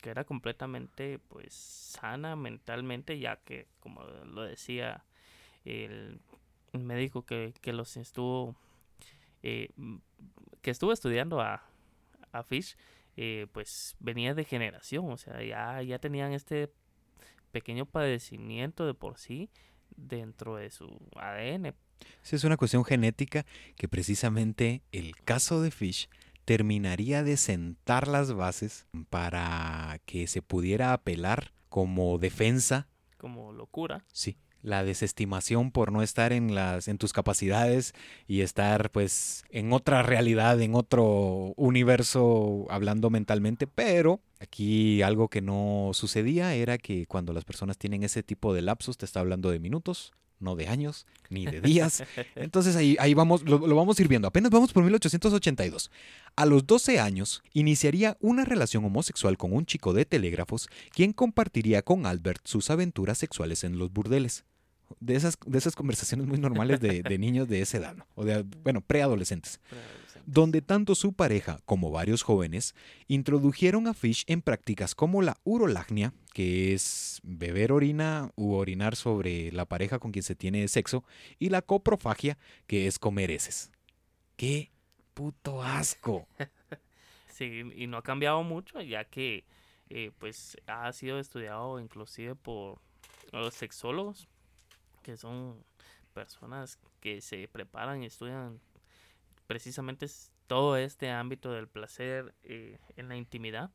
que 0.00 0.10
era 0.10 0.24
completamente 0.24 1.18
pues 1.18 1.54
sana 1.54 2.36
mentalmente, 2.36 3.18
ya 3.18 3.36
que 3.36 3.66
como 3.80 4.02
lo 4.04 4.42
decía 4.42 5.04
el 5.64 6.20
médico 6.72 7.24
que, 7.24 7.52
que 7.60 7.72
los 7.72 7.96
estuvo 7.96 8.56
eh, 9.42 9.70
que 10.62 10.70
estuvo 10.70 10.92
estudiando 10.92 11.40
a, 11.40 11.62
a 12.32 12.42
Fish, 12.42 12.76
eh, 13.16 13.46
pues 13.52 13.96
venía 13.98 14.34
de 14.34 14.44
generación, 14.44 15.10
o 15.10 15.16
sea, 15.16 15.42
ya, 15.42 15.82
ya 15.82 15.98
tenían 15.98 16.32
este 16.32 16.70
pequeño 17.50 17.86
padecimiento 17.86 18.86
de 18.86 18.94
por 18.94 19.18
sí 19.18 19.50
dentro 19.96 20.56
de 20.56 20.70
su 20.70 20.86
ADN. 21.16 21.74
Sí, 22.22 22.36
es 22.36 22.44
una 22.44 22.56
cuestión 22.56 22.84
genética 22.84 23.44
que 23.76 23.88
precisamente 23.88 24.82
el 24.92 25.16
caso 25.16 25.60
de 25.60 25.70
Fish 25.70 26.08
terminaría 26.50 27.22
de 27.22 27.36
sentar 27.36 28.08
las 28.08 28.32
bases 28.32 28.84
para 29.08 30.00
que 30.04 30.26
se 30.26 30.42
pudiera 30.42 30.92
apelar 30.92 31.52
como 31.68 32.18
defensa, 32.18 32.88
como 33.18 33.52
locura. 33.52 34.04
sí, 34.12 34.36
la 34.60 34.82
desestimación 34.82 35.70
por 35.70 35.92
no 35.92 36.02
estar 36.02 36.32
en 36.32 36.56
las 36.56 36.88
en 36.88 36.98
tus 36.98 37.12
capacidades 37.12 37.94
y 38.26 38.40
estar 38.40 38.90
pues 38.90 39.44
en 39.50 39.72
otra 39.72 40.02
realidad, 40.02 40.60
en 40.60 40.74
otro 40.74 41.54
universo 41.54 42.66
hablando 42.68 43.10
mentalmente, 43.10 43.68
pero 43.68 44.20
aquí 44.40 45.02
algo 45.02 45.28
que 45.28 45.42
no 45.42 45.90
sucedía 45.92 46.52
era 46.56 46.78
que 46.78 47.06
cuando 47.06 47.32
las 47.32 47.44
personas 47.44 47.78
tienen 47.78 48.02
ese 48.02 48.24
tipo 48.24 48.52
de 48.54 48.62
lapsos 48.62 48.98
te 48.98 49.04
está 49.04 49.20
hablando 49.20 49.52
de 49.52 49.60
minutos, 49.60 50.10
no 50.40 50.57
de 50.57 50.68
años 50.68 51.07
ni 51.29 51.46
de 51.46 51.61
días. 51.61 52.03
Entonces 52.35 52.76
ahí, 52.76 52.96
ahí 52.98 53.14
vamos, 53.14 53.42
lo, 53.42 53.66
lo 53.66 53.76
vamos 53.76 53.98
a 53.98 54.03
ir 54.03 54.09
viendo. 54.09 54.26
Apenas 54.26 54.50
vamos 54.50 54.72
por 54.72 54.83
1882. 54.83 55.90
A 56.37 56.46
los 56.46 56.66
12 56.66 56.98
años, 56.98 57.42
iniciaría 57.53 58.16
una 58.20 58.44
relación 58.44 58.85
homosexual 58.85 59.37
con 59.37 59.53
un 59.53 59.66
chico 59.66 59.92
de 59.92 60.05
telégrafos, 60.05 60.68
quien 60.90 61.12
compartiría 61.12 61.83
con 61.83 62.07
Albert 62.07 62.46
sus 62.46 62.70
aventuras 62.70 63.18
sexuales 63.18 63.64
en 63.64 63.79
los 63.79 63.92
burdeles. 63.92 64.44
De 64.98 65.16
esas, 65.16 65.38
de 65.46 65.59
esas 65.59 65.76
conversaciones 65.76 66.26
muy 66.26 66.38
normales 66.38 66.81
de, 66.81 67.03
de 67.03 67.18
niños 67.18 67.48
de 67.48 67.61
esa 67.62 67.79
edad, 67.79 67.94
¿no? 67.96 68.07
o 68.14 68.24
de, 68.24 68.44
bueno, 68.62 68.81
preadolescentes 68.81 69.61
donde 70.26 70.62
tanto 70.62 70.94
su 70.94 71.12
pareja 71.12 71.59
como 71.64 71.90
varios 71.90 72.22
jóvenes 72.22 72.74
introdujeron 73.09 73.88
a 73.88 73.94
Fish 73.94 74.24
en 74.29 74.42
prácticas 74.42 74.94
como 74.94 75.22
la 75.22 75.37
urolagnia, 75.44 76.12
que 76.33 76.72
es 76.72 77.20
beber 77.24 77.72
orina 77.72 78.31
u 78.37 78.55
orinar 78.55 78.96
sobre 78.96 79.50
la 79.53 79.64
pareja 79.64 79.98
con 79.98 80.12
quien 80.12 80.22
se 80.22 80.37
tiene 80.37 80.68
sexo, 80.68 81.05
y 81.38 81.48
la 81.48 81.62
coprofagia, 81.62 82.38
que 82.66 82.87
es 82.87 82.98
comer 82.98 83.31
heces. 83.31 83.72
¡Qué 84.37 84.70
puto 85.14 85.62
asco! 85.62 86.26
Sí, 87.40 87.62
y 87.74 87.87
no 87.87 87.96
ha 87.96 88.03
cambiado 88.03 88.42
mucho, 88.42 88.83
ya 88.83 89.07
que 89.07 89.46
eh, 89.88 90.11
pues 90.18 90.59
ha 90.66 90.92
sido 90.92 91.18
estudiado 91.18 91.81
inclusive 91.81 92.35
por 92.35 92.83
los 93.33 93.55
sexólogos, 93.55 94.29
que 95.02 95.16
son 95.16 95.64
personas 96.12 96.78
que 97.00 97.20
se 97.20 97.48
preparan 97.48 98.02
y 98.02 98.06
estudian 98.06 98.60
precisamente 99.46 100.06
todo 100.46 100.76
este 100.76 101.10
ámbito 101.10 101.52
del 101.52 101.68
placer 101.68 102.34
eh, 102.42 102.78
en 102.96 103.08
la 103.08 103.16
intimidad. 103.16 103.70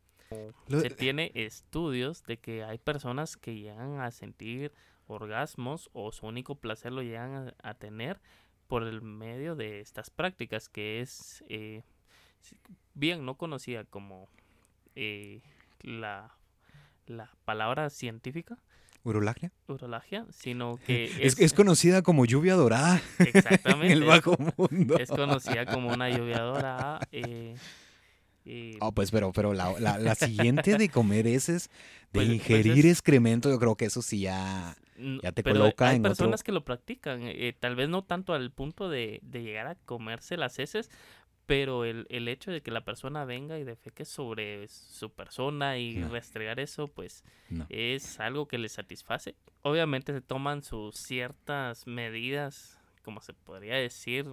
Se 0.67 0.89
tiene 0.89 1.31
estudios 1.35 2.23
de 2.23 2.37
que 2.37 2.63
hay 2.63 2.77
personas 2.77 3.37
que 3.37 3.55
llegan 3.55 3.99
a 3.99 4.11
sentir 4.11 4.71
orgasmos 5.07 5.89
o 5.93 6.11
su 6.11 6.25
único 6.25 6.55
placer 6.55 6.91
lo 6.91 7.01
llegan 7.03 7.53
a, 7.61 7.73
tener 7.75 8.19
por 8.67 8.83
el 8.83 9.01
medio 9.01 9.55
de 9.55 9.81
estas 9.81 10.09
prácticas 10.09 10.67
que 10.67 10.99
es 11.01 11.43
eh, 11.47 11.83
bien 12.93 13.23
no 13.23 13.35
conocida 13.35 13.83
como 13.83 14.27
eh, 14.95 15.41
la, 15.81 16.35
la 17.05 17.31
palabra 17.45 17.89
científica 17.89 18.57
¿Urolagnia? 19.05 19.51
Urolagnia, 19.67 20.25
sino 20.31 20.77
que... 20.85 21.05
Es, 21.25 21.39
es, 21.39 21.53
conocida 21.53 22.01
como 22.01 22.25
lluvia 22.25 22.55
dorada. 22.55 23.01
Exactamente. 23.19 23.85
en 23.87 23.91
el 23.91 24.03
bajo 24.03 24.35
mundo. 24.57 24.97
Es 24.97 25.09
conocida 25.09 25.65
como 25.65 25.93
una 25.93 26.09
lluvia 26.09 26.39
dorada. 26.39 26.99
Eh, 27.11 27.55
oh, 28.81 28.91
pues, 28.91 29.11
pero, 29.11 29.31
pero 29.31 29.53
la, 29.53 29.79
la, 29.79 30.15
siguiente 30.15 30.77
de 30.77 30.89
comer 30.89 31.27
heces, 31.27 31.69
de 31.69 31.75
pues, 32.11 32.27
pues 32.27 32.35
ingerir 32.35 32.87
excremento, 32.87 33.49
yo 33.49 33.59
creo 33.59 33.75
que 33.75 33.85
eso 33.85 34.01
sí 34.01 34.21
ya, 34.21 34.75
ya 35.21 35.31
te 35.31 35.43
pero 35.43 35.59
coloca 35.59 35.89
hay 35.89 35.97
en 35.97 36.03
personas 36.03 36.43
que 36.43 36.51
lo 36.51 36.65
practican, 36.65 37.21
eh, 37.23 37.55
tal 37.59 37.75
vez 37.75 37.89
no 37.89 38.03
tanto 38.03 38.33
al 38.33 38.51
punto 38.51 38.89
de, 38.89 39.19
de 39.23 39.43
llegar 39.43 39.67
a 39.67 39.75
comerse 39.75 40.37
las 40.37 40.59
heces, 40.59 40.89
pero 41.45 41.85
el, 41.85 42.07
el, 42.09 42.27
hecho 42.27 42.51
de 42.51 42.61
que 42.61 42.71
la 42.71 42.83
persona 42.83 43.25
venga 43.25 43.59
y 43.59 43.63
defeque 43.63 44.05
sobre 44.05 44.67
su 44.67 45.11
persona 45.11 45.77
y 45.77 46.03
restregar 46.03 46.59
eso, 46.59 46.87
pues 46.87 47.23
es 47.69 48.19
algo 48.19 48.47
que 48.47 48.57
le 48.57 48.69
satisface. 48.69 49.35
Obviamente 49.61 50.13
se 50.13 50.21
toman 50.21 50.63
sus 50.63 50.95
ciertas 50.95 51.87
medidas, 51.87 52.79
como 53.03 53.21
se 53.21 53.33
podría 53.33 53.75
decir, 53.75 54.25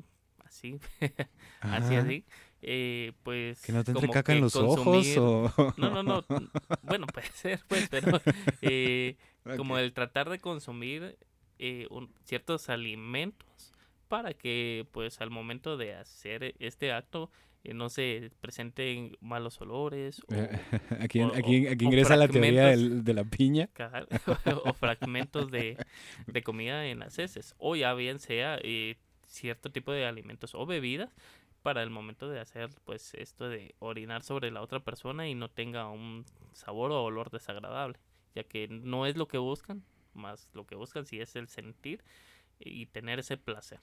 así, 0.45 0.79
así, 1.61 1.95
así. 1.97 2.25
Eh, 2.65 3.13
pues 3.25 3.61
que 3.61 3.73
no 3.73 3.83
te 3.83 3.91
entre 3.91 4.09
caca 4.09 4.33
en 4.33 4.43
los 4.43 4.55
ojos 4.55 5.17
o 5.17 5.53
no 5.79 5.91
no 5.91 6.05
no 6.05 6.25
bueno 6.85 7.09
puede 7.09 7.27
ser 7.35 7.61
pues 7.67 7.89
pero 7.89 8.21
eh, 8.61 9.17
como 9.57 9.79
el 9.79 9.93
tratar 9.93 10.31
de 10.31 10.39
consumir 10.39 11.19
eh, 11.59 11.89
ciertos 12.23 12.69
alimentos 12.69 13.72
para 14.13 14.35
que 14.35 14.87
pues 14.93 15.23
al 15.23 15.31
momento 15.31 15.79
de 15.79 15.95
hacer 15.95 16.55
este 16.59 16.93
acto 16.93 17.31
eh, 17.65 17.73
no 17.73 17.89
se 17.89 18.31
presenten 18.43 19.17
malos 19.23 19.59
olores. 19.63 20.21
O, 20.29 20.35
aquí, 21.01 21.23
aquí, 21.23 21.67
aquí 21.67 21.85
ingresa 21.87 22.17
la 22.17 22.29
teoría 22.29 22.77
de 22.77 23.15
la 23.15 23.25
piña. 23.25 23.71
o 24.65 24.75
fragmentos 24.75 25.51
de, 25.51 25.79
de, 26.27 26.43
comida 26.43 26.85
en 26.89 26.99
las 26.99 27.19
heces. 27.19 27.55
O 27.57 27.75
ya 27.75 27.95
bien 27.95 28.19
sea 28.19 28.59
eh, 28.63 28.99
cierto 29.27 29.73
tipo 29.73 29.93
de 29.93 30.05
alimentos 30.05 30.55
o 30.55 30.67
bebidas 30.67 31.17
para 31.63 31.83
el 31.83 31.89
momento 31.89 32.29
de 32.29 32.39
hacer 32.39 32.69
pues 32.85 33.15
esto 33.15 33.49
de 33.49 33.75
orinar 33.79 34.23
sobre 34.23 34.51
la 34.51 34.61
otra 34.61 34.81
persona 34.81 35.27
y 35.27 35.35
no 35.35 35.49
tenga 35.49 35.89
un 35.89 36.27
sabor 36.53 36.93
o 36.93 37.03
olor 37.03 37.31
desagradable. 37.31 37.99
Ya 38.35 38.45
que 38.45 38.69
no 38.69 39.07
es 39.07 39.17
lo 39.17 39.27
que 39.27 39.39
buscan, 39.39 39.83
más 40.13 40.51
lo 40.53 40.67
que 40.67 40.75
buscan 40.75 41.07
si 41.07 41.19
es 41.19 41.35
el 41.35 41.49
sentir 41.49 42.05
y 42.61 42.85
tener 42.85 43.19
ese 43.19 43.39
placer. 43.39 43.81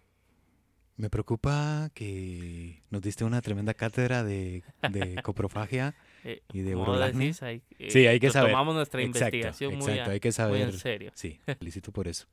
Me 0.99 1.09
preocupa 1.09 1.89
que 1.93 2.81
nos 2.89 3.01
diste 3.01 3.23
una 3.23 3.41
tremenda 3.41 3.73
cátedra 3.73 4.21
de, 4.21 4.63
de 4.91 5.15
coprofagia 5.23 5.95
eh, 6.25 6.41
y 6.51 6.59
de 6.59 6.75
urolagnia. 6.75 7.33
Eh, 7.39 7.61
sí, 7.87 8.05
hay 8.05 8.19
que 8.19 8.29
saber. 8.31 8.51
Tomamos 8.51 8.75
nuestra 8.75 9.01
investigación 9.01 9.77
muy, 9.77 9.93
hay 9.97 10.19
que 10.19 10.33
saber. 10.33 10.61
en 10.61 10.73
serio. 10.73 11.11
Sí, 11.15 11.39
felicito 11.57 11.93
por 11.93 12.09
eso. 12.09 12.27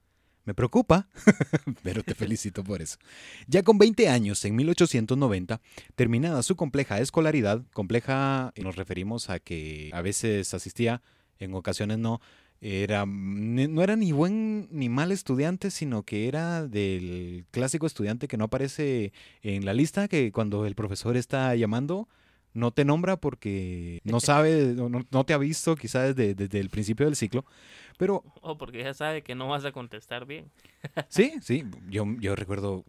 Me 0.45 0.53
preocupa, 0.53 1.09
pero 1.85 2.03
te 2.03 2.17
felicito 2.17 2.65
por 2.65 2.83
eso. 2.83 2.99
Ya 3.47 3.63
con 3.63 3.79
20 3.79 4.09
años, 4.09 4.45
en 4.45 4.57
1890, 4.57 5.61
terminada 5.95 6.43
su 6.43 6.57
compleja 6.57 6.99
escolaridad, 6.99 7.63
compleja 7.73 8.53
nos 8.57 8.75
referimos 8.75 9.31
a 9.31 9.39
que 9.39 9.91
a 9.93 10.03
veces 10.03 10.55
asistía, 10.55 11.03
en 11.39 11.55
ocasiones 11.55 11.99
no, 11.99 12.21
era, 12.61 13.05
no 13.07 13.83
era 13.83 13.97
ni 13.97 14.13
buen 14.13 14.69
ni 14.71 14.89
mal 14.89 15.13
estudiante, 15.13 15.71
sino 15.71 16.03
que 16.03 16.29
era 16.29 16.67
del 16.67 17.45
clásico 17.51 17.87
estudiante 17.87 18.29
que 18.29 18.37
no 18.37 18.45
aparece 18.45 19.13
en 19.43 19.65
la 19.65 19.75
lista, 19.75 20.09
que 20.09 20.33
cuando 20.33 20.67
el 20.67 20.75
profesor 20.75 21.17
está 21.17 21.55
llamando, 21.55 22.09
no 22.55 22.71
te 22.71 22.85
nombra 22.85 23.19
porque 23.19 24.01
no 24.05 24.21
sabe, 24.21 24.75
no, 24.75 25.25
te 25.25 25.35
ha 25.35 25.39
visto 25.39 25.77
quizás 25.77 26.17
desde, 26.17 26.35
desde, 26.35 26.59
el 26.59 26.71
principio 26.71 27.05
del 27.07 27.15
ciclo, 27.15 27.45
pero... 27.99 28.25
O 28.41 28.57
porque 28.57 28.83
ya 28.83 28.95
sabe 28.95 29.23
que 29.23 29.35
no 29.35 29.49
vas 29.49 29.65
a 29.67 29.73
contestar 29.73 30.25
bien. 30.25 30.51
sí, 31.09 31.35
sí, 31.43 31.65
yo, 31.89 32.07
yo 32.19 32.35
recuerdo, 32.35 32.85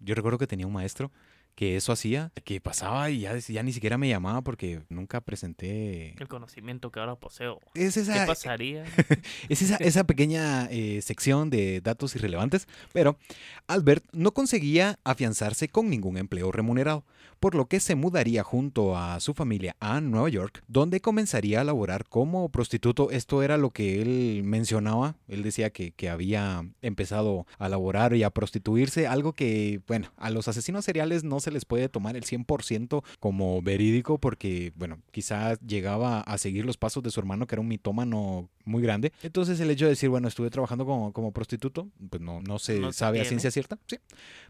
yo 0.00 0.14
recuerdo 0.14 0.38
que 0.38 0.48
tenía 0.48 0.66
un 0.66 0.72
maestro 0.72 1.12
que 1.54 1.76
eso 1.76 1.92
hacía, 1.92 2.32
que 2.44 2.60
pasaba 2.60 3.10
y 3.10 3.20
ya, 3.20 3.36
ya 3.36 3.62
ni 3.62 3.72
siquiera 3.72 3.98
me 3.98 4.08
llamaba 4.08 4.42
porque 4.42 4.82
nunca 4.88 5.20
presenté... 5.20 6.14
El 6.18 6.28
conocimiento 6.28 6.90
que 6.90 7.00
ahora 7.00 7.16
poseo. 7.16 7.60
Es 7.74 7.96
esa, 7.96 8.20
¿Qué 8.20 8.26
pasaría? 8.26 8.84
es 9.48 9.62
esa, 9.62 9.76
esa 9.76 10.04
pequeña 10.04 10.66
eh, 10.70 11.00
sección 11.02 11.50
de 11.50 11.80
datos 11.80 12.14
irrelevantes, 12.16 12.66
pero 12.92 13.18
Albert 13.66 14.04
no 14.12 14.32
conseguía 14.32 14.98
afianzarse 15.04 15.68
con 15.68 15.90
ningún 15.90 16.16
empleo 16.16 16.52
remunerado 16.52 17.04
por 17.40 17.54
lo 17.54 17.66
que 17.66 17.80
se 17.80 17.94
mudaría 17.94 18.44
junto 18.44 18.96
a 18.96 19.18
su 19.18 19.32
familia 19.32 19.74
a 19.80 20.00
Nueva 20.02 20.28
York, 20.28 20.62
donde 20.68 21.00
comenzaría 21.00 21.62
a 21.62 21.64
laborar 21.64 22.04
como 22.06 22.50
prostituto. 22.50 23.10
Esto 23.10 23.42
era 23.42 23.56
lo 23.56 23.70
que 23.70 24.02
él 24.02 24.42
mencionaba. 24.44 25.16
Él 25.26 25.42
decía 25.42 25.70
que, 25.70 25.90
había 26.10 26.64
empezado 26.82 27.46
a 27.58 27.68
laborar 27.68 28.14
y 28.14 28.24
a 28.24 28.30
prostituirse, 28.30 29.06
algo 29.06 29.32
que, 29.32 29.80
bueno, 29.86 30.12
a 30.16 30.28
los 30.30 30.48
asesinos 30.48 30.84
seriales 30.84 31.24
no 31.24 31.39
se 31.40 31.50
les 31.50 31.64
puede 31.64 31.88
tomar 31.88 32.16
el 32.16 32.24
100% 32.24 33.02
como 33.18 33.62
verídico 33.62 34.18
porque, 34.18 34.72
bueno, 34.76 35.00
quizás 35.10 35.58
llegaba 35.60 36.20
a 36.20 36.38
seguir 36.38 36.64
los 36.64 36.76
pasos 36.76 37.02
de 37.02 37.10
su 37.10 37.20
hermano, 37.20 37.46
que 37.46 37.54
era 37.54 37.62
un 37.62 37.68
mitómano 37.68 38.48
muy 38.64 38.82
grande. 38.82 39.12
Entonces 39.22 39.58
el 39.60 39.70
hecho 39.70 39.86
de 39.86 39.90
decir, 39.90 40.08
bueno, 40.08 40.28
estuve 40.28 40.50
trabajando 40.50 40.84
como, 40.84 41.12
como 41.12 41.32
prostituto, 41.32 41.88
pues 42.08 42.22
no, 42.22 42.40
no 42.40 42.58
se 42.58 42.92
sabe 42.92 43.20
a 43.20 43.24
ciencia 43.24 43.50
cierta. 43.50 43.78
Sí. 43.86 43.98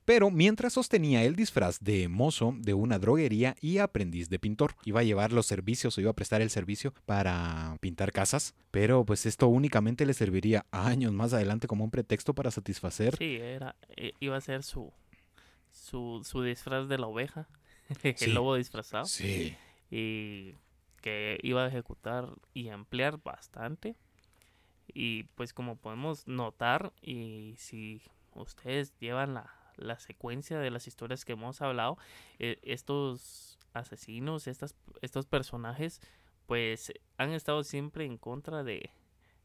Pero 0.04 0.30
mientras 0.30 0.72
sostenía 0.72 1.24
el 1.24 1.36
disfraz 1.36 1.80
de 1.80 2.08
mozo 2.08 2.54
de 2.58 2.74
una 2.74 2.98
droguería 2.98 3.56
y 3.60 3.78
aprendiz 3.78 4.28
de 4.28 4.38
pintor. 4.38 4.74
Iba 4.84 5.00
a 5.00 5.04
llevar 5.04 5.32
los 5.32 5.46
servicios 5.46 5.96
o 5.96 6.00
iba 6.00 6.10
a 6.10 6.14
prestar 6.14 6.42
el 6.42 6.50
servicio 6.50 6.92
para 7.06 7.76
pintar 7.80 8.12
casas, 8.12 8.54
pero 8.70 9.04
pues 9.04 9.26
esto 9.26 9.48
únicamente 9.48 10.06
le 10.06 10.14
serviría 10.14 10.66
años 10.70 11.12
más 11.12 11.32
adelante 11.32 11.66
como 11.66 11.84
un 11.84 11.90
pretexto 11.90 12.34
para 12.34 12.50
satisfacer. 12.50 13.16
Sí, 13.16 13.36
era, 13.36 13.76
eh, 13.96 14.12
iba 14.20 14.36
a 14.36 14.40
ser 14.40 14.62
su, 14.62 14.92
su, 15.90 16.22
su 16.24 16.42
disfraz 16.42 16.88
de 16.88 16.98
la 16.98 17.06
oveja, 17.06 17.48
el 18.02 18.34
lobo 18.34 18.54
disfrazado. 18.54 19.04
Sí. 19.04 19.56
Y 19.90 20.54
que 21.00 21.38
iba 21.42 21.64
a 21.64 21.68
ejecutar 21.68 22.28
y 22.54 22.68
emplear 22.68 23.20
bastante. 23.22 23.96
Y 24.92 25.24
pues 25.34 25.52
como 25.52 25.76
podemos 25.76 26.26
notar, 26.26 26.92
y 27.02 27.54
si 27.58 28.02
ustedes 28.34 28.96
llevan 28.98 29.34
la, 29.34 29.54
la 29.76 29.98
secuencia 29.98 30.58
de 30.58 30.70
las 30.70 30.86
historias 30.86 31.24
que 31.24 31.32
hemos 31.32 31.60
hablado, 31.62 31.96
eh, 32.38 32.58
estos 32.62 33.58
asesinos, 33.72 34.46
estas, 34.46 34.74
estos 35.00 35.26
personajes, 35.26 36.00
pues 36.46 36.92
han 37.16 37.30
estado 37.32 37.62
siempre 37.62 38.04
en 38.04 38.18
contra 38.18 38.62
de, 38.64 38.90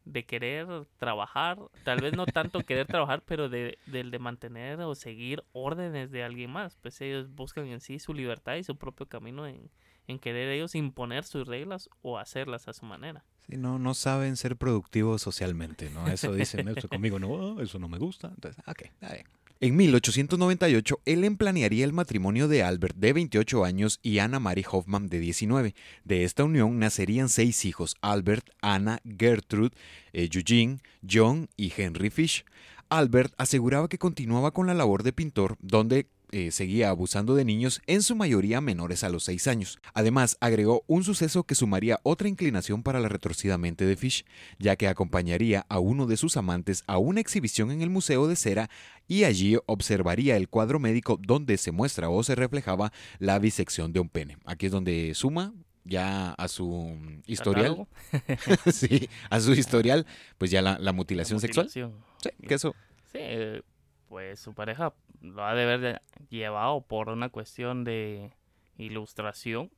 de 0.05 0.25
querer 0.25 0.67
trabajar, 0.97 1.57
tal 1.83 1.99
vez 1.99 2.15
no 2.15 2.25
tanto 2.25 2.61
querer 2.61 2.87
trabajar, 2.87 3.23
pero 3.25 3.49
de, 3.49 3.77
de, 3.87 4.19
mantener 4.19 4.79
o 4.81 4.95
seguir 4.95 5.43
órdenes 5.51 6.11
de 6.11 6.23
alguien 6.23 6.51
más, 6.51 6.77
pues 6.81 7.01
ellos 7.01 7.33
buscan 7.33 7.65
en 7.67 7.81
sí 7.81 7.99
su 7.99 8.13
libertad 8.13 8.55
y 8.55 8.63
su 8.63 8.77
propio 8.77 9.07
camino 9.07 9.47
en, 9.47 9.69
en 10.07 10.19
querer 10.19 10.49
ellos 10.49 10.75
imponer 10.75 11.23
sus 11.23 11.47
reglas 11.47 11.89
o 12.01 12.17
hacerlas 12.17 12.67
a 12.67 12.73
su 12.73 12.85
manera. 12.85 13.25
Sí, 13.47 13.57
no, 13.57 13.77
no 13.79 13.93
saben 13.93 14.37
ser 14.37 14.55
productivos 14.55 15.21
socialmente, 15.21 15.89
¿no? 15.89 16.07
Eso 16.07 16.33
dicen, 16.33 16.67
eso 16.67 16.87
conmigo 16.87 17.19
no, 17.19 17.61
eso 17.61 17.79
no 17.79 17.87
me 17.87 17.97
gusta, 17.97 18.29
entonces, 18.29 18.63
ok, 18.67 18.83
está 18.83 19.13
bien. 19.13 19.25
En 19.65 19.75
1898, 19.77 20.99
él 21.05 21.23
emplanearía 21.23 21.85
el 21.85 21.91
matrimonio 21.91 22.47
de 22.47 22.61
Albert 22.61 22.97
de 22.97 23.13
28 23.13 23.65
años 23.65 23.99
y 24.03 24.19
Anna 24.19 24.39
Mary 24.39 24.63
Hoffman 24.69 25.07
de 25.07 25.17
19. 25.17 25.73
De 26.03 26.23
esta 26.23 26.43
unión 26.43 26.77
nacerían 26.77 27.29
seis 27.29 27.65
hijos, 27.65 27.95
Albert, 28.01 28.47
Anna, 28.61 28.99
Gertrude, 29.17 29.75
eh, 30.13 30.29
Eugene, 30.31 30.81
John 31.09 31.49
y 31.57 31.73
Henry 31.75 32.11
Fish. 32.11 32.45
Albert 32.89 33.33
aseguraba 33.39 33.87
que 33.87 33.97
continuaba 33.97 34.51
con 34.51 34.67
la 34.67 34.75
labor 34.75 35.01
de 35.01 35.13
pintor, 35.13 35.57
donde 35.59 36.09
eh, 36.35 36.51
seguía 36.51 36.89
abusando 36.89 37.33
de 37.33 37.45
niños, 37.45 37.81
en 37.87 38.03
su 38.03 38.13
mayoría 38.13 38.59
menores 38.59 39.05
a 39.05 39.09
los 39.09 39.23
6 39.23 39.47
años. 39.47 39.79
Además, 39.93 40.35
agregó 40.41 40.83
un 40.85 41.05
suceso 41.05 41.45
que 41.45 41.55
sumaría 41.55 42.01
otra 42.03 42.27
inclinación 42.27 42.83
para 42.83 42.99
la 42.99 43.07
retorcida 43.07 43.57
mente 43.57 43.85
de 43.85 43.95
Fish, 43.95 44.25
ya 44.59 44.75
que 44.75 44.89
acompañaría 44.89 45.65
a 45.69 45.79
uno 45.79 46.07
de 46.07 46.17
sus 46.17 46.35
amantes 46.35 46.83
a 46.87 46.97
una 46.97 47.21
exhibición 47.21 47.71
en 47.71 47.81
el 47.81 47.89
Museo 47.89 48.27
de 48.27 48.35
Cera 48.35 48.69
y 49.07 49.23
allí 49.23 49.57
observaría 49.65 50.35
el 50.35 50.49
cuadro 50.49 50.77
médico 50.77 51.17
donde 51.25 51.55
se 51.55 51.71
muestra 51.71 52.09
o 52.09 52.21
se 52.21 52.35
reflejaba 52.35 52.91
la 53.17 53.39
bisección 53.39 53.93
de 53.93 54.01
un 54.01 54.09
pene. 54.09 54.37
Aquí 54.43 54.65
es 54.65 54.73
donde 54.73 55.13
suma 55.15 55.53
ya 55.85 56.33
a 56.33 56.49
su 56.49 56.97
historial. 57.27 57.87
sí, 58.73 59.07
a 59.29 59.39
su 59.39 59.53
historial, 59.53 60.05
pues 60.37 60.51
ya 60.51 60.61
la, 60.61 60.91
mutilación, 60.91 61.39
sexual. 61.39 61.69
Sí, 61.69 61.81
que 62.45 62.55
eso. 62.55 62.75
Sí, 63.13 63.19
pues 64.15 64.39
su 64.39 64.53
pareja 64.53 64.93
lo 65.19 65.45
ha 65.45 65.53
de 65.55 65.63
haber 65.63 66.01
llevado 66.29 66.79
por 66.79 67.09
una 67.09 67.27
cuestión 67.27 67.83
de 67.83 68.31
ilustración 68.77 69.69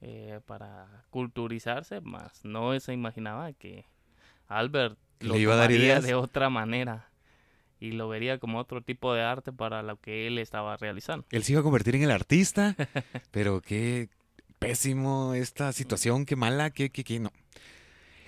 eh, 0.00 0.40
para 0.44 1.04
culturizarse, 1.10 2.00
más 2.00 2.44
no 2.44 2.80
se 2.80 2.92
imaginaba 2.92 3.52
que 3.52 3.86
Albert 4.48 4.98
lo 5.20 5.36
iba 5.36 5.54
a 5.54 5.56
dar 5.56 5.70
de 5.70 6.14
otra 6.16 6.50
manera 6.50 7.12
y 7.78 7.92
lo 7.92 8.08
vería 8.08 8.38
como 8.38 8.58
otro 8.58 8.82
tipo 8.82 9.14
de 9.14 9.22
arte 9.22 9.52
para 9.52 9.84
lo 9.84 9.98
que 9.98 10.26
él 10.26 10.38
estaba 10.38 10.76
realizando. 10.76 11.24
Él 11.30 11.44
se 11.44 11.52
iba 11.52 11.60
a 11.60 11.62
convertir 11.62 11.94
en 11.94 12.02
el 12.02 12.10
artista, 12.10 12.74
pero 13.30 13.60
qué 13.60 14.08
pésimo 14.58 15.34
esta 15.34 15.72
situación, 15.72 16.26
qué 16.26 16.34
mala, 16.34 16.70
qué, 16.70 16.90
qué, 16.90 17.04
qué 17.04 17.20
no. 17.20 17.30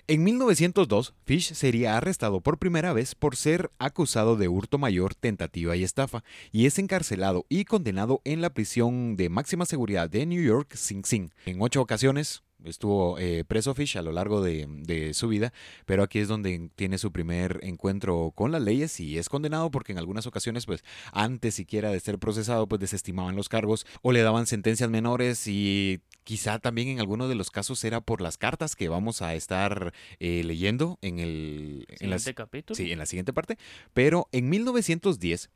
En 0.09 0.25
1902, 0.25 1.15
Fish 1.25 1.53
sería 1.55 1.97
arrestado 1.97 2.41
por 2.41 2.59
primera 2.59 2.93
vez 2.93 3.15
por 3.15 3.37
ser 3.37 3.71
acusado 3.79 4.37
de 4.37 4.49
hurto 4.49 4.77
mayor, 4.77 5.15
tentativa 5.15 5.77
y 5.77 5.85
estafa, 5.85 6.25
y 6.51 6.67
es 6.67 6.81
encarcelado 6.81 7.47
y 7.49 7.65
condenado 7.65 8.21
en 8.25 8.41
la 8.41 8.51
prisión 8.51 9.15
de 9.15 9.29
máxima 9.29 9.65
seguridad 9.65 10.11
de 10.11 10.27
New 10.27 10.43
York, 10.43 10.75
Sing 10.75 11.05
Sing. 11.05 11.31
En 11.47 11.63
ocho 11.63 11.81
ocasiones, 11.81 12.43
estuvo 12.65 13.17
eh, 13.21 13.45
preso 13.47 13.75
Fish 13.75 13.97
a 13.97 14.03
lo 14.03 14.11
largo 14.11 14.43
de, 14.43 15.13
su 15.15 15.29
vida, 15.29 15.53
pero 15.87 16.03
aquí 16.03 16.19
es 16.19 16.27
donde 16.27 16.71
tiene 16.75 16.99
su 16.99 17.13
primer 17.13 17.61
encuentro 17.63 18.33
con 18.35 18.51
las 18.51 18.63
leyes 18.63 18.99
y 18.99 19.19
es 19.19 19.29
condenado 19.29 19.71
porque 19.71 19.93
en 19.93 19.99
algunas 19.99 20.27
ocasiones, 20.27 20.67
pues 20.67 20.83
antes 21.13 21.55
siquiera 21.55 21.91
de 21.91 22.01
ser 22.01 22.19
procesado, 22.19 22.67
pues 22.67 22.81
desestimaban 22.81 23.37
los 23.37 23.49
cargos 23.49 23.87
o 24.03 24.11
le 24.11 24.23
daban 24.23 24.47
sentencias 24.47 24.91
menores 24.91 25.47
y 25.47 26.01
quizá 26.25 26.59
también 26.59 26.89
en 26.89 27.01
algunos 27.01 27.29
de 27.29 27.35
los 27.35 27.51
casos 27.51 27.83
era 27.85 28.01
por 28.01 28.21
las 28.21 28.39
cartas 28.39 28.77
que 28.77 28.89
vamos 28.89 29.23
a 29.23 29.35
estar 29.35 29.93
eh, 30.21 30.43
leyendo 30.45 30.99
en 31.03 31.19
el 31.19 31.87
siguiente 31.99 32.35
capítulo. 32.35 32.77
Sí, 32.77 32.93
en 32.93 32.99
la 32.99 33.07
siguiente 33.07 33.33
parte, 33.33 33.59
pero 33.93 34.29
en 34.33 34.49
1910 34.49 35.51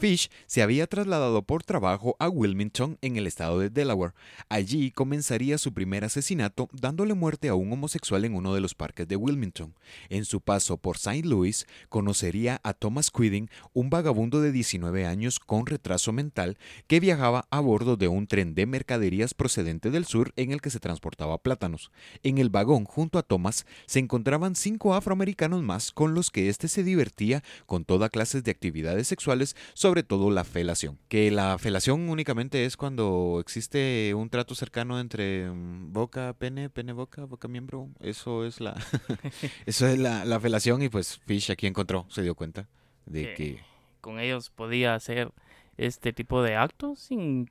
Fish 0.00 0.30
se 0.46 0.62
había 0.62 0.86
trasladado 0.86 1.42
por 1.42 1.62
trabajo 1.62 2.16
a 2.18 2.30
Wilmington 2.30 2.96
en 3.02 3.16
el 3.16 3.26
estado 3.26 3.58
de 3.58 3.68
Delaware. 3.68 4.14
Allí 4.48 4.90
comenzaría 4.90 5.58
su 5.58 5.74
primer 5.74 6.04
asesinato 6.04 6.70
dándole 6.72 7.12
muerte 7.12 7.48
a 7.48 7.54
un 7.54 7.70
homosexual 7.70 8.24
en 8.24 8.34
uno 8.34 8.54
de 8.54 8.62
los 8.62 8.74
parques 8.74 9.06
de 9.06 9.16
Wilmington. 9.16 9.74
En 10.08 10.24
su 10.24 10.40
paso 10.40 10.78
por 10.78 10.96
St. 10.96 11.28
Louis 11.28 11.66
conocería 11.90 12.60
a 12.64 12.72
Thomas 12.72 13.10
Quiding, 13.10 13.50
un 13.74 13.90
vagabundo 13.90 14.40
de 14.40 14.52
19 14.52 15.04
años 15.04 15.38
con 15.38 15.66
retraso 15.66 16.12
mental 16.12 16.56
que 16.86 16.98
viajaba 16.98 17.46
a 17.50 17.60
bordo 17.60 17.98
de 17.98 18.08
un 18.08 18.26
tren 18.26 18.54
de 18.54 18.64
mercaderías 18.64 19.34
procedente 19.34 19.90
del 19.90 20.06
sur 20.06 20.32
en 20.36 20.52
el 20.52 20.62
que 20.62 20.70
se 20.70 20.80
transportaba 20.80 21.36
plátanos. 21.42 21.90
En 22.22 22.38
el 22.38 22.48
vagón 22.48 22.86
junto 22.86 23.18
a 23.18 23.22
Thomas 23.22 23.66
se 23.84 23.98
encontraban 23.98 24.56
cinco 24.56 24.94
afroamericanos 24.94 25.62
más 25.62 25.92
con 25.92 26.14
los 26.14 26.30
que 26.30 26.48
éste 26.48 26.68
se 26.68 26.84
divertía 26.84 27.42
con 27.66 27.84
toda 27.84 28.08
clase 28.08 28.40
de 28.40 28.50
actividades 28.50 29.06
sexuales 29.06 29.56
sobre 29.74 30.02
todo 30.02 30.30
la 30.30 30.44
felación. 30.44 30.98
Que 31.08 31.30
la 31.30 31.58
felación 31.58 32.08
únicamente 32.08 32.64
es 32.64 32.76
cuando 32.76 33.38
existe 33.40 34.14
un 34.14 34.30
trato 34.30 34.54
cercano 34.54 35.00
entre 35.00 35.50
mm, 35.50 35.92
boca, 35.92 36.34
pene, 36.34 36.70
pene, 36.70 36.92
boca, 36.92 37.24
boca, 37.24 37.48
miembro. 37.48 37.88
Eso 38.00 38.44
es 38.44 38.60
la, 38.60 38.74
eso 39.66 39.86
es 39.86 39.98
la, 39.98 40.40
felación 40.40 40.82
y 40.82 40.88
pues 40.88 41.20
Fish 41.26 41.50
aquí 41.50 41.66
encontró, 41.66 42.06
se 42.08 42.22
dio 42.22 42.34
cuenta 42.34 42.68
de 43.06 43.34
que... 43.34 43.60
Con 44.00 44.18
ellos 44.18 44.50
podía 44.50 44.94
hacer 44.94 45.32
este 45.76 46.12
tipo 46.12 46.42
de 46.42 46.56
actos 46.56 46.98
sin 46.98 47.50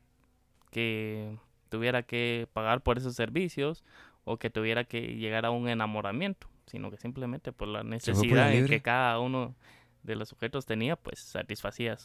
que 0.71 1.37
tuviera 1.69 2.03
que 2.03 2.47
pagar 2.53 2.81
por 2.81 2.97
esos 2.97 3.15
servicios 3.15 3.83
o 4.23 4.37
que 4.37 4.49
tuviera 4.49 4.83
que 4.83 5.15
llegar 5.15 5.45
a 5.45 5.51
un 5.51 5.69
enamoramiento, 5.69 6.47
sino 6.65 6.91
que 6.91 6.97
simplemente 6.97 7.51
por 7.51 7.67
la 7.67 7.83
necesidad 7.83 8.49
de 8.49 8.65
que 8.65 8.81
cada 8.81 9.19
uno 9.19 9.55
de 10.03 10.15
los 10.15 10.29
sujetos 10.29 10.65
tenía, 10.65 10.95
pues 10.95 11.19
satisfacía 11.19 11.97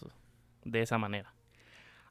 de 0.65 0.83
esa 0.83 0.99
manera. 0.99 1.35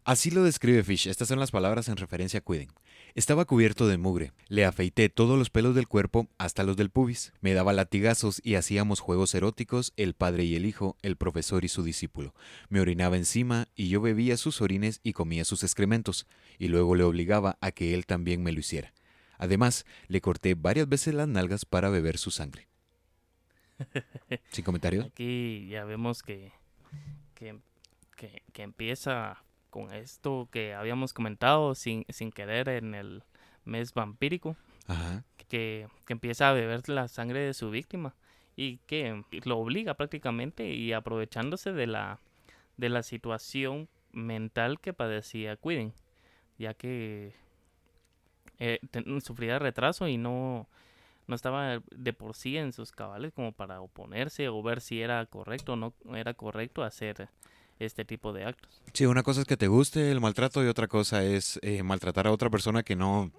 Así 0.05 0.31
lo 0.31 0.43
describe 0.43 0.83
Fish. 0.83 1.07
Estas 1.07 1.29
son 1.29 1.39
las 1.39 1.51
palabras 1.51 1.87
en 1.87 1.95
referencia 1.95 2.39
a 2.39 2.41
Quidden. 2.41 2.67
Estaba 3.15 3.45
cubierto 3.45 3.87
de 3.87 3.97
mugre. 3.97 4.33
Le 4.49 4.65
afeité 4.65 5.07
todos 5.07 5.39
los 5.39 5.49
pelos 5.49 5.75
del 5.75 5.87
cuerpo, 5.87 6.27
hasta 6.37 6.63
los 6.63 6.75
del 6.75 6.89
pubis. 6.89 7.31
Me 7.39 7.53
daba 7.53 7.71
latigazos 7.71 8.41
y 8.43 8.55
hacíamos 8.55 8.99
juegos 8.99 9.33
eróticos, 9.33 9.93
el 9.95 10.13
padre 10.13 10.43
y 10.43 10.55
el 10.55 10.65
hijo, 10.65 10.97
el 11.03 11.15
profesor 11.15 11.63
y 11.63 11.69
su 11.69 11.83
discípulo. 11.83 12.33
Me 12.67 12.81
orinaba 12.81 13.15
encima 13.15 13.69
y 13.75 13.87
yo 13.87 14.01
bebía 14.01 14.35
sus 14.35 14.61
orines 14.61 14.99
y 15.03 15.13
comía 15.13 15.45
sus 15.45 15.63
excrementos, 15.63 16.27
y 16.59 16.67
luego 16.67 16.95
le 16.95 17.03
obligaba 17.03 17.57
a 17.61 17.71
que 17.71 17.93
él 17.93 18.05
también 18.05 18.43
me 18.43 18.51
lo 18.51 18.59
hiciera. 18.59 18.93
Además, 19.37 19.85
le 20.09 20.19
corté 20.19 20.55
varias 20.55 20.89
veces 20.89 21.13
las 21.13 21.29
nalgas 21.29 21.63
para 21.63 21.89
beber 21.89 22.17
su 22.17 22.29
sangre. 22.29 22.67
¿Sin 24.51 24.63
comentarios? 24.63 25.05
Aquí 25.05 25.67
ya 25.69 25.83
vemos 25.85 26.23
que, 26.23 26.51
que, 27.33 27.61
empieza 28.55 29.43
con 29.69 29.93
esto 29.93 30.47
que 30.51 30.73
habíamos 30.73 31.13
comentado 31.13 31.75
sin, 31.75 32.05
sin 32.09 32.31
querer 32.31 32.69
en 32.69 32.95
el 32.95 33.23
mes 33.65 33.93
vampírico. 33.93 34.55
Que, 35.47 35.87
que, 36.05 36.13
empieza 36.13 36.49
a 36.49 36.53
beber 36.53 36.87
la 36.89 37.07
sangre 37.07 37.39
de 37.39 37.53
su 37.53 37.69
víctima 37.69 38.15
y 38.55 38.77
que 38.85 39.23
lo 39.45 39.57
obliga 39.57 39.95
prácticamente 39.95 40.73
y 40.73 40.93
aprovechándose 40.93 41.73
de 41.73 41.87
la, 41.87 42.19
de 42.77 42.89
la 42.89 43.03
situación 43.03 43.89
mental 44.11 44.79
que 44.79 44.93
padecía 44.93 45.55
Quidden, 45.55 45.93
ya 46.57 46.73
que 46.73 47.33
eh, 48.59 48.79
sufría 49.21 49.59
retraso 49.59 50.07
y 50.07 50.17
no, 50.17 50.67
no 51.27 51.35
estaba 51.35 51.81
de 51.91 52.13
por 52.13 52.35
sí 52.35 52.57
en 52.57 52.73
sus 52.73 52.91
cabales 52.91 53.33
como 53.33 53.51
para 53.51 53.81
oponerse 53.81 54.49
o 54.49 54.61
ver 54.61 54.81
si 54.81 55.01
era 55.01 55.25
correcto 55.25 55.73
o 55.73 55.75
no 55.75 55.93
era 56.15 56.33
correcto 56.33 56.83
hacer 56.83 57.29
este 57.79 58.05
tipo 58.05 58.33
de 58.33 58.45
actos. 58.45 58.81
Sí, 58.93 59.05
una 59.05 59.23
cosa 59.23 59.41
es 59.41 59.47
que 59.47 59.57
te 59.57 59.67
guste 59.67 60.11
el 60.11 60.21
maltrato 60.21 60.63
y 60.63 60.67
otra 60.67 60.87
cosa 60.87 61.23
es 61.23 61.59
eh, 61.61 61.83
maltratar 61.83 62.27
a 62.27 62.31
otra 62.31 62.49
persona 62.49 62.83
que 62.83 62.95
no 62.95 63.31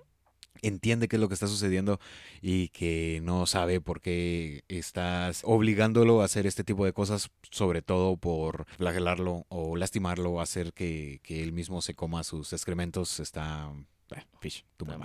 entiende 0.62 1.08
qué 1.08 1.16
es 1.16 1.20
lo 1.20 1.28
que 1.28 1.34
está 1.34 1.46
sucediendo 1.46 2.00
y 2.40 2.68
que 2.68 3.20
no 3.22 3.46
sabe 3.46 3.80
por 3.80 4.00
qué 4.00 4.64
estás 4.68 5.42
obligándolo 5.44 6.22
a 6.22 6.24
hacer 6.24 6.46
este 6.46 6.64
tipo 6.64 6.84
de 6.84 6.92
cosas, 6.92 7.30
sobre 7.50 7.82
todo 7.82 8.16
por 8.16 8.66
flagelarlo 8.76 9.46
o 9.48 9.76
lastimarlo, 9.76 10.40
hacer 10.40 10.72
que, 10.72 11.20
que 11.22 11.42
él 11.42 11.52
mismo 11.52 11.82
se 11.82 11.94
coma 11.94 12.24
sus 12.24 12.52
excrementos, 12.52 13.20
está 13.20 13.72
Fish, 14.40 14.64
tu 14.76 14.86
mamá. 14.86 15.04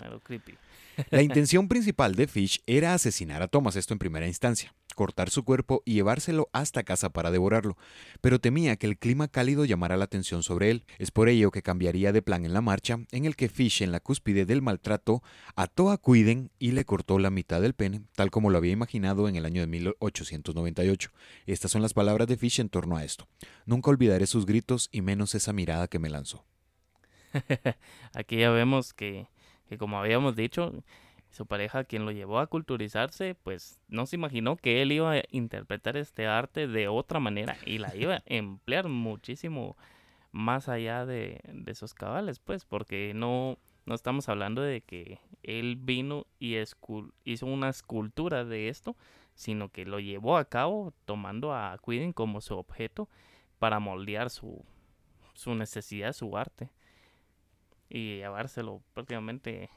La 1.10 1.22
intención 1.22 1.68
principal 1.68 2.16
de 2.16 2.28
Fish 2.28 2.62
era 2.66 2.93
asesinar 2.93 3.41
a 3.41 3.47
Thomas, 3.47 3.76
esto 3.76 3.93
en 3.93 4.00
primera 4.00 4.28
instancia, 4.28 4.74
cortar 4.95 5.30
su 5.30 5.43
cuerpo 5.43 5.82
y 5.86 5.93
llevárselo 5.93 6.50
hasta 6.52 6.84
casa 6.84 7.10
para 7.10 7.32
devorarlo, 7.32 7.78
pero 8.22 8.39
temía 8.39 8.76
que 8.76 8.88
el 8.88 8.97
clima 8.97 9.28
cálido 9.28 9.66
llamara 9.66 9.97
la 9.97 10.06
atención 10.06 10.43
sobre 10.43 10.72
él. 10.72 10.86
Es 10.97 11.12
por 11.12 11.30
ello 11.30 11.52
que 11.52 11.62
cambiaría 11.62 12.12
de 12.12 12.22
plan 12.22 12.45
en 12.45 12.54
la 12.54 12.62
marcha, 12.62 13.00
en 13.12 13.26
el 13.26 13.36
que 13.36 13.50
Fish, 13.50 13.82
en 13.82 13.91
la 13.91 14.00
cúspide 14.00 14.45
del 14.45 14.62
maltrato, 14.62 15.24
ató 15.56 15.91
a 15.91 15.97
Cuiden 15.97 16.52
y 16.60 16.72
le 16.72 16.86
cortó 16.86 17.20
la 17.20 17.30
mitad 17.30 17.62
del 17.62 17.76
pene, 17.76 18.02
tal 18.16 18.32
como 18.32 18.50
lo 18.50 18.58
había 18.58 18.74
imaginado 18.74 19.30
en 19.30 19.36
el 19.36 19.45
año 19.45 19.62
de 19.62 19.68
1898. 19.68 21.12
Estas 21.45 21.72
son 21.72 21.82
las 21.82 21.93
palabras 21.93 22.28
de 22.28 22.38
Fish 22.38 22.60
en 22.60 22.70
torno 22.70 22.97
a 22.97 23.04
esto. 23.04 23.28
Nunca 23.66 23.89
olvidaré 23.89 24.28
sus 24.28 24.45
gritos 24.45 24.89
y 24.91 25.02
menos 25.02 25.36
esa 25.36 25.54
mirada 25.54 25.88
que 25.88 26.00
me 26.00 26.10
lanzó. 26.10 26.45
Aquí 28.14 28.38
ya 28.38 28.50
vemos 28.50 28.93
que, 28.93 29.28
como 29.78 29.99
habíamos 29.99 30.36
dicho, 30.36 30.74
su 31.32 31.45
pareja, 31.45 31.84
quien 31.84 32.05
lo 32.05 32.11
llevó 32.11 32.39
a 32.39 32.47
culturizarse, 32.47 33.36
pues 33.36 33.80
no 33.88 34.05
se 34.05 34.15
imaginó 34.15 34.55
que 34.57 34.82
él 34.82 34.91
iba 34.91 35.13
a 35.13 35.24
interpretar 35.32 35.97
este 35.97 36.28
arte 36.28 36.67
de 36.67 36.88
otra 36.88 37.20
manera 37.20 37.57
y 37.65 37.78
la 37.78 37.95
iba 37.95 38.15
a 38.15 38.24
emplear 38.26 38.88
muchísimo 38.88 39.78
más 40.32 40.70
allá 40.70 41.05
de, 41.05 41.41
de 41.43 41.76
cabales, 41.95 42.39
pues, 42.39 42.65
porque 42.65 43.13
no, 43.15 43.57
no 43.86 43.95
estamos 43.95 44.30
hablando 44.30 44.61
de 44.61 44.82
que 44.82 45.20
él 45.43 45.76
vino 45.76 46.26
y 46.39 46.57
hizo 47.24 47.45
una 47.45 47.70
escultura 47.70 48.45
de 48.45 48.70
esto, 48.70 48.95
sino 49.36 49.70
que 49.70 49.86
lo 49.86 49.99
llevó 49.99 50.38
a 50.38 50.45
cabo 50.45 50.93
tomando 51.05 51.53
a 51.53 51.78
Quidden 51.84 52.13
como 52.13 52.41
su 52.41 52.55
objeto 52.55 53.07
para 53.57 53.80
moldear 53.80 54.30
su, 54.30 54.63
su 55.34 55.55
necesidad, 55.55 56.13
su 56.13 56.38
arte 56.38 56.70
y 57.89 58.17
llevárselo 58.17 58.81
prácticamente 58.93 59.69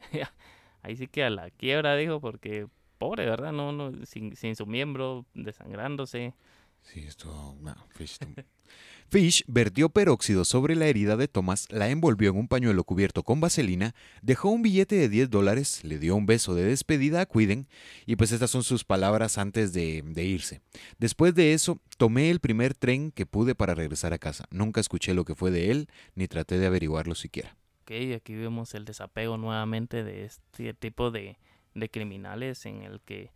ahí 0.82 0.96
sí 0.96 1.08
que 1.08 1.24
a 1.24 1.30
la 1.30 1.50
quiebra 1.50 1.96
dijo 1.96 2.20
porque 2.20 2.68
pobre 2.98 3.26
verdad 3.26 3.52
no 3.52 3.72
no 3.72 3.92
sin, 4.06 4.36
sin 4.36 4.56
su 4.56 4.66
miembro 4.66 5.26
desangrándose 5.34 6.34
Sí, 6.82 7.04
esto. 7.06 7.56
No, 7.60 7.74
Fish. 7.90 8.18
Fish 9.08 9.42
vertió 9.48 9.88
peróxido 9.88 10.44
sobre 10.44 10.76
la 10.76 10.86
herida 10.86 11.16
de 11.16 11.26
Thomas, 11.26 11.66
la 11.70 11.88
envolvió 11.88 12.30
en 12.30 12.36
un 12.36 12.46
pañuelo 12.46 12.84
cubierto 12.84 13.24
con 13.24 13.40
vaselina, 13.40 13.92
dejó 14.22 14.50
un 14.50 14.62
billete 14.62 14.94
de 14.94 15.08
10 15.08 15.30
dólares, 15.30 15.82
le 15.82 15.98
dio 15.98 16.14
un 16.14 16.26
beso 16.26 16.54
de 16.54 16.62
despedida 16.62 17.20
a 17.20 17.26
Cuiden, 17.26 17.66
y 18.06 18.14
pues 18.14 18.30
estas 18.30 18.50
son 18.50 18.62
sus 18.62 18.84
palabras 18.84 19.36
antes 19.36 19.72
de, 19.72 20.02
de 20.06 20.24
irse. 20.24 20.60
Después 20.98 21.34
de 21.34 21.54
eso, 21.54 21.80
tomé 21.96 22.30
el 22.30 22.38
primer 22.38 22.74
tren 22.74 23.10
que 23.10 23.26
pude 23.26 23.56
para 23.56 23.74
regresar 23.74 24.12
a 24.12 24.18
casa. 24.18 24.44
Nunca 24.52 24.80
escuché 24.80 25.12
lo 25.12 25.24
que 25.24 25.34
fue 25.34 25.50
de 25.50 25.72
él, 25.72 25.88
ni 26.14 26.28
traté 26.28 26.60
de 26.60 26.66
averiguarlo 26.66 27.16
siquiera. 27.16 27.56
Ok, 27.82 27.90
aquí 28.14 28.36
vemos 28.36 28.74
el 28.74 28.84
desapego 28.84 29.36
nuevamente 29.38 30.04
de 30.04 30.24
este 30.24 30.72
tipo 30.74 31.10
de, 31.10 31.36
de 31.74 31.88
criminales 31.88 32.64
en 32.64 32.82
el 32.82 33.00
que 33.00 33.32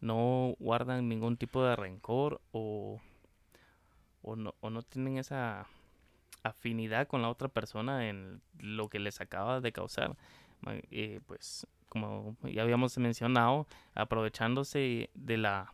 no 0.00 0.54
guardan 0.58 1.08
ningún 1.08 1.36
tipo 1.36 1.64
de 1.64 1.76
rencor 1.76 2.40
o, 2.52 3.00
o, 4.22 4.36
no, 4.36 4.54
o 4.60 4.70
no 4.70 4.82
tienen 4.82 5.18
esa 5.18 5.66
afinidad 6.42 7.08
con 7.08 7.22
la 7.22 7.28
otra 7.30 7.48
persona 7.48 8.08
en 8.08 8.40
lo 8.58 8.88
que 8.88 8.98
les 8.98 9.20
acaba 9.20 9.60
de 9.60 9.72
causar. 9.72 10.16
Eh, 10.90 11.20
pues 11.26 11.66
como 11.88 12.36
ya 12.42 12.62
habíamos 12.62 12.96
mencionado, 12.98 13.66
aprovechándose 13.94 15.10
de 15.14 15.36
la 15.36 15.72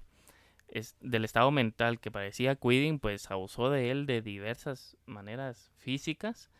es- 0.68 0.96
del 1.00 1.24
estado 1.24 1.50
mental 1.50 2.00
que 2.00 2.10
parecía 2.10 2.56
Quiding, 2.56 2.98
pues 2.98 3.30
abusó 3.30 3.70
de 3.70 3.90
él 3.90 4.06
de 4.06 4.22
diversas 4.22 4.96
maneras 5.06 5.70
físicas 5.76 6.50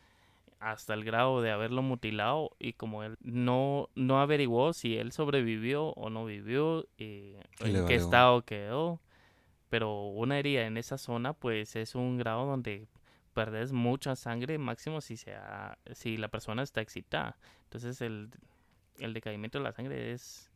hasta 0.63 0.93
el 0.93 1.03
grado 1.03 1.41
de 1.41 1.51
haberlo 1.51 1.81
mutilado 1.81 2.55
y 2.57 2.73
como 2.73 3.03
él 3.03 3.15
no, 3.21 3.89
no 3.95 4.21
averiguó 4.21 4.71
si 4.73 4.97
él 4.97 5.11
sobrevivió 5.11 5.87
o 5.89 6.09
no 6.09 6.25
vivió, 6.25 6.87
eh, 6.97 7.41
Le 7.63 7.79
en 7.79 7.85
qué 7.85 7.95
estado 7.95 8.43
quedó, 8.43 9.01
pero 9.69 10.03
una 10.07 10.39
herida 10.39 10.65
en 10.65 10.77
esa 10.77 10.97
zona 10.97 11.33
pues 11.33 11.75
es 11.75 11.95
un 11.95 12.17
grado 12.17 12.45
donde 12.45 12.87
perdes 13.33 13.73
mucha 13.73 14.15
sangre 14.15 14.57
máximo 14.57 15.01
si, 15.01 15.17
sea, 15.17 15.77
si 15.91 16.15
la 16.15 16.29
persona 16.29 16.63
está 16.63 16.79
excitada. 16.79 17.37
Entonces 17.65 17.99
el, 18.01 18.29
el 18.99 19.13
decaimiento 19.13 19.57
de 19.57 19.63
la 19.65 19.73
sangre 19.73 20.13
es, 20.13 20.49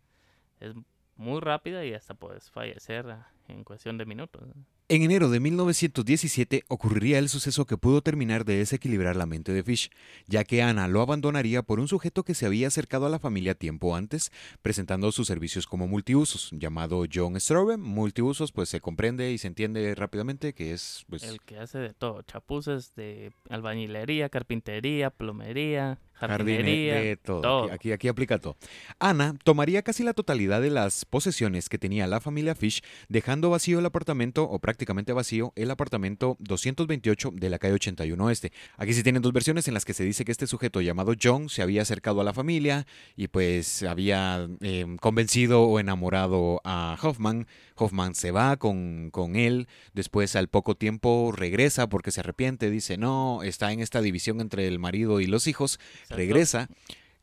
es 0.61 0.73
muy 1.17 1.41
rápida 1.41 1.83
y 1.83 1.93
hasta 1.93 2.13
puedes 2.13 2.49
fallecer 2.49 3.05
en 3.49 3.65
cuestión 3.65 3.97
de 3.97 4.05
minutos. 4.05 4.43
En 4.89 5.03
enero 5.03 5.29
de 5.29 5.41
1917 5.41 6.63
ocurriría 6.69 7.19
el 7.19 7.27
suceso 7.27 7.65
que 7.65 7.75
pudo 7.75 8.01
terminar 8.01 8.45
de 8.45 8.55
desequilibrar 8.55 9.17
la 9.17 9.25
mente 9.25 9.51
de 9.51 9.61
Fish, 9.61 9.91
ya 10.27 10.45
que 10.45 10.61
Anna 10.61 10.87
lo 10.87 11.01
abandonaría 11.01 11.61
por 11.61 11.81
un 11.81 11.89
sujeto 11.89 12.23
que 12.23 12.33
se 12.33 12.45
había 12.45 12.67
acercado 12.67 13.05
a 13.05 13.09
la 13.09 13.19
familia 13.19 13.53
tiempo 13.53 13.97
antes, 13.97 14.31
presentando 14.61 15.11
sus 15.11 15.27
servicios 15.27 15.67
como 15.67 15.87
multiusos, 15.87 16.51
llamado 16.53 17.03
John 17.13 17.37
Strobe. 17.37 17.75
Multiusos, 17.75 18.53
pues 18.53 18.69
se 18.69 18.79
comprende 18.79 19.29
y 19.33 19.37
se 19.39 19.47
entiende 19.47 19.93
rápidamente 19.93 20.53
que 20.53 20.71
es 20.71 21.03
pues, 21.09 21.23
El 21.23 21.41
que 21.41 21.59
hace 21.59 21.79
de 21.79 21.93
todo, 21.93 22.21
chapuzas 22.21 22.95
de 22.95 23.33
albañilería, 23.49 24.29
carpintería, 24.29 25.09
plomería, 25.09 25.99
jardinería, 26.17 26.93
Jardine, 26.93 27.09
de 27.09 27.17
todo. 27.17 27.71
aquí, 27.71 27.91
aquí 27.91 28.07
aplica 28.07 28.37
todo. 28.39 28.57
Ana 28.99 29.35
tomaría 29.43 29.81
casi 29.81 30.03
la 30.03 30.13
totalidad 30.13 30.61
de 30.61 30.69
las 30.69 31.05
posesiones 31.05 31.69
que 31.69 31.77
tenía 31.77 32.07
la 32.07 32.19
familia 32.19 32.55
Fish, 32.55 32.81
dejando 33.07 33.49
vacío 33.49 33.79
el 33.79 33.85
apartamento, 33.85 34.43
o 34.43 34.59
prácticamente 34.59 35.13
vacío, 35.13 35.53
el 35.55 35.71
apartamento 35.71 36.37
228 36.39 37.31
de 37.33 37.49
la 37.49 37.59
calle 37.59 37.75
81 37.75 38.29
Este. 38.29 38.51
Aquí 38.77 38.93
se 38.93 39.03
tienen 39.03 39.21
dos 39.21 39.33
versiones 39.33 39.67
en 39.67 39.73
las 39.73 39.85
que 39.85 39.93
se 39.93 40.03
dice 40.03 40.25
que 40.25 40.31
este 40.31 40.47
sujeto 40.47 40.81
llamado 40.81 41.13
John 41.21 41.49
se 41.49 41.61
había 41.61 41.81
acercado 41.81 42.21
a 42.21 42.23
la 42.23 42.33
familia 42.33 42.85
y 43.15 43.27
pues 43.27 43.83
había 43.83 44.47
eh, 44.61 44.85
convencido 44.99 45.63
o 45.63 45.79
enamorado 45.79 46.61
a 46.63 46.97
Hoffman. 47.01 47.47
Hoffman 47.77 48.15
se 48.15 48.31
va 48.31 48.57
con, 48.57 49.09
con 49.11 49.35
él, 49.35 49.67
después 49.93 50.35
al 50.35 50.47
poco 50.47 50.75
tiempo 50.75 51.31
regresa 51.35 51.87
porque 51.89 52.11
se 52.11 52.19
arrepiente, 52.21 52.69
dice 52.69 52.97
no, 52.97 53.43
está 53.43 53.71
en 53.71 53.79
esta 53.79 54.01
división 54.01 54.41
entre 54.41 54.67
el 54.67 54.79
marido 54.79 55.19
y 55.19 55.27
los 55.27 55.47
hijos 55.47 55.79
Exacto. 55.93 56.15
regresa. 56.15 56.69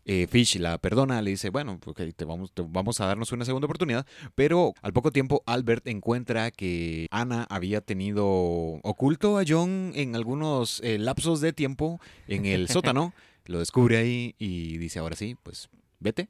eh, 0.07 0.27
Fish 0.29 0.57
la 0.59 0.77
perdona, 0.77 1.23
le 1.23 1.31
dice, 1.31 1.49
bueno, 1.49 1.81
ok, 1.85 2.03
te 2.15 2.25
vamos, 2.27 2.53
te 2.53 2.63
vamos 2.63 3.01
a 3.01 3.07
darnos 3.07 3.33
una 3.33 3.47
segunda 3.47 3.65
oportunidad, 3.65 4.07
pero 4.35 4.75
al 4.83 4.93
poco 4.93 5.11
tiempo 5.11 5.43
Albert 5.47 5.87
encuentra 5.89 6.51
que 6.51 7.07
Ana 7.11 7.47
había 7.49 7.81
tenido 7.81 8.27
oculto 8.27 9.39
a 9.39 9.45
John 9.49 9.93
en 9.95 10.15
algunos 10.15 10.81
eh, 10.85 10.99
lapsos 10.99 11.41
de 11.41 11.55
tiempo 11.55 12.01
en 12.29 12.45
el 12.45 12.69
sótano, 12.69 13.15
lo 13.47 13.59
descubre 13.61 13.97
ahí 13.97 14.35
y 14.39 14.77
dice, 14.77 14.99
ahora 14.99 15.17
sí, 15.17 15.37
pues 15.43 15.71
vete, 16.01 16.29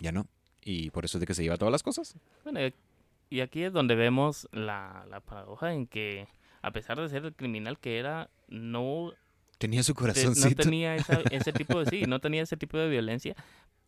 ya 0.00 0.10
no, 0.10 0.26
y 0.64 0.90
por 0.90 1.04
eso 1.04 1.18
es 1.18 1.20
de 1.20 1.26
que 1.28 1.34
se 1.34 1.42
lleva 1.44 1.58
todas 1.58 1.70
las 1.70 1.84
cosas. 1.84 2.16
Bueno, 2.42 2.58
y- 3.30 3.40
aquí 3.40 3.62
es 3.62 3.72
donde 3.72 3.94
vemos 3.94 4.48
la, 4.52 5.06
la 5.08 5.20
paradoja 5.20 5.72
en 5.72 5.86
que, 5.86 6.26
a 6.62 6.70
pesar 6.72 7.00
de 7.00 7.08
ser 7.08 7.24
el 7.24 7.34
criminal 7.34 7.78
que 7.78 7.98
era, 7.98 8.28
no, 8.48 9.12
Tenía 9.58 9.82
su 9.82 9.92
te- 9.94 10.00
no 10.00 10.00
corazoncito. 10.00 10.62
tenía 10.62 10.96
esa- 10.96 11.20
ese 11.30 11.52
tipo 11.52 11.78
de 11.82 11.86
sí, 11.86 12.02
no 12.06 12.18
tenía 12.20 12.42
ese 12.42 12.56
tipo 12.56 12.76
de 12.78 12.88
violencia 12.88 13.34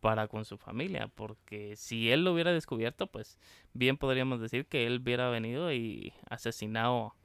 para 0.01 0.27
con 0.27 0.43
su 0.45 0.57
familia, 0.57 1.09
porque 1.15 1.75
si 1.77 2.11
él 2.11 2.23
lo 2.25 2.33
hubiera 2.33 2.51
descubierto, 2.51 3.07
pues 3.07 3.39
bien 3.73 3.97
podríamos 3.97 4.41
decir 4.41 4.65
que 4.65 4.85
él 4.85 4.99
hubiera 5.01 5.29
venido 5.29 5.71
y 5.71 6.13
asesinado 6.29 7.15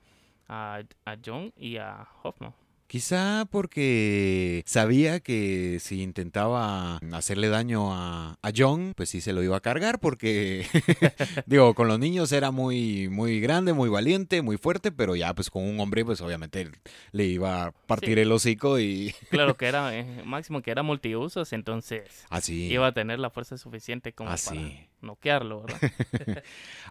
a, 0.48 0.82
a 1.04 1.16
John 1.24 1.52
y 1.56 1.76
a 1.78 2.06
Hoffman. 2.22 2.54
Quizá 2.88 3.44
porque 3.50 4.62
sabía 4.64 5.20
que 5.20 5.78
si 5.78 6.00
intentaba 6.00 6.96
hacerle 7.12 7.48
daño 7.50 7.92
a, 7.94 8.38
a 8.40 8.52
John, 8.56 8.94
pues 8.96 9.10
sí 9.10 9.20
se 9.20 9.34
lo 9.34 9.42
iba 9.42 9.58
a 9.58 9.60
cargar 9.60 10.00
porque, 10.00 10.66
digo, 11.46 11.74
con 11.74 11.86
los 11.86 11.98
niños 11.98 12.32
era 12.32 12.50
muy, 12.50 13.08
muy 13.10 13.40
grande, 13.40 13.74
muy 13.74 13.90
valiente, 13.90 14.40
muy 14.40 14.56
fuerte, 14.56 14.90
pero 14.90 15.14
ya 15.16 15.34
pues 15.34 15.50
con 15.50 15.64
un 15.64 15.78
hombre 15.80 16.02
pues 16.02 16.22
obviamente 16.22 16.70
le 17.12 17.26
iba 17.26 17.66
a 17.66 17.72
partir 17.72 18.14
Sí. 18.14 18.20
el 18.22 18.32
hocico 18.32 18.78
y 18.78 19.14
Claro 19.30 19.54
que 19.58 19.66
era 19.66 19.94
eh, 19.94 20.22
máximo 20.24 20.62
que 20.62 20.70
era 20.70 20.82
multiusos, 20.82 21.52
entonces 21.52 22.24
así. 22.30 22.72
iba 22.72 22.86
a 22.86 22.92
tener 22.92 23.18
la 23.18 23.28
fuerza 23.28 23.58
suficiente 23.58 24.14
como 24.14 24.30
Así. 24.30 24.54
para 24.54 24.86
noquearlo, 25.00 25.62
¿verdad? 25.62 25.80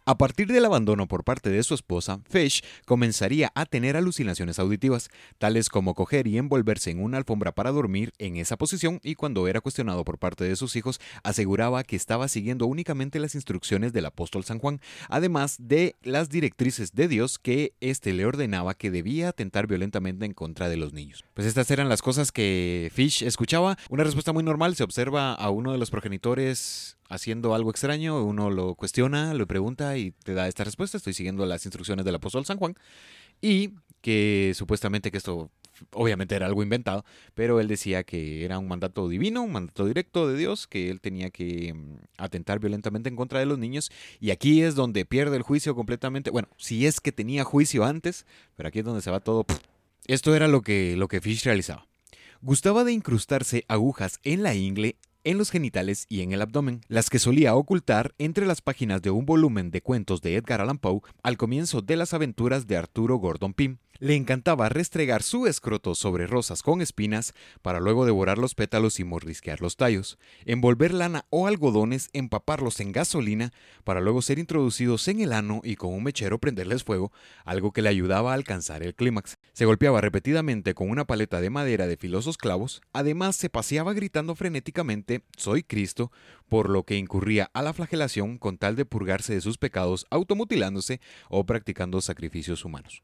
A 0.05 0.17
partir 0.17 0.47
del 0.47 0.65
abandono 0.65 1.07
por 1.07 1.23
parte 1.23 1.49
de 1.49 1.63
su 1.63 1.73
esposa, 1.73 2.21
Fish 2.29 2.63
comenzaría 2.85 3.51
a 3.55 3.65
tener 3.65 3.97
alucinaciones 3.97 4.59
auditivas, 4.59 5.09
tales 5.37 5.69
como 5.69 5.95
coger 5.95 6.27
y 6.27 6.37
envolverse 6.37 6.91
en 6.91 7.03
una 7.03 7.17
alfombra 7.17 7.51
para 7.51 7.71
dormir 7.71 8.13
en 8.17 8.37
esa 8.37 8.57
posición 8.57 8.99
y 9.03 9.15
cuando 9.15 9.47
era 9.47 9.61
cuestionado 9.61 10.05
por 10.05 10.17
parte 10.17 10.43
de 10.43 10.55
sus 10.55 10.75
hijos, 10.75 11.01
aseguraba 11.23 11.83
que 11.83 11.95
estaba 11.95 12.27
siguiendo 12.27 12.67
únicamente 12.67 13.19
las 13.19 13.35
instrucciones 13.35 13.93
del 13.93 14.05
apóstol 14.05 14.43
San 14.43 14.59
Juan, 14.59 14.79
además 15.09 15.57
de 15.59 15.95
las 16.03 16.29
directrices 16.29 16.93
de 16.93 17.07
Dios 17.07 17.39
que 17.39 17.73
éste 17.81 18.13
le 18.13 18.25
ordenaba 18.25 18.73
que 18.73 18.91
debía 18.91 19.29
atentar 19.29 19.67
violentamente 19.67 20.25
en 20.25 20.33
contra 20.33 20.69
de 20.69 20.77
los 20.77 20.93
niños. 20.93 21.25
Pues 21.33 21.47
estas 21.47 21.69
eran 21.71 21.89
las 21.89 22.01
cosas 22.01 22.31
que 22.31 22.91
Fish 22.93 23.23
escuchaba. 23.23 23.77
Una 23.89 24.03
respuesta 24.03 24.33
muy 24.33 24.43
normal, 24.43 24.75
se 24.75 24.83
observa 24.83 25.33
a 25.33 25.49
uno 25.49 25.71
de 25.71 25.77
los 25.77 25.91
progenitores 25.91 26.96
haciendo 27.09 27.53
algo 27.53 27.71
extraño, 27.71 28.23
uno 28.23 28.49
lo 28.49 28.75
cuestiona, 28.75 29.33
lo 29.33 29.47
pregunta 29.47 29.97
y 29.97 30.11
te 30.11 30.33
da 30.33 30.47
esta 30.47 30.63
respuesta, 30.63 30.97
estoy 30.97 31.13
siguiendo 31.13 31.45
las 31.45 31.65
instrucciones 31.65 32.05
del 32.05 32.15
apóstol 32.15 32.45
San 32.45 32.57
Juan, 32.57 32.75
y 33.41 33.71
que 34.01 34.53
supuestamente 34.55 35.11
que 35.11 35.17
esto 35.17 35.51
obviamente 35.91 36.35
era 36.35 36.45
algo 36.45 36.63
inventado, 36.63 37.05
pero 37.33 37.59
él 37.59 37.67
decía 37.67 38.03
que 38.03 38.45
era 38.45 38.57
un 38.59 38.67
mandato 38.67 39.07
divino, 39.07 39.43
un 39.43 39.51
mandato 39.51 39.85
directo 39.85 40.27
de 40.27 40.37
Dios, 40.37 40.67
que 40.67 40.89
él 40.89 41.01
tenía 41.01 41.29
que 41.29 41.73
mm, 41.73 41.97
atentar 42.17 42.59
violentamente 42.59 43.09
en 43.09 43.15
contra 43.15 43.39
de 43.39 43.45
los 43.45 43.59
niños, 43.59 43.91
y 44.19 44.31
aquí 44.31 44.61
es 44.61 44.75
donde 44.75 45.05
pierde 45.05 45.37
el 45.37 45.43
juicio 45.43 45.75
completamente, 45.75 46.29
bueno, 46.29 46.49
si 46.57 46.85
es 46.85 46.99
que 46.99 47.11
tenía 47.11 47.43
juicio 47.43 47.85
antes, 47.85 48.25
pero 48.55 48.69
aquí 48.69 48.79
es 48.79 48.85
donde 48.85 49.01
se 49.01 49.11
va 49.11 49.19
todo. 49.19 49.45
Esto 50.05 50.35
era 50.35 50.47
lo 50.47 50.61
que, 50.61 50.95
lo 50.95 51.07
que 51.07 51.21
Fish 51.21 51.43
realizaba. 51.43 51.87
Gustaba 52.41 52.83
de 52.83 52.93
incrustarse 52.93 53.65
agujas 53.67 54.19
en 54.23 54.43
la 54.43 54.53
ingle, 54.55 54.95
en 55.27 55.37
los 55.37 55.51
genitales 55.51 56.05
y 56.07 56.21
en 56.21 56.31
el 56.31 56.41
abdomen, 56.41 56.79
las 56.87 57.09
que 57.09 57.19
solía 57.19 57.53
ocultar 57.53 58.15
entre 58.17 58.45
las 58.45 58.61
páginas 58.61 59.01
de 59.01 59.09
un 59.11 59.25
volumen 59.25 59.71
de 59.71 59.81
cuentos 59.81 60.21
de 60.21 60.37
Edgar 60.37 60.61
Allan 60.61 60.77
Poe 60.77 61.01
al 61.21 61.35
comienzo 61.35 61.81
de 61.81 61.97
las 61.97 62.13
aventuras 62.13 62.65
de 62.65 62.77
Arturo 62.77 63.17
Gordon 63.17 63.53
Pym. 63.53 63.79
Le 63.99 64.15
encantaba 64.15 64.69
restregar 64.69 65.23
su 65.23 65.47
escroto 65.47 65.95
sobre 65.95 66.27
rosas 66.27 66.61
con 66.61 66.81
espinas 66.81 67.33
para 67.61 67.79
luego 67.79 68.05
devorar 68.05 68.37
los 68.37 68.53
pétalos 68.53 68.99
y 68.99 69.03
mordisquear 69.03 69.61
los 69.61 69.75
tallos, 69.75 70.19
envolver 70.45 70.93
lana 70.93 71.25
o 71.29 71.47
algodones, 71.47 72.09
empaparlos 72.13 72.79
en 72.79 72.91
gasolina 72.91 73.53
para 73.83 74.01
luego 74.01 74.21
ser 74.21 74.37
introducidos 74.37 75.07
en 75.07 75.21
el 75.21 75.33
ano 75.33 75.61
y 75.63 75.75
con 75.75 75.93
un 75.93 76.03
mechero 76.03 76.37
prenderles 76.37 76.83
fuego, 76.83 77.11
algo 77.43 77.71
que 77.71 77.81
le 77.81 77.89
ayudaba 77.89 78.31
a 78.31 78.35
alcanzar 78.35 78.83
el 78.83 78.93
clímax. 78.93 79.37
Se 79.53 79.65
golpeaba 79.65 79.99
repetidamente 80.01 80.75
con 80.75 80.89
una 80.89 81.05
paleta 81.05 81.41
de 81.41 81.49
madera 81.49 81.87
de 81.87 81.97
filosos 81.97 82.37
clavos, 82.37 82.81
además 82.93 83.35
se 83.35 83.49
paseaba 83.49 83.93
gritando 83.93 84.35
frenéticamente 84.35 85.23
Soy 85.37 85.63
Cristo, 85.63 86.11
por 86.47 86.69
lo 86.69 86.83
que 86.83 86.97
incurría 86.97 87.49
a 87.53 87.63
la 87.63 87.73
flagelación 87.73 88.37
con 88.37 88.57
tal 88.57 88.75
de 88.75 88.85
purgarse 88.85 89.33
de 89.33 89.41
sus 89.41 89.57
pecados 89.57 90.05
automutilándose 90.09 91.01
o 91.29 91.45
practicando 91.45 92.01
sacrificios 92.01 92.63
humanos. 92.63 93.03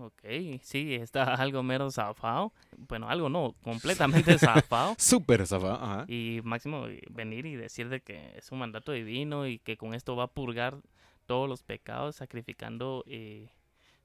Ok, 0.00 0.24
sí, 0.62 0.94
está 0.94 1.34
algo 1.34 1.62
mero 1.62 1.90
zafado. 1.90 2.52
Bueno, 2.76 3.08
algo 3.08 3.28
no, 3.28 3.54
completamente 3.62 4.38
zafado. 4.38 4.94
Súper 4.98 5.46
zafado, 5.46 5.74
ajá. 5.74 6.04
Y 6.08 6.40
máximo 6.44 6.86
eh, 6.86 7.02
venir 7.10 7.46
y 7.46 7.56
decir 7.56 7.88
de 7.88 8.00
que 8.00 8.36
es 8.36 8.50
un 8.52 8.58
mandato 8.58 8.92
divino 8.92 9.46
y 9.46 9.58
que 9.58 9.76
con 9.76 9.94
esto 9.94 10.16
va 10.16 10.24
a 10.24 10.28
purgar 10.28 10.78
todos 11.26 11.48
los 11.48 11.62
pecados, 11.62 12.16
sacrificando 12.16 13.04
eh, 13.06 13.50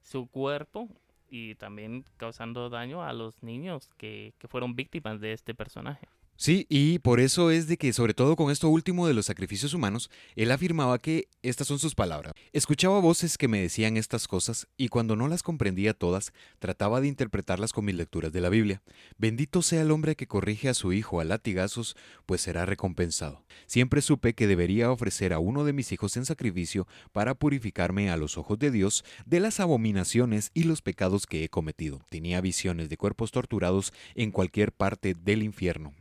su 0.02 0.26
cuerpo 0.26 0.88
y 1.28 1.54
también 1.56 2.04
causando 2.16 2.70
daño 2.70 3.02
a 3.02 3.12
los 3.12 3.42
niños 3.42 3.90
que, 3.96 4.34
que 4.38 4.48
fueron 4.48 4.76
víctimas 4.76 5.20
de 5.20 5.32
este 5.32 5.54
personaje. 5.54 6.08
Sí, 6.40 6.66
y 6.68 7.00
por 7.00 7.18
eso 7.18 7.50
es 7.50 7.66
de 7.66 7.76
que, 7.76 7.92
sobre 7.92 8.14
todo 8.14 8.36
con 8.36 8.52
esto 8.52 8.68
último 8.68 9.08
de 9.08 9.12
los 9.12 9.26
sacrificios 9.26 9.74
humanos, 9.74 10.08
él 10.36 10.52
afirmaba 10.52 11.00
que 11.00 11.26
estas 11.42 11.66
son 11.66 11.80
sus 11.80 11.96
palabras. 11.96 12.32
Escuchaba 12.52 13.00
voces 13.00 13.36
que 13.36 13.48
me 13.48 13.60
decían 13.60 13.96
estas 13.96 14.28
cosas 14.28 14.68
y 14.76 14.86
cuando 14.86 15.16
no 15.16 15.26
las 15.26 15.42
comprendía 15.42 15.94
todas, 15.94 16.32
trataba 16.60 17.00
de 17.00 17.08
interpretarlas 17.08 17.72
con 17.72 17.86
mis 17.86 17.96
lecturas 17.96 18.32
de 18.32 18.40
la 18.40 18.50
Biblia. 18.50 18.82
Bendito 19.16 19.62
sea 19.62 19.82
el 19.82 19.90
hombre 19.90 20.14
que 20.14 20.28
corrige 20.28 20.68
a 20.68 20.74
su 20.74 20.92
hijo 20.92 21.18
a 21.18 21.24
latigazos, 21.24 21.96
pues 22.24 22.40
será 22.40 22.64
recompensado. 22.64 23.42
Siempre 23.66 24.00
supe 24.00 24.34
que 24.34 24.46
debería 24.46 24.92
ofrecer 24.92 25.32
a 25.32 25.40
uno 25.40 25.64
de 25.64 25.72
mis 25.72 25.90
hijos 25.90 26.16
en 26.16 26.24
sacrificio 26.24 26.86
para 27.10 27.34
purificarme 27.34 28.10
a 28.12 28.16
los 28.16 28.38
ojos 28.38 28.60
de 28.60 28.70
Dios 28.70 29.04
de 29.26 29.40
las 29.40 29.58
abominaciones 29.58 30.52
y 30.54 30.62
los 30.62 30.82
pecados 30.82 31.26
que 31.26 31.42
he 31.42 31.48
cometido. 31.48 32.00
Tenía 32.10 32.40
visiones 32.40 32.88
de 32.88 32.96
cuerpos 32.96 33.32
torturados 33.32 33.92
en 34.14 34.30
cualquier 34.30 34.70
parte 34.70 35.14
del 35.14 35.42
infierno 35.42 35.94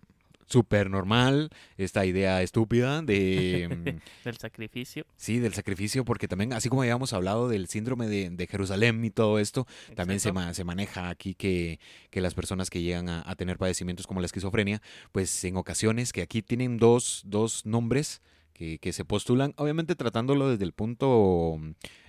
súper 0.47 0.89
normal, 0.89 1.49
esta 1.77 2.05
idea 2.05 2.41
estúpida 2.41 3.01
de... 3.01 3.69
Mm, 3.69 3.99
del 4.25 4.37
sacrificio. 4.37 5.05
Sí, 5.17 5.39
del 5.39 5.53
sacrificio, 5.53 6.05
porque 6.05 6.27
también, 6.27 6.53
así 6.53 6.69
como 6.69 6.81
habíamos 6.81 7.13
hablado 7.13 7.49
del 7.49 7.67
síndrome 7.67 8.07
de, 8.07 8.47
Jerusalén 8.47 9.03
y 9.03 9.09
todo 9.09 9.39
esto, 9.39 9.67
también 9.95 10.19
se, 10.19 10.31
se, 10.53 10.63
maneja 10.63 11.09
aquí 11.09 11.35
que, 11.35 11.79
que, 12.09 12.21
las 12.21 12.33
personas 12.33 12.69
que 12.69 12.81
llegan 12.81 13.09
a, 13.09 13.35
tener 13.35 13.57
padecimientos 13.57 14.07
como 14.07 14.21
la 14.21 14.25
esquizofrenia, 14.25 14.81
pues 15.11 15.43
en 15.43 15.57
ocasiones, 15.57 16.13
que 16.13 16.21
aquí 16.21 16.41
tienen 16.41 16.77
dos, 16.77 17.23
dos 17.25 17.65
nombres 17.65 18.21
que, 18.53 18.79
que, 18.79 18.93
se 18.93 19.03
postulan, 19.03 19.53
obviamente 19.57 19.95
tratándolo 19.95 20.49
desde 20.49 20.63
el 20.63 20.73
punto... 20.73 21.59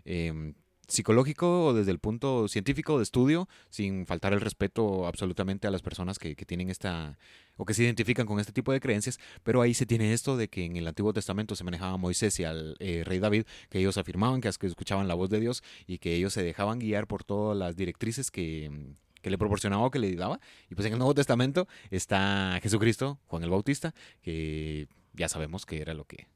Eh, 0.04 0.54
psicológico 0.88 1.66
o 1.66 1.74
desde 1.74 1.90
el 1.90 1.98
punto 1.98 2.48
científico 2.48 2.96
de 2.96 3.04
estudio, 3.04 3.48
sin 3.70 4.06
faltar 4.06 4.32
el 4.32 4.40
respeto 4.40 5.06
absolutamente 5.06 5.66
a 5.66 5.70
las 5.70 5.82
personas 5.82 6.18
que, 6.18 6.34
que, 6.34 6.46
tienen 6.46 6.70
esta 6.70 7.18
o 7.56 7.64
que 7.64 7.74
se 7.74 7.84
identifican 7.84 8.26
con 8.26 8.40
este 8.40 8.52
tipo 8.52 8.72
de 8.72 8.80
creencias, 8.80 9.20
pero 9.42 9.60
ahí 9.60 9.74
se 9.74 9.84
tiene 9.84 10.12
esto 10.12 10.36
de 10.36 10.48
que 10.48 10.64
en 10.64 10.76
el 10.76 10.86
Antiguo 10.86 11.12
Testamento 11.12 11.54
se 11.54 11.64
manejaba 11.64 11.92
a 11.92 11.96
Moisés 11.96 12.40
y 12.40 12.44
al 12.44 12.76
eh, 12.78 13.02
rey 13.04 13.18
David, 13.18 13.44
que 13.68 13.78
ellos 13.78 13.98
afirmaban 13.98 14.40
que, 14.40 14.50
que 14.58 14.66
escuchaban 14.66 15.08
la 15.08 15.14
voz 15.14 15.28
de 15.28 15.40
Dios 15.40 15.62
y 15.86 15.98
que 15.98 16.14
ellos 16.14 16.32
se 16.32 16.42
dejaban 16.42 16.78
guiar 16.78 17.06
por 17.06 17.24
todas 17.24 17.56
las 17.56 17.76
directrices 17.76 18.30
que, 18.30 18.94
que 19.20 19.30
le 19.30 19.38
proporcionaba 19.38 19.84
o 19.84 19.90
que 19.90 19.98
le 19.98 20.14
daba. 20.14 20.40
Y 20.70 20.74
pues 20.74 20.86
en 20.86 20.94
el 20.94 20.98
Nuevo 20.98 21.14
Testamento 21.14 21.68
está 21.90 22.58
Jesucristo, 22.62 23.18
Juan 23.26 23.42
el 23.42 23.50
Bautista, 23.50 23.94
que 24.22 24.88
ya 25.12 25.28
sabemos 25.28 25.66
que 25.66 25.82
era 25.82 25.94
lo 25.94 26.04
que... 26.04 26.28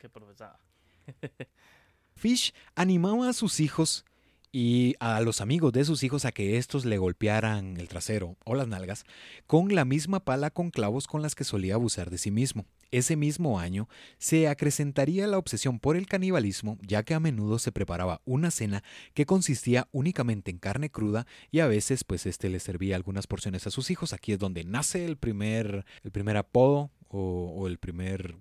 que 0.00 0.08
profesaba. 0.08 0.58
Fish 2.18 2.52
animaba 2.74 3.28
a 3.28 3.32
sus 3.32 3.60
hijos 3.60 4.04
y 4.50 4.96
a 4.98 5.20
los 5.20 5.40
amigos 5.40 5.72
de 5.72 5.84
sus 5.84 6.02
hijos 6.02 6.24
a 6.24 6.32
que 6.32 6.56
estos 6.56 6.84
le 6.84 6.98
golpearan 6.98 7.76
el 7.76 7.86
trasero 7.88 8.36
o 8.44 8.54
las 8.54 8.66
nalgas 8.66 9.04
con 9.46 9.74
la 9.74 9.84
misma 9.84 10.20
pala 10.20 10.50
con 10.50 10.70
clavos 10.70 11.06
con 11.06 11.22
las 11.22 11.34
que 11.34 11.44
solía 11.44 11.74
abusar 11.74 12.10
de 12.10 12.18
sí 12.18 12.30
mismo. 12.30 12.66
Ese 12.90 13.14
mismo 13.16 13.60
año 13.60 13.88
se 14.18 14.48
acrecentaría 14.48 15.26
la 15.26 15.38
obsesión 15.38 15.78
por 15.78 15.96
el 15.96 16.06
canibalismo, 16.06 16.78
ya 16.80 17.02
que 17.02 17.14
a 17.14 17.20
menudo 17.20 17.58
se 17.58 17.70
preparaba 17.70 18.20
una 18.24 18.50
cena 18.50 18.82
que 19.14 19.26
consistía 19.26 19.86
únicamente 19.92 20.50
en 20.50 20.58
carne 20.58 20.90
cruda 20.90 21.26
y 21.52 21.60
a 21.60 21.68
veces 21.68 22.02
pues 22.02 22.26
este 22.26 22.48
le 22.48 22.58
servía 22.58 22.96
algunas 22.96 23.28
porciones 23.28 23.66
a 23.66 23.70
sus 23.70 23.90
hijos. 23.90 24.12
Aquí 24.12 24.32
es 24.32 24.38
donde 24.38 24.64
nace 24.64 25.04
el 25.04 25.18
primer, 25.18 25.84
el 26.02 26.10
primer 26.10 26.36
apodo 26.36 26.90
o, 27.08 27.54
o 27.54 27.68
el 27.68 27.78
primer 27.78 28.36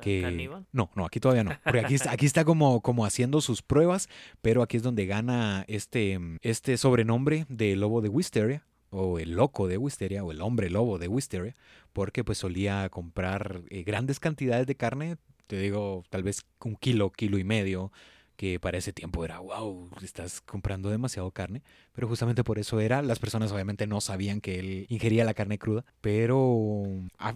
que, 0.00 0.50
No, 0.72 0.90
no, 0.94 1.04
aquí 1.04 1.20
todavía 1.20 1.44
no. 1.44 1.52
Porque 1.62 1.80
aquí 1.80 1.94
está, 1.94 2.12
aquí 2.12 2.26
está 2.26 2.44
como, 2.44 2.80
como 2.80 3.04
haciendo 3.04 3.40
sus 3.40 3.62
pruebas, 3.62 4.08
pero 4.42 4.62
aquí 4.62 4.76
es 4.76 4.82
donde 4.82 5.06
gana 5.06 5.64
este, 5.68 6.18
este 6.42 6.76
sobrenombre 6.76 7.46
de 7.48 7.76
lobo 7.76 8.00
de 8.00 8.08
Wisteria, 8.08 8.64
o 8.90 9.18
el 9.18 9.32
loco 9.32 9.66
de 9.68 9.76
Wisteria, 9.76 10.24
o 10.24 10.32
el 10.32 10.40
hombre 10.40 10.70
lobo 10.70 10.98
de 10.98 11.08
Wisteria, 11.08 11.54
porque 11.92 12.24
pues 12.24 12.38
solía 12.38 12.88
comprar 12.88 13.62
eh, 13.68 13.82
grandes 13.82 14.20
cantidades 14.20 14.66
de 14.66 14.76
carne, 14.76 15.16
te 15.46 15.58
digo, 15.58 16.04
tal 16.10 16.22
vez 16.22 16.44
un 16.64 16.76
kilo, 16.76 17.10
kilo 17.10 17.38
y 17.38 17.44
medio, 17.44 17.92
que 18.36 18.58
para 18.58 18.78
ese 18.78 18.92
tiempo 18.92 19.24
era, 19.24 19.38
wow, 19.38 19.88
estás 20.02 20.40
comprando 20.40 20.90
demasiado 20.90 21.30
carne, 21.30 21.62
pero 21.92 22.08
justamente 22.08 22.42
por 22.42 22.58
eso 22.58 22.80
era, 22.80 23.02
las 23.02 23.18
personas 23.18 23.52
obviamente 23.52 23.86
no 23.86 24.00
sabían 24.00 24.40
que 24.40 24.58
él 24.58 24.86
ingería 24.88 25.24
la 25.24 25.34
carne 25.34 25.58
cruda, 25.58 25.84
pero 26.00 26.84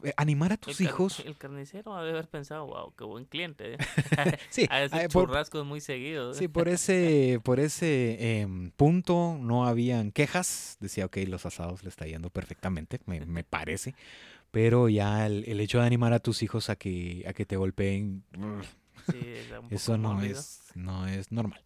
eh, 0.03 0.13
animar 0.17 0.53
a 0.53 0.57
tus 0.57 0.81
hijos... 0.81 1.21
el 1.25 1.37
carnicero 1.37 1.97
ha 1.97 2.03
de 2.03 2.11
haber 2.11 2.29
pensado, 2.29 2.67
wow, 2.67 2.93
qué 2.97 3.05
buen 3.05 3.25
cliente. 3.25 3.75
¿eh? 3.75 3.79
sí, 4.51 4.67
a 4.71 4.81
veces 4.81 5.05
eh, 5.05 5.09
churrascos 5.09 5.65
muy 5.65 5.81
seguidos. 5.81 6.37
Sí, 6.37 6.49
por 6.49 6.69
ese, 6.69 7.41
por 7.45 7.61
ese 7.61 8.41
em, 8.41 8.71
punto 8.73 9.39
no 9.41 9.67
habían 9.67 10.11
quejas, 10.11 10.77
decía, 10.81 11.07
ok, 11.07 11.19
los 11.29 11.47
asados 11.47 11.85
le 11.85 11.91
está 11.91 12.07
yendo 12.07 12.31
perfectamente, 12.31 13.01
me, 13.07 13.25
me 13.25 13.45
parece, 13.45 13.95
pero 14.51 14.89
ya 14.89 15.27
el, 15.27 15.45
el, 15.47 15.61
hecho 15.61 15.79
de 15.79 15.87
animar 15.87 16.13
a 16.13 16.19
tus 16.19 16.43
hijos 16.43 16.71
a 16.71 16.77
que, 16.77 17.25
a 17.29 17.33
que 17.33 17.47
te 17.47 17.57
golpeen... 17.57 18.25
Eso 19.71 19.99
no 19.99 20.23
es, 20.23 20.61
no 20.75 21.07
es 21.07 21.33
normal. 21.33 21.61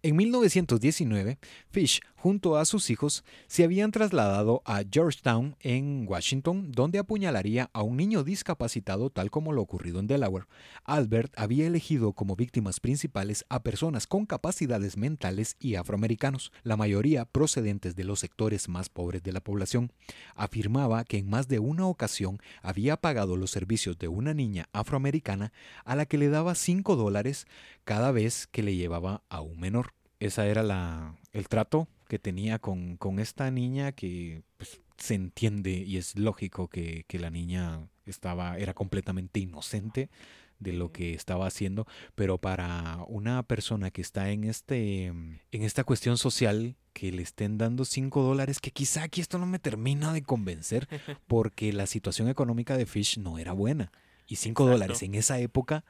En 0.00 0.14
1919, 0.14 1.40
Fish, 1.72 2.00
junto 2.14 2.56
a 2.56 2.64
sus 2.66 2.88
hijos, 2.88 3.24
se 3.48 3.64
habían 3.64 3.90
trasladado 3.90 4.62
a 4.64 4.82
Georgetown, 4.88 5.56
en 5.58 6.06
Washington, 6.06 6.70
donde 6.70 7.00
apuñalaría 7.00 7.68
a 7.72 7.82
un 7.82 7.96
niño 7.96 8.22
discapacitado 8.22 9.10
tal 9.10 9.32
como 9.32 9.52
lo 9.52 9.60
ocurrido 9.60 9.98
en 9.98 10.06
Delaware. 10.06 10.46
Albert 10.84 11.32
había 11.36 11.66
elegido 11.66 12.12
como 12.12 12.36
víctimas 12.36 12.78
principales 12.78 13.44
a 13.48 13.64
personas 13.64 14.06
con 14.06 14.24
capacidades 14.24 14.96
mentales 14.96 15.56
y 15.58 15.74
afroamericanos, 15.74 16.52
la 16.62 16.76
mayoría 16.76 17.24
procedentes 17.24 17.96
de 17.96 18.04
los 18.04 18.20
sectores 18.20 18.68
más 18.68 18.88
pobres 18.90 19.24
de 19.24 19.32
la 19.32 19.40
población. 19.40 19.92
Afirmaba 20.36 21.02
que 21.02 21.18
en 21.18 21.28
más 21.28 21.48
de 21.48 21.58
una 21.58 21.88
ocasión 21.88 22.38
había 22.62 22.98
pagado 22.98 23.36
los 23.36 23.50
servicios 23.50 23.98
de 23.98 24.06
una 24.06 24.32
niña 24.32 24.68
afroamericana 24.72 25.52
a 25.84 25.96
la 25.96 26.06
que 26.06 26.18
le 26.18 26.28
daba 26.28 26.54
5 26.54 26.94
dólares 26.94 27.48
cada 27.82 28.12
vez 28.12 28.46
que 28.46 28.62
le 28.62 28.76
llevaba 28.76 29.24
a 29.28 29.40
un 29.40 29.58
menor. 29.58 29.97
Esa 30.20 30.46
era 30.46 30.62
la, 30.62 31.16
el 31.32 31.48
trato 31.48 31.88
que 32.08 32.18
tenía 32.18 32.58
con, 32.58 32.96
con 32.96 33.18
esta 33.18 33.50
niña 33.50 33.92
que 33.92 34.42
pues, 34.56 34.80
se 34.96 35.14
entiende 35.14 35.70
y 35.70 35.96
es 35.96 36.16
lógico 36.16 36.68
que, 36.68 37.04
que, 37.06 37.18
la 37.18 37.30
niña 37.30 37.88
estaba, 38.06 38.58
era 38.58 38.74
completamente 38.74 39.40
inocente 39.40 40.10
de 40.58 40.72
lo 40.72 40.90
que 40.90 41.14
estaba 41.14 41.46
haciendo, 41.46 41.86
pero 42.16 42.38
para 42.38 43.04
una 43.06 43.44
persona 43.44 43.92
que 43.92 44.00
está 44.00 44.30
en 44.30 44.42
este 44.42 45.06
en 45.06 45.38
esta 45.52 45.84
cuestión 45.84 46.18
social 46.18 46.74
que 46.92 47.12
le 47.12 47.22
estén 47.22 47.58
dando 47.58 47.84
cinco 47.84 48.22
dólares, 48.22 48.58
que 48.58 48.72
quizá 48.72 49.04
aquí 49.04 49.20
esto 49.20 49.38
no 49.38 49.46
me 49.46 49.60
termina 49.60 50.12
de 50.12 50.22
convencer, 50.22 50.88
porque 51.28 51.72
la 51.72 51.86
situación 51.86 52.28
económica 52.28 52.76
de 52.76 52.86
Fish 52.86 53.18
no 53.18 53.38
era 53.38 53.52
buena. 53.52 53.92
Y 54.26 54.36
cinco 54.36 54.66
dólares 54.66 55.02
en 55.02 55.14
esa 55.14 55.38
época 55.38 55.84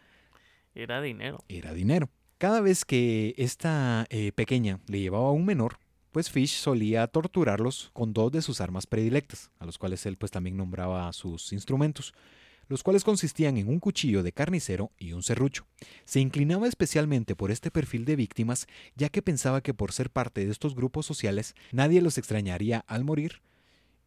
era 0.74 1.00
dinero. 1.00 1.42
Era 1.48 1.72
dinero. 1.72 2.10
Cada 2.38 2.60
vez 2.60 2.84
que 2.84 3.34
esta 3.36 4.06
eh, 4.10 4.30
pequeña 4.30 4.78
le 4.86 5.00
llevaba 5.00 5.26
a 5.26 5.32
un 5.32 5.44
menor, 5.44 5.80
pues 6.12 6.30
Fish 6.30 6.52
solía 6.52 7.04
torturarlos 7.08 7.90
con 7.92 8.12
dos 8.12 8.30
de 8.30 8.42
sus 8.42 8.60
armas 8.60 8.86
predilectas, 8.86 9.50
a 9.58 9.66
los 9.66 9.76
cuales 9.76 10.06
él 10.06 10.16
pues 10.16 10.30
también 10.30 10.56
nombraba 10.56 11.12
sus 11.12 11.52
instrumentos, 11.52 12.14
los 12.68 12.84
cuales 12.84 13.02
consistían 13.02 13.56
en 13.56 13.66
un 13.66 13.80
cuchillo 13.80 14.22
de 14.22 14.30
carnicero 14.30 14.92
y 14.98 15.14
un 15.14 15.24
serrucho. 15.24 15.66
Se 16.04 16.20
inclinaba 16.20 16.68
especialmente 16.68 17.34
por 17.34 17.50
este 17.50 17.72
perfil 17.72 18.04
de 18.04 18.14
víctimas, 18.14 18.68
ya 18.94 19.08
que 19.08 19.20
pensaba 19.20 19.60
que 19.60 19.74
por 19.74 19.90
ser 19.90 20.08
parte 20.08 20.46
de 20.46 20.52
estos 20.52 20.76
grupos 20.76 21.06
sociales 21.06 21.56
nadie 21.72 22.00
los 22.00 22.18
extrañaría 22.18 22.84
al 22.86 23.02
morir, 23.02 23.42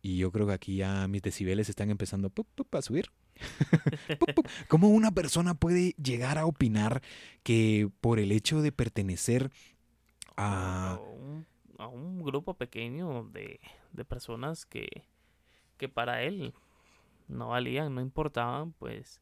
y 0.02 0.18
yo 0.18 0.32
creo 0.32 0.48
que 0.48 0.54
aquí 0.54 0.78
ya 0.78 1.08
mis 1.08 1.22
decibeles 1.22 1.70
están 1.70 1.90
empezando 1.90 2.32
a 2.72 2.82
subir. 2.82 3.12
¿Cómo 4.68 4.90
una 4.90 5.12
persona 5.12 5.54
puede 5.54 5.92
llegar 6.02 6.38
a 6.38 6.46
opinar 6.46 7.02
que 7.44 7.90
por 8.02 8.20
el 8.20 8.32
hecho 8.32 8.62
de 8.62 8.72
pertenecer 8.72 9.52
a... 10.38 11.00
a, 11.78 11.88
un, 11.88 12.24
grupo 12.24 12.56
pequeño 12.56 13.24
de, 13.32 13.60
de 13.94 14.06
personas 14.06 14.66
que, 14.66 14.88
que 15.78 15.90
para 15.90 16.24
él 16.24 16.54
no 17.28 17.50
valían, 17.50 17.96
no 17.96 18.02
importaban, 18.02 18.74
pues 18.74 19.22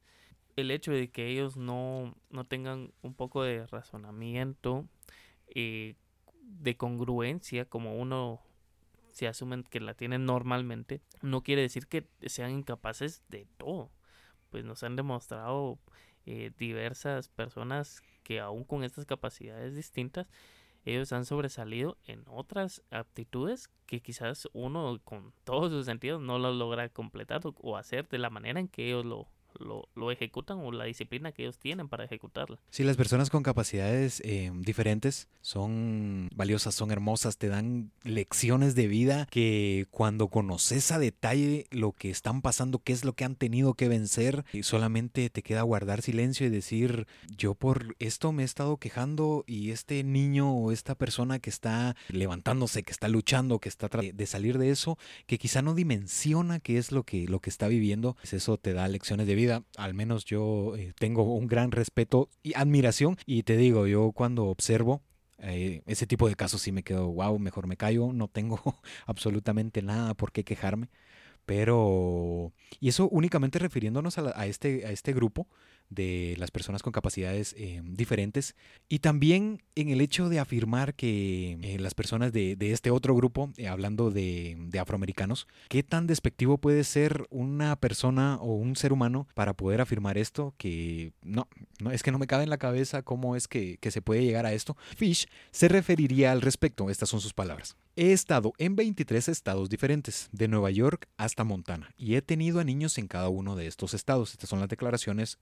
el 0.55 0.71
hecho 0.71 0.91
de 0.91 1.09
que 1.09 1.27
ellos 1.27 1.57
no, 1.57 2.15
no 2.29 2.45
tengan 2.45 2.91
un 3.01 3.13
poco 3.13 3.43
de 3.43 3.65
razonamiento 3.67 4.85
y 5.53 5.95
de 6.41 6.75
congruencia 6.77 7.65
como 7.65 7.95
uno 7.95 8.41
se 9.19 9.27
asumen 9.27 9.63
que 9.63 9.81
la 9.81 9.95
tienen 9.95 10.25
normalmente, 10.25 11.01
no 11.21 11.43
quiere 11.43 11.61
decir 11.61 11.87
que 11.87 12.07
sean 12.27 12.51
incapaces 12.51 13.21
de 13.27 13.47
todo. 13.57 13.91
Pues 14.49 14.63
nos 14.63 14.81
han 14.83 14.95
demostrado 14.95 15.77
eh, 16.25 16.51
diversas 16.57 17.27
personas 17.27 18.01
que 18.23 18.39
aún 18.39 18.63
con 18.63 18.85
estas 18.85 19.05
capacidades 19.05 19.75
distintas, 19.75 20.29
ellos 20.85 21.11
han 21.11 21.25
sobresalido 21.25 21.97
en 22.05 22.23
otras 22.27 22.81
aptitudes 22.91 23.69
que 23.85 24.01
quizás 24.01 24.47
uno 24.53 25.01
con 25.03 25.33
todos 25.43 25.69
sus 25.69 25.85
sentidos 25.85 26.21
no 26.21 26.39
lo 26.39 26.53
logra 26.53 26.87
completar 26.87 27.41
o 27.43 27.75
hacer 27.75 28.07
de 28.07 28.19
la 28.19 28.29
manera 28.29 28.61
en 28.61 28.69
que 28.69 28.87
ellos 28.87 29.05
lo, 29.05 29.27
lo, 29.57 29.87
lo 29.95 30.11
ejecutan 30.11 30.59
o 30.59 30.71
la 30.71 30.85
disciplina 30.85 31.31
que 31.31 31.43
ellos 31.43 31.57
tienen 31.57 31.87
para 31.87 32.05
ejecutarla. 32.05 32.59
Sí, 32.69 32.83
las 32.83 32.97
personas 32.97 33.29
con 33.29 33.43
capacidades 33.43 34.21
eh, 34.25 34.51
diferentes 34.53 35.27
son 35.41 36.29
valiosas, 36.35 36.75
son 36.75 36.91
hermosas, 36.91 37.37
te 37.37 37.47
dan 37.47 37.91
lecciones 38.03 38.75
de 38.75 38.87
vida 38.87 39.27
que 39.29 39.87
cuando 39.91 40.27
conoces 40.27 40.91
a 40.91 40.99
detalle 40.99 41.65
lo 41.71 41.91
que 41.91 42.09
están 42.09 42.41
pasando, 42.41 42.79
qué 42.79 42.93
es 42.93 43.05
lo 43.05 43.13
que 43.13 43.25
han 43.25 43.35
tenido 43.35 43.73
que 43.73 43.87
vencer, 43.87 44.43
solamente 44.61 45.29
te 45.29 45.43
queda 45.43 45.61
guardar 45.61 46.01
silencio 46.01 46.47
y 46.47 46.49
decir, 46.49 47.07
yo 47.37 47.53
por 47.53 47.95
esto 47.99 48.31
me 48.31 48.43
he 48.43 48.45
estado 48.45 48.77
quejando 48.77 49.43
y 49.47 49.71
este 49.71 50.03
niño 50.03 50.53
o 50.53 50.71
esta 50.71 50.95
persona 50.95 51.39
que 51.39 51.49
está 51.49 51.95
levantándose, 52.09 52.83
que 52.83 52.91
está 52.91 53.07
luchando, 53.07 53.59
que 53.59 53.69
está 53.69 53.87
tratando 53.87 53.99
de 54.13 54.25
salir 54.27 54.57
de 54.57 54.69
eso, 54.69 54.97
que 55.25 55.37
quizá 55.37 55.61
no 55.61 55.73
dimensiona 55.73 56.59
qué 56.59 56.77
es 56.77 56.91
lo 56.91 57.03
que, 57.03 57.27
lo 57.27 57.39
que 57.39 57.49
está 57.49 57.67
viviendo, 57.67 58.15
pues 58.15 58.33
eso 58.33 58.57
te 58.57 58.73
da 58.73 58.87
lecciones 58.87 59.27
de 59.27 59.35
vida. 59.35 59.48
Al 59.77 59.93
menos 59.93 60.25
yo 60.25 60.75
eh, 60.77 60.93
tengo 60.97 61.23
un 61.35 61.47
gran 61.47 61.71
respeto 61.71 62.29
y 62.43 62.53
admiración 62.55 63.17
y 63.25 63.43
te 63.43 63.57
digo, 63.57 63.87
yo 63.87 64.11
cuando 64.11 64.45
observo 64.45 65.01
eh, 65.39 65.81
ese 65.85 66.07
tipo 66.07 66.27
de 66.27 66.35
casos 66.35 66.61
sí 66.61 66.71
me 66.71 66.83
quedo, 66.83 67.07
wow, 67.09 67.37
mejor 67.39 67.67
me 67.67 67.77
callo, 67.77 68.11
no 68.13 68.27
tengo 68.27 68.59
absolutamente 69.05 69.81
nada 69.81 70.13
por 70.13 70.31
qué 70.31 70.43
quejarme. 70.43 70.89
Pero, 71.45 72.53
y 72.79 72.89
eso 72.89 73.09
únicamente 73.09 73.59
refiriéndonos 73.59 74.17
a, 74.17 74.21
la- 74.21 74.33
a 74.35 74.45
este, 74.45 74.85
a 74.85 74.91
este 74.91 75.13
grupo 75.13 75.47
de 75.89 76.35
las 76.37 76.51
personas 76.51 76.83
con 76.83 76.93
capacidades 76.93 77.55
eh, 77.57 77.81
diferentes 77.83 78.55
y 78.87 78.99
también 78.99 79.63
en 79.75 79.89
el 79.89 80.01
hecho 80.01 80.29
de 80.29 80.39
afirmar 80.39 80.93
que 80.93 81.57
eh, 81.61 81.79
las 81.79 81.93
personas 81.93 82.31
de, 82.31 82.55
de 82.55 82.71
este 82.71 82.91
otro 82.91 83.15
grupo, 83.15 83.51
eh, 83.57 83.67
hablando 83.67 84.11
de, 84.11 84.55
de 84.59 84.79
afroamericanos, 84.79 85.47
¿qué 85.67 85.83
tan 85.83 86.07
despectivo 86.07 86.57
puede 86.57 86.83
ser 86.83 87.25
una 87.29 87.75
persona 87.75 88.37
o 88.37 88.53
un 88.53 88.75
ser 88.75 88.93
humano 88.93 89.27
para 89.33 89.53
poder 89.53 89.81
afirmar 89.81 90.17
esto? 90.17 90.53
Que 90.57 91.13
no, 91.23 91.47
no 91.79 91.91
es 91.91 92.03
que 92.03 92.11
no 92.11 92.19
me 92.19 92.27
cabe 92.27 92.43
en 92.43 92.49
la 92.49 92.57
cabeza 92.57 93.01
cómo 93.01 93.35
es 93.35 93.47
que, 93.47 93.77
que 93.77 93.91
se 93.91 94.01
puede 94.01 94.23
llegar 94.23 94.45
a 94.45 94.53
esto. 94.53 94.77
Fish 94.95 95.27
se 95.51 95.67
referiría 95.67 96.31
al 96.31 96.41
respecto, 96.41 96.89
estas 96.89 97.09
son 97.09 97.21
sus 97.21 97.33
palabras. 97.33 97.75
He 97.95 98.13
estado 98.13 98.53
en 98.57 98.75
23 98.75 99.27
estados 99.27 99.69
diferentes, 99.69 100.29
de 100.31 100.47
Nueva 100.47 100.71
York 100.71 101.09
hasta 101.17 101.43
Montana, 101.43 101.93
y 101.97 102.15
he 102.15 102.21
tenido 102.21 102.59
a 102.59 102.63
niños 102.63 102.97
en 102.97 103.07
cada 103.07 103.27
uno 103.29 103.55
de 103.55 103.67
estos 103.67 103.93
estados. 103.93 104.31
Estas 104.31 104.49
son 104.49 104.59
las 104.59 104.69
declaraciones 104.69 105.37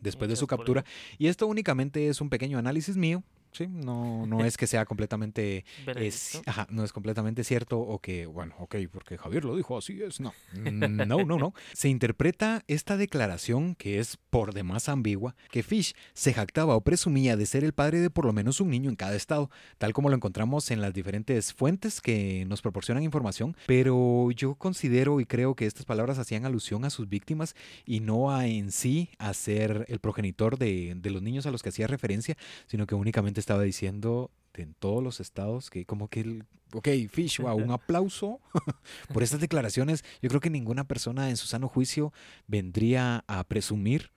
después 0.00 0.28
de 0.28 0.36
su 0.36 0.46
por 0.46 0.58
captura. 0.58 0.84
Y 1.18 1.28
esto 1.28 1.46
únicamente 1.46 2.08
es 2.08 2.20
un 2.20 2.30
pequeño 2.30 2.58
análisis 2.58 2.96
mío. 2.96 3.22
Sí, 3.54 3.68
no, 3.68 4.26
no 4.26 4.40
es 4.44 4.56
que 4.56 4.66
sea 4.66 4.84
completamente 4.84 5.64
es, 5.86 6.42
ajá, 6.44 6.66
no 6.70 6.82
es 6.82 6.92
completamente 6.92 7.44
cierto 7.44 7.78
o 7.78 8.00
que, 8.00 8.26
bueno, 8.26 8.54
ok, 8.58 8.76
porque 8.90 9.16
Javier 9.16 9.44
lo 9.44 9.56
dijo, 9.56 9.78
así 9.78 10.02
es, 10.02 10.20
no. 10.20 10.34
No, 10.52 11.24
no, 11.24 11.38
no. 11.38 11.54
Se 11.72 11.88
interpreta 11.88 12.64
esta 12.66 12.96
declaración, 12.96 13.76
que 13.76 14.00
es 14.00 14.18
por 14.30 14.54
demás 14.54 14.88
ambigua, 14.88 15.36
que 15.50 15.62
Fish 15.62 15.94
se 16.14 16.32
jactaba 16.32 16.74
o 16.74 16.80
presumía 16.80 17.36
de 17.36 17.46
ser 17.46 17.62
el 17.62 17.72
padre 17.72 18.00
de 18.00 18.10
por 18.10 18.24
lo 18.24 18.32
menos 18.32 18.60
un 18.60 18.70
niño 18.70 18.90
en 18.90 18.96
cada 18.96 19.14
estado, 19.14 19.50
tal 19.78 19.92
como 19.92 20.08
lo 20.08 20.16
encontramos 20.16 20.70
en 20.72 20.80
las 20.80 20.92
diferentes 20.92 21.52
fuentes 21.52 22.00
que 22.00 22.44
nos 22.46 22.60
proporcionan 22.60 23.04
información, 23.04 23.56
pero 23.66 24.30
yo 24.32 24.56
considero 24.56 25.20
y 25.20 25.26
creo 25.26 25.54
que 25.54 25.66
estas 25.66 25.84
palabras 25.84 26.18
hacían 26.18 26.44
alusión 26.44 26.84
a 26.84 26.90
sus 26.90 27.08
víctimas 27.08 27.54
y 27.84 28.00
no 28.00 28.32
a 28.34 28.46
en 28.46 28.72
sí 28.72 29.10
a 29.18 29.32
ser 29.32 29.86
el 29.88 30.00
progenitor 30.00 30.58
de, 30.58 30.94
de 30.96 31.10
los 31.10 31.22
niños 31.22 31.46
a 31.46 31.52
los 31.52 31.62
que 31.62 31.68
hacía 31.68 31.86
referencia, 31.86 32.36
sino 32.66 32.86
que 32.86 32.94
únicamente 32.94 33.43
estaba 33.44 33.62
diciendo 33.62 34.30
en 34.54 34.74
todos 34.74 35.02
los 35.02 35.20
estados 35.20 35.68
que 35.68 35.84
como 35.84 36.08
que 36.08 36.20
el, 36.20 36.44
ok, 36.72 36.88
Fish, 37.10 37.40
wow, 37.40 37.56
un 37.56 37.70
aplauso 37.72 38.40
por 39.12 39.22
estas 39.22 39.40
declaraciones. 39.40 40.04
Yo 40.22 40.28
creo 40.28 40.40
que 40.40 40.50
ninguna 40.50 40.84
persona 40.84 41.28
en 41.28 41.36
su 41.36 41.46
sano 41.46 41.68
juicio 41.68 42.12
vendría 42.46 43.24
a 43.26 43.44
presumir 43.44 44.10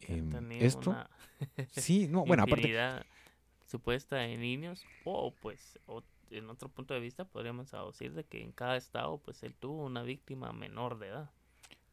em, 0.00 0.50
esto. 0.52 0.90
una 0.90 1.08
Sí, 1.72 2.06
no, 2.08 2.24
bueno, 2.26 2.42
aparte, 2.42 2.74
supuesta 3.66 4.16
de 4.16 4.36
niños 4.36 4.84
o 5.04 5.32
pues 5.40 5.78
o- 5.86 6.02
en 6.30 6.50
otro 6.50 6.68
punto 6.68 6.94
de 6.94 7.00
vista 7.00 7.24
podríamos 7.24 7.70
decir 7.70 8.12
de 8.12 8.24
que 8.24 8.42
en 8.42 8.52
cada 8.52 8.76
estado 8.76 9.18
pues 9.18 9.42
él 9.42 9.54
tuvo 9.54 9.84
una 9.84 10.02
víctima 10.02 10.52
menor 10.52 10.98
de 10.98 11.08
edad. 11.08 11.30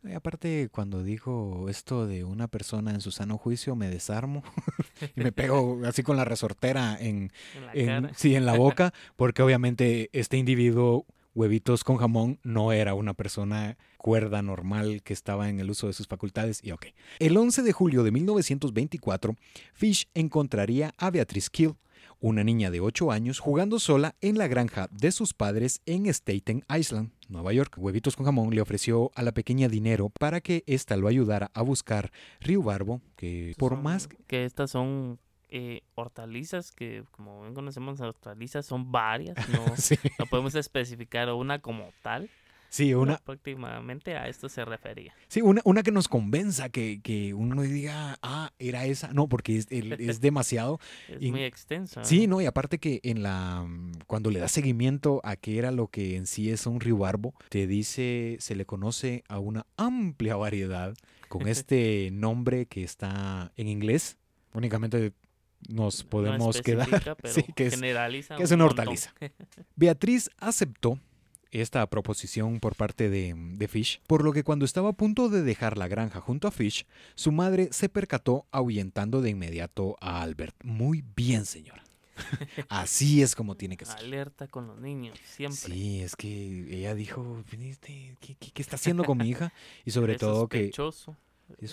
Y 0.03 0.13
aparte 0.13 0.69
cuando 0.71 1.03
dijo 1.03 1.67
esto 1.69 2.07
de 2.07 2.23
una 2.23 2.47
persona 2.47 2.91
en 2.91 3.01
su 3.01 3.11
sano 3.11 3.37
juicio 3.37 3.75
me 3.75 3.89
desarmo 3.89 4.43
y 5.15 5.21
me 5.21 5.31
pego 5.31 5.81
así 5.85 6.03
con 6.03 6.17
la 6.17 6.25
resortera 6.25 6.97
en, 6.99 7.31
En 7.55 7.65
la 7.65 7.71
en- 8.07 8.15
sí, 8.15 8.35
en 8.35 8.45
la 8.45 8.53
boca, 8.57 8.93
porque 9.15 9.41
obviamente 9.43 10.09
este 10.13 10.37
individuo, 10.37 11.05
huevitos 11.35 11.83
con 11.83 11.97
jamón, 11.97 12.39
no 12.43 12.71
era 12.73 12.93
una 12.93 13.13
persona 13.13 13.77
cuerda 13.97 14.41
normal 14.41 15.01
que 15.03 15.13
estaba 15.13 15.49
en 15.49 15.59
el 15.59 15.69
uso 15.69 15.85
de 15.87 15.93
sus 15.93 16.07
facultades. 16.07 16.59
Y 16.63 16.71
ok. 16.71 16.87
El 17.19 17.37
11 17.37 17.61
de 17.61 17.71
julio 17.71 18.03
de 18.03 18.11
1924, 18.11 19.35
Fish 19.73 20.07
encontraría 20.15 20.93
a 20.97 21.11
Beatrice 21.11 21.49
Kill, 21.51 21.75
una 22.21 22.43
niña 22.43 22.71
de 22.71 22.79
8 22.79 23.11
años, 23.11 23.39
jugando 23.39 23.79
sola 23.79 24.15
en 24.21 24.37
la 24.37 24.47
granja 24.47 24.87
de 24.91 25.11
sus 25.11 25.33
padres 25.33 25.81
en 25.85 26.05
Staten 26.05 26.63
Island, 26.73 27.11
Nueva 27.27 27.51
York. 27.51 27.73
Huevitos 27.77 28.15
con 28.15 28.25
jamón 28.25 28.55
le 28.55 28.61
ofreció 28.61 29.11
a 29.15 29.23
la 29.23 29.33
pequeña 29.33 29.67
dinero 29.67 30.09
para 30.09 30.39
que 30.39 30.63
ésta 30.67 30.95
lo 30.97 31.07
ayudara 31.07 31.51
a 31.53 31.61
buscar 31.63 32.11
Río 32.39 32.61
Barbo, 32.63 33.01
que 33.17 33.53
por 33.57 33.73
Son- 33.73 33.83
más 33.83 34.07
que 34.27 34.45
estas 34.45 34.71
son 34.71 35.19
eh, 35.49 35.81
hortalizas 35.95 36.71
que 36.71 37.03
como 37.11 37.41
bien 37.41 37.53
conocemos 37.53 37.99
las 37.99 38.07
hortalizas 38.07 38.65
son 38.65 38.91
varias, 38.91 39.35
no, 39.49 39.65
Sí, 39.75 39.95
no 40.17 40.25
podemos 40.27 40.55
especificar 40.55 41.27
una 41.33 41.59
como 41.59 41.89
tal. 42.01 42.29
Sí, 42.71 42.93
una, 42.95 43.17
prácticamente 43.19 44.15
a 44.17 44.27
esto 44.27 44.49
se 44.49 44.65
refería. 44.65 45.13
Sí, 45.27 45.41
una, 45.41 45.61
una 45.65 45.83
que 45.83 45.91
nos 45.91 46.07
convenza, 46.07 46.69
que, 46.69 46.99
que 47.03 47.33
uno 47.35 47.61
diga, 47.61 48.17
ah, 48.23 48.51
era 48.57 48.85
esa. 48.85 49.13
No, 49.13 49.27
porque 49.27 49.57
es, 49.57 49.67
el- 49.69 49.93
es 49.93 50.19
demasiado. 50.21 50.79
Es 51.07 51.21
Y- 51.21 51.29
muy 51.31 51.43
extenso. 51.43 52.03
Sí, 52.03 52.25
¿no? 52.25 52.37
no, 52.37 52.41
y 52.41 52.45
aparte 52.47 52.79
que 52.79 52.99
en 53.03 53.21
la 53.21 53.67
cuando 54.07 54.31
le 54.31 54.39
da 54.39 54.47
seguimiento 54.47 55.21
a 55.23 55.35
qué 55.35 55.59
era 55.59 55.69
lo 55.71 55.87
que 55.87 56.15
en 56.15 56.25
sí 56.25 56.49
es 56.49 56.65
un 56.65 56.79
ribarbo, 56.79 57.35
te 57.49 57.67
dice, 57.67 58.37
se 58.39 58.55
le 58.55 58.65
conoce 58.65 59.23
a 59.27 59.37
una 59.37 59.67
amplia 59.77 60.35
variedad 60.35 60.95
con 61.29 61.47
este 61.47 62.09
nombre 62.11 62.65
que 62.65 62.83
está 62.83 63.51
en 63.57 63.67
inglés. 63.67 64.17
Únicamente 64.53 65.13
nos 65.69 66.03
No 66.05 66.09
podemos 66.09 66.61
quedar. 66.61 66.87
especifica, 66.87 67.15
pero 67.21 67.33
sí, 67.33 67.43
que 67.55 67.67
es, 67.67 67.75
generaliza 67.75 68.35
que 68.35 68.43
es 68.43 68.51
un 68.51 68.55
una 68.55 68.65
hortaliza. 68.65 69.13
Beatriz 69.75 70.29
aceptó 70.39 70.97
esta 71.51 71.85
proposición 71.89 72.59
por 72.59 72.75
parte 72.75 73.09
de, 73.09 73.33
de 73.35 73.67
Fish, 73.67 74.01
por 74.07 74.23
lo 74.23 74.31
que 74.33 74.43
cuando 74.43 74.65
estaba 74.65 74.89
a 74.89 74.93
punto 74.93 75.29
de 75.29 75.41
dejar 75.43 75.77
la 75.77 75.87
granja 75.87 76.21
junto 76.21 76.47
a 76.47 76.51
Fish, 76.51 76.85
su 77.15 77.31
madre 77.31 77.69
se 77.71 77.89
percató 77.89 78.45
ahuyentando 78.51 79.21
de 79.21 79.29
inmediato 79.31 79.95
a 79.99 80.21
Albert. 80.21 80.55
Muy 80.63 81.03
bien, 81.15 81.45
señora. 81.45 81.83
Así 82.69 83.21
es 83.21 83.35
como 83.35 83.55
tiene 83.55 83.77
que 83.77 83.85
ser. 83.85 83.97
Alerta 83.97 84.47
con 84.47 84.67
los 84.67 84.79
niños, 84.79 85.17
siempre. 85.25 85.57
Sí, 85.73 86.01
es 86.01 86.15
que 86.15 86.67
ella 86.69 86.93
dijo, 86.93 87.43
"Viniste, 87.51 88.15
¿qué, 88.19 88.35
qué- 88.35 88.51
qué 88.51 88.61
está 88.61 88.75
haciendo 88.75 89.03
con 89.03 89.17
mi 89.17 89.29
hija? 89.29 89.51
Y 89.85 89.91
sobre 89.91 90.17
todo 90.17 90.47
que... 90.47 90.65
sospechoso, 90.67 91.17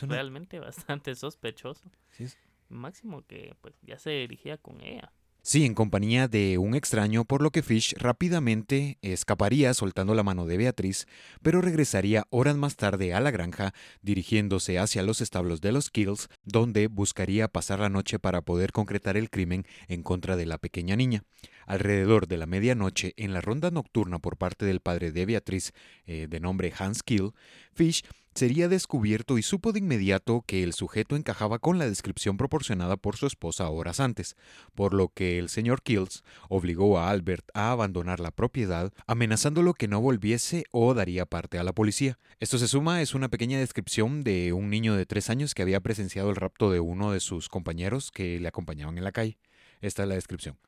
una- 0.02 0.14
realmente 0.14 0.58
bastante 0.58 1.14
sospechoso. 1.14 1.82
sí, 2.10 2.24
es- 2.24 2.38
Máximo 2.70 3.22
que 3.26 3.54
pues 3.62 3.74
ya 3.82 3.98
se 3.98 4.10
dirigía 4.10 4.58
con 4.58 4.80
ella. 4.82 5.10
Sí, 5.48 5.64
en 5.64 5.72
compañía 5.72 6.28
de 6.28 6.58
un 6.58 6.74
extraño, 6.74 7.24
por 7.24 7.40
lo 7.40 7.50
que 7.50 7.62
Fish 7.62 7.94
rápidamente 7.96 8.98
escaparía 9.00 9.72
soltando 9.72 10.14
la 10.14 10.22
mano 10.22 10.44
de 10.44 10.58
Beatriz, 10.58 11.06
pero 11.40 11.62
regresaría 11.62 12.26
horas 12.28 12.54
más 12.58 12.76
tarde 12.76 13.14
a 13.14 13.20
la 13.20 13.30
granja, 13.30 13.72
dirigiéndose 14.02 14.78
hacia 14.78 15.02
los 15.02 15.22
establos 15.22 15.62
de 15.62 15.72
los 15.72 15.88
Kills, 15.88 16.28
donde 16.44 16.88
buscaría 16.88 17.48
pasar 17.48 17.80
la 17.80 17.88
noche 17.88 18.18
para 18.18 18.42
poder 18.42 18.72
concretar 18.72 19.16
el 19.16 19.30
crimen 19.30 19.64
en 19.88 20.02
contra 20.02 20.36
de 20.36 20.44
la 20.44 20.58
pequeña 20.58 20.96
niña. 20.96 21.24
Alrededor 21.66 22.28
de 22.28 22.36
la 22.36 22.44
medianoche, 22.44 23.14
en 23.16 23.32
la 23.32 23.40
ronda 23.40 23.70
nocturna 23.70 24.18
por 24.18 24.36
parte 24.36 24.66
del 24.66 24.80
padre 24.80 25.12
de 25.12 25.24
Beatriz, 25.24 25.72
eh, 26.04 26.26
de 26.28 26.40
nombre 26.40 26.74
Hans 26.78 27.02
Kill, 27.02 27.32
Fish 27.72 28.04
sería 28.34 28.68
descubierto 28.68 29.38
y 29.38 29.42
supo 29.42 29.72
de 29.72 29.80
inmediato 29.80 30.44
que 30.46 30.62
el 30.62 30.72
sujeto 30.72 31.16
encajaba 31.16 31.58
con 31.58 31.78
la 31.78 31.88
descripción 31.88 32.36
proporcionada 32.36 32.96
por 32.96 33.16
su 33.16 33.26
esposa 33.26 33.68
horas 33.68 34.00
antes 34.00 34.36
por 34.74 34.94
lo 34.94 35.08
que 35.08 35.38
el 35.38 35.48
señor 35.48 35.82
Kills 35.82 36.24
obligó 36.48 36.98
a 36.98 37.10
Albert 37.10 37.48
a 37.54 37.72
abandonar 37.72 38.20
la 38.20 38.30
propiedad, 38.30 38.92
amenazándolo 39.06 39.74
que 39.74 39.88
no 39.88 40.00
volviese 40.00 40.64
o 40.70 40.94
daría 40.94 41.26
parte 41.26 41.58
a 41.58 41.64
la 41.64 41.72
policía. 41.72 42.18
Esto 42.40 42.58
se 42.58 42.68
suma 42.68 43.02
es 43.02 43.14
una 43.14 43.28
pequeña 43.28 43.58
descripción 43.58 44.22
de 44.22 44.52
un 44.52 44.70
niño 44.70 44.94
de 44.94 45.06
tres 45.06 45.30
años 45.30 45.54
que 45.54 45.62
había 45.62 45.80
presenciado 45.80 46.30
el 46.30 46.36
rapto 46.36 46.70
de 46.70 46.80
uno 46.80 47.12
de 47.12 47.20
sus 47.20 47.48
compañeros 47.48 48.10
que 48.10 48.38
le 48.38 48.48
acompañaban 48.48 48.98
en 48.98 49.04
la 49.04 49.12
calle. 49.12 49.38
Esta 49.80 50.02
es 50.02 50.08
la 50.08 50.14
descripción. 50.14 50.58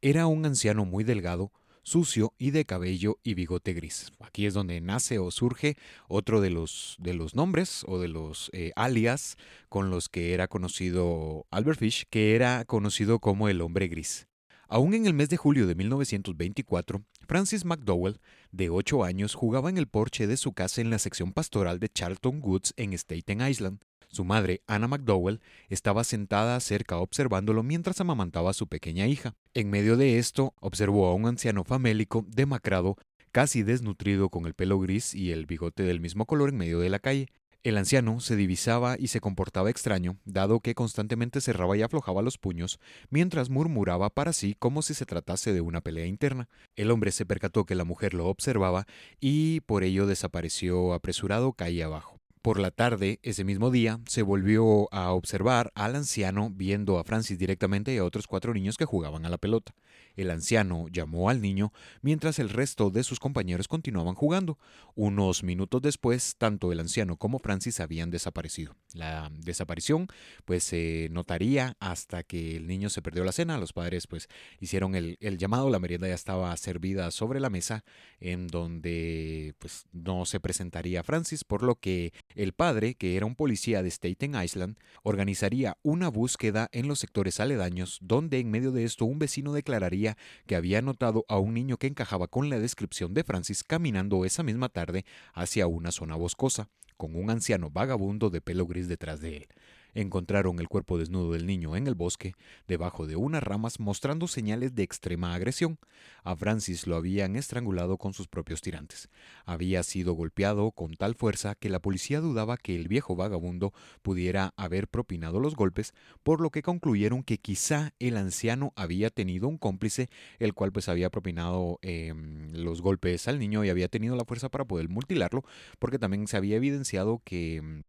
Era 0.00 0.26
un 0.26 0.44
anciano 0.44 0.84
muy 0.84 1.04
delgado, 1.04 1.52
sucio 1.82 2.32
y 2.38 2.50
de 2.50 2.64
cabello 2.64 3.18
y 3.22 3.34
bigote 3.34 3.72
gris. 3.72 4.12
Aquí 4.20 4.46
es 4.46 4.54
donde 4.54 4.80
nace 4.80 5.18
o 5.18 5.30
surge 5.30 5.76
otro 6.08 6.40
de 6.40 6.50
los, 6.50 6.96
de 6.98 7.14
los 7.14 7.34
nombres 7.34 7.84
o 7.86 7.98
de 7.98 8.08
los 8.08 8.50
eh, 8.52 8.72
alias 8.76 9.36
con 9.68 9.90
los 9.90 10.08
que 10.08 10.34
era 10.34 10.48
conocido 10.48 11.46
Albert 11.50 11.78
Fish, 11.78 12.06
que 12.08 12.34
era 12.34 12.64
conocido 12.64 13.18
como 13.18 13.48
el 13.48 13.60
hombre 13.60 13.88
gris. 13.88 14.28
Aún 14.68 14.94
en 14.94 15.04
el 15.04 15.12
mes 15.12 15.28
de 15.28 15.36
julio 15.36 15.66
de 15.66 15.74
1924, 15.74 17.04
Francis 17.28 17.66
McDowell, 17.66 18.20
de 18.52 18.70
8 18.70 19.04
años, 19.04 19.34
jugaba 19.34 19.68
en 19.68 19.76
el 19.76 19.86
porche 19.86 20.26
de 20.26 20.38
su 20.38 20.54
casa 20.54 20.80
en 20.80 20.88
la 20.88 20.98
sección 20.98 21.32
pastoral 21.32 21.78
de 21.78 21.90
Charlton 21.90 22.40
Woods 22.42 22.72
en 22.78 22.94
Staten 22.94 23.46
Island. 23.46 23.80
Su 24.12 24.24
madre, 24.24 24.60
Anna 24.66 24.88
McDowell, 24.88 25.40
estaba 25.70 26.04
sentada 26.04 26.60
cerca 26.60 26.98
observándolo 26.98 27.62
mientras 27.62 27.98
amamantaba 27.98 28.50
a 28.50 28.52
su 28.54 28.66
pequeña 28.66 29.06
hija. 29.06 29.36
En 29.54 29.70
medio 29.70 29.96
de 29.96 30.18
esto, 30.18 30.52
observó 30.60 31.08
a 31.08 31.14
un 31.14 31.24
anciano 31.24 31.64
famélico, 31.64 32.22
demacrado, 32.28 32.98
casi 33.30 33.62
desnutrido 33.62 34.28
con 34.28 34.44
el 34.44 34.52
pelo 34.52 34.78
gris 34.78 35.14
y 35.14 35.32
el 35.32 35.46
bigote 35.46 35.82
del 35.82 36.00
mismo 36.00 36.26
color 36.26 36.50
en 36.50 36.58
medio 36.58 36.78
de 36.78 36.90
la 36.90 36.98
calle. 36.98 37.28
El 37.62 37.78
anciano 37.78 38.20
se 38.20 38.36
divisaba 38.36 38.96
y 38.98 39.06
se 39.06 39.20
comportaba 39.20 39.70
extraño, 39.70 40.18
dado 40.26 40.60
que 40.60 40.74
constantemente 40.74 41.40
cerraba 41.40 41.74
y 41.78 41.82
aflojaba 41.82 42.20
los 42.20 42.36
puños, 42.36 42.80
mientras 43.08 43.48
murmuraba 43.48 44.10
para 44.10 44.34
sí 44.34 44.54
como 44.58 44.82
si 44.82 44.92
se 44.92 45.06
tratase 45.06 45.54
de 45.54 45.62
una 45.62 45.80
pelea 45.80 46.04
interna. 46.04 46.50
El 46.76 46.90
hombre 46.90 47.12
se 47.12 47.24
percató 47.24 47.64
que 47.64 47.76
la 47.76 47.84
mujer 47.84 48.12
lo 48.12 48.26
observaba 48.26 48.86
y 49.20 49.60
por 49.60 49.84
ello 49.84 50.06
desapareció 50.06 50.92
apresurado 50.92 51.54
calle 51.54 51.82
abajo. 51.82 52.21
Por 52.42 52.58
la 52.58 52.72
tarde, 52.72 53.20
ese 53.22 53.44
mismo 53.44 53.70
día, 53.70 54.00
se 54.08 54.22
volvió 54.22 54.92
a 54.92 55.12
observar 55.12 55.70
al 55.76 55.94
anciano 55.94 56.50
viendo 56.52 56.98
a 56.98 57.04
Francis 57.04 57.38
directamente 57.38 57.94
y 57.94 57.98
a 57.98 58.04
otros 58.04 58.26
cuatro 58.26 58.52
niños 58.52 58.76
que 58.76 58.84
jugaban 58.84 59.24
a 59.24 59.28
la 59.28 59.38
pelota. 59.38 59.76
El 60.16 60.30
anciano 60.30 60.86
llamó 60.88 61.30
al 61.30 61.40
niño 61.40 61.72
mientras 62.00 62.38
el 62.38 62.48
resto 62.48 62.90
de 62.90 63.04
sus 63.04 63.20
compañeros 63.20 63.68
continuaban 63.68 64.14
jugando. 64.14 64.58
Unos 64.94 65.42
minutos 65.42 65.80
después, 65.82 66.36
tanto 66.36 66.72
el 66.72 66.80
anciano 66.80 67.16
como 67.16 67.38
Francis 67.38 67.80
habían 67.80 68.10
desaparecido. 68.10 68.76
La 68.94 69.30
desaparición 69.32 70.08
pues 70.44 70.64
se 70.64 71.08
notaría 71.10 71.76
hasta 71.80 72.22
que 72.22 72.56
el 72.56 72.66
niño 72.66 72.90
se 72.90 73.02
perdió 73.02 73.24
la 73.24 73.32
cena. 73.32 73.58
Los 73.58 73.72
padres 73.72 74.06
pues 74.06 74.28
hicieron 74.60 74.94
el, 74.94 75.16
el 75.20 75.38
llamado, 75.38 75.70
la 75.70 75.78
merienda 75.78 76.08
ya 76.08 76.14
estaba 76.14 76.56
servida 76.56 77.10
sobre 77.10 77.40
la 77.40 77.50
mesa 77.50 77.84
en 78.20 78.48
donde 78.48 79.54
pues 79.58 79.86
no 79.92 80.26
se 80.26 80.40
presentaría 80.40 81.02
Francis, 81.02 81.44
por 81.44 81.62
lo 81.62 81.76
que 81.76 82.12
el 82.34 82.52
padre, 82.52 82.94
que 82.94 83.16
era 83.16 83.26
un 83.26 83.34
policía 83.34 83.82
de 83.82 83.90
Staten 83.90 84.40
Island, 84.42 84.76
organizaría 85.02 85.76
una 85.82 86.08
búsqueda 86.08 86.68
en 86.72 86.88
los 86.88 86.98
sectores 86.98 87.40
aledaños, 87.40 87.98
donde 88.02 88.38
en 88.38 88.50
medio 88.50 88.72
de 88.72 88.84
esto 88.84 89.04
un 89.04 89.18
vecino 89.18 89.52
declararía 89.52 90.01
que 90.46 90.56
había 90.56 90.82
notado 90.82 91.24
a 91.28 91.38
un 91.38 91.54
niño 91.54 91.76
que 91.76 91.86
encajaba 91.86 92.28
con 92.28 92.50
la 92.50 92.58
descripción 92.58 93.14
de 93.14 93.24
Francis 93.24 93.64
caminando 93.64 94.24
esa 94.24 94.42
misma 94.42 94.68
tarde 94.68 95.04
hacia 95.34 95.66
una 95.66 95.92
zona 95.92 96.16
boscosa, 96.16 96.68
con 96.96 97.16
un 97.16 97.30
anciano 97.30 97.70
vagabundo 97.70 98.30
de 98.30 98.40
pelo 98.40 98.66
gris 98.66 98.88
detrás 98.88 99.20
de 99.20 99.36
él. 99.38 99.48
Encontraron 99.94 100.58
el 100.58 100.68
cuerpo 100.68 100.98
desnudo 100.98 101.32
del 101.32 101.46
niño 101.46 101.76
en 101.76 101.86
el 101.86 101.94
bosque, 101.94 102.34
debajo 102.66 103.06
de 103.06 103.16
unas 103.16 103.42
ramas, 103.42 103.80
mostrando 103.80 104.26
señales 104.26 104.74
de 104.74 104.82
extrema 104.82 105.34
agresión. 105.34 105.78
A 106.24 106.34
Francis 106.34 106.86
lo 106.86 106.96
habían 106.96 107.36
estrangulado 107.36 107.98
con 107.98 108.14
sus 108.14 108.28
propios 108.28 108.60
tirantes. 108.62 109.10
Había 109.44 109.82
sido 109.82 110.14
golpeado 110.14 110.70
con 110.70 110.94
tal 110.94 111.14
fuerza 111.14 111.54
que 111.54 111.68
la 111.68 111.80
policía 111.80 112.20
dudaba 112.20 112.56
que 112.56 112.74
el 112.76 112.88
viejo 112.88 113.16
vagabundo 113.16 113.72
pudiera 114.02 114.54
haber 114.56 114.88
propinado 114.88 115.40
los 115.40 115.56
golpes, 115.56 115.92
por 116.22 116.40
lo 116.40 116.50
que 116.50 116.62
concluyeron 116.62 117.22
que 117.22 117.38
quizá 117.38 117.92
el 117.98 118.16
anciano 118.16 118.72
había 118.76 119.10
tenido 119.10 119.48
un 119.48 119.58
cómplice, 119.58 120.08
el 120.38 120.54
cual 120.54 120.72
pues 120.72 120.88
había 120.88 121.10
propinado 121.10 121.78
eh, 121.82 122.14
los 122.52 122.80
golpes 122.80 123.28
al 123.28 123.38
niño 123.38 123.64
y 123.64 123.68
había 123.68 123.88
tenido 123.88 124.16
la 124.16 124.24
fuerza 124.24 124.48
para 124.48 124.64
poder 124.64 124.88
mutilarlo, 124.88 125.42
porque 125.78 125.98
también 125.98 126.26
se 126.26 126.36
había 126.36 126.56
evidenciado 126.56 127.20
que 127.24 127.82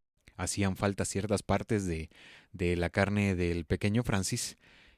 hacían 0.43 0.75
falta 0.75 1.05
ciertas 1.05 1.43
partes 1.43 1.85
de, 1.85 2.09
de 2.51 2.75
la 2.75 2.89
carne 2.89 3.35
del 3.35 3.65
pequeño 3.65 4.03
Francis 4.03 4.57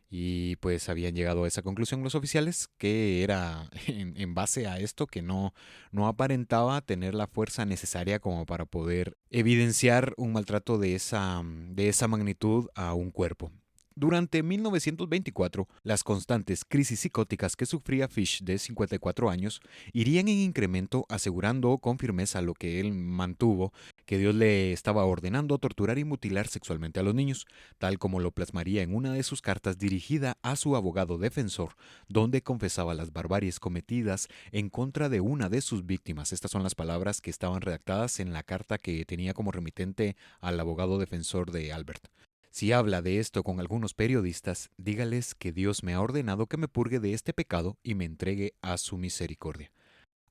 y 0.10 0.56
pues 0.58 0.88
habían 0.88 1.16
llegado 1.16 1.44
a 1.44 1.48
esa 1.48 1.62
conclusión 1.62 2.04
los 2.04 2.16
oficiales 2.16 2.70
que 2.78 3.24
era 3.24 3.70
en, 3.88 4.16
en, 4.18 4.34
base 4.34 4.68
a 4.68 4.80
esto 4.80 5.08
que 5.08 5.22
no, 5.22 5.54
no 5.92 6.08
aparentaba 6.08 6.82
tener 6.82 7.16
la 7.16 7.28
fuerza 7.28 7.66
necesaria 7.66 8.20
como 8.20 8.46
para 8.46 8.66
poder 8.66 9.18
evidenciar 9.30 10.14
un 10.18 10.34
maltrato 10.34 10.78
de 10.78 10.96
esa, 10.96 11.42
de 11.44 11.90
esa 11.90 12.08
magnitud 12.08 12.68
a 12.76 12.94
un 12.94 13.12
cuerpo. 13.12 13.52
Durante 13.98 14.44
1924, 14.44 15.70
las 15.84 16.04
constantes 16.04 16.66
crisis 16.66 17.00
psicóticas 17.00 17.56
que 17.56 17.66
sufría 17.66 18.10
Fish 18.10 18.44
de 18.44 18.58
54 18.58 19.30
años 19.30 19.62
irían 19.94 20.28
en 20.28 20.40
incremento 20.40 21.06
asegurando 21.08 21.78
con 21.78 21.98
firmeza 21.98 22.42
lo 22.42 22.56
que 22.56 22.82
él 22.82 22.94
mantuvo, 22.94 23.72
que 24.06 24.18
Dios 24.18 24.36
le 24.36 24.72
estaba 24.72 25.06
ordenando 25.06 25.58
torturar 25.58 25.98
y 25.98 26.04
mutilar 26.04 26.48
sexualmente 26.48 27.00
a 27.00 27.04
los 27.04 27.16
niños, 27.16 27.46
tal 27.78 27.98
como 28.00 28.20
lo 28.20 28.32
plasmaría 28.32 28.82
en 28.84 28.96
una 28.96 29.14
de 29.14 29.24
sus 29.24 29.42
cartas 29.42 29.78
dirigida 29.78 30.38
a 30.42 30.56
su 30.56 30.76
abogado 30.76 31.18
defensor, 31.18 31.76
donde 32.08 32.42
confesaba 32.42 32.94
las 32.94 33.12
barbaries 33.12 33.60
cometidas 33.60 34.28
en 34.52 34.70
contra 34.70 35.10
de 35.10 35.22
una 35.22 35.50
de 35.50 35.62
sus 35.62 35.86
víctimas. 35.86 36.34
Estas 36.34 36.52
son 36.52 36.64
las 36.64 36.76
palabras 36.76 37.22
que 37.22 37.30
estaban 37.30 37.62
redactadas 37.62 38.20
en 38.20 38.34
la 38.34 38.44
carta 38.44 38.78
que 38.78 39.06
tenía 39.06 39.34
como 39.34 39.52
remitente 39.52 40.16
al 40.40 40.60
abogado 40.60 40.98
defensor 41.00 41.52
de 41.52 41.74
Albert. 41.74 42.08
Si 42.52 42.72
habla 42.72 43.02
de 43.02 43.20
esto 43.20 43.44
con 43.44 43.60
algunos 43.60 43.94
periodistas, 43.94 44.70
dígales 44.78 45.36
que 45.36 45.52
Dios 45.52 45.84
me 45.84 45.94
ha 45.94 46.00
ordenado 46.00 46.48
que 46.48 46.56
me 46.56 46.70
purgue 46.70 47.02
de 47.02 47.14
este 47.14 47.34
pecado 47.34 47.78
y 47.84 47.96
me 47.96 48.06
entregue 48.06 48.54
a 48.62 48.78
su 48.78 48.98
misericordia. 48.98 49.72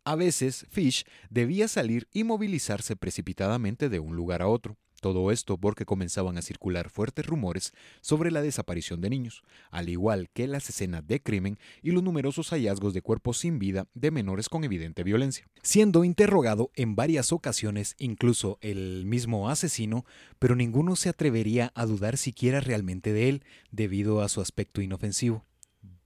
A 0.05 0.17
veces, 0.17 0.67
Fish 0.71 1.05
debía 1.31 1.67
salir 1.67 2.09
y 2.13 2.25
movilizarse 2.25 2.95
precipitadamente 2.95 3.89
de 3.89 4.01
un 4.01 4.17
lugar 4.17 4.43
a 4.43 4.49
otro. 4.49 4.77
Todo 5.01 5.31
esto 5.31 5.59
porque 5.59 5.85
comenzaban 5.85 6.39
a 6.39 6.43
circular 6.43 6.89
fuertes 6.89 7.27
rumores 7.27 7.73
sobre 8.03 8.31
la 8.31 8.43
desaparición 8.43 9.01
de 9.01 9.11
niños, 9.11 9.43
al 9.71 9.89
igual 9.89 10.31
que 10.31 10.47
las 10.47 10.69
escenas 10.69 11.07
de 11.07 11.23
crimen 11.23 11.59
y 11.83 11.91
los 11.91 12.03
numerosos 12.03 12.51
hallazgos 12.51 12.95
de 12.95 13.03
cuerpos 13.03 13.39
sin 13.39 13.59
vida 13.59 13.87
de 13.95 14.11
menores 14.11 14.49
con 14.49 14.65
evidente 14.65 15.03
violencia. 15.03 15.47
Siendo 15.63 16.05
interrogado 16.05 16.71
en 16.75 16.97
varias 16.97 17.33
ocasiones 17.33 17.97
incluso 17.99 18.59
el 18.61 19.05
mismo 19.07 19.51
asesino, 19.51 20.05
pero 20.39 20.55
ninguno 20.55 20.97
se 20.97 21.11
atrevería 21.11 21.71
a 21.75 21.87
dudar 21.87 22.17
siquiera 22.17 22.61
realmente 22.61 23.13
de 23.13 23.29
él, 23.29 23.45
debido 23.71 24.23
a 24.23 24.29
su 24.29 24.41
aspecto 24.41 24.81
inofensivo. 24.81 25.45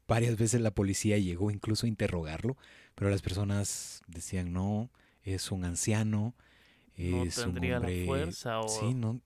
Varias 0.08 0.36
veces 0.38 0.60
la 0.60 0.70
policía 0.72 1.18
llegó 1.18 1.50
incluso 1.50 1.86
a 1.86 1.88
interrogarlo, 1.88 2.56
pero 2.94 3.10
las 3.10 3.22
personas 3.22 4.02
decían 4.08 4.52
no, 4.52 4.90
es 5.22 5.52
un 5.52 5.64
anciano, 5.64 6.34
no 6.98 7.26
es 7.26 7.38
un 7.46 7.54
tendría 7.54 7.76
hombre- 7.76 8.00
la 8.00 8.06
fuerza 8.06 8.60
o, 8.60 8.66
Sí, 8.68 8.94
no, 8.94 9.20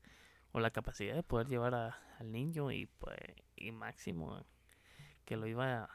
o 0.53 0.61
la 0.61 0.71
capacidad 0.71 1.15
de 1.15 1.23
poder 1.23 1.49
llevar 1.49 1.75
a- 1.75 1.99
al 2.19 2.33
niño 2.33 2.71
y 2.73 2.87
pues 2.87 3.19
y 3.57 3.73
máximo 3.73 4.45
que 5.25 5.37
lo 5.37 5.47
iba 5.47 5.85
a, 5.85 5.91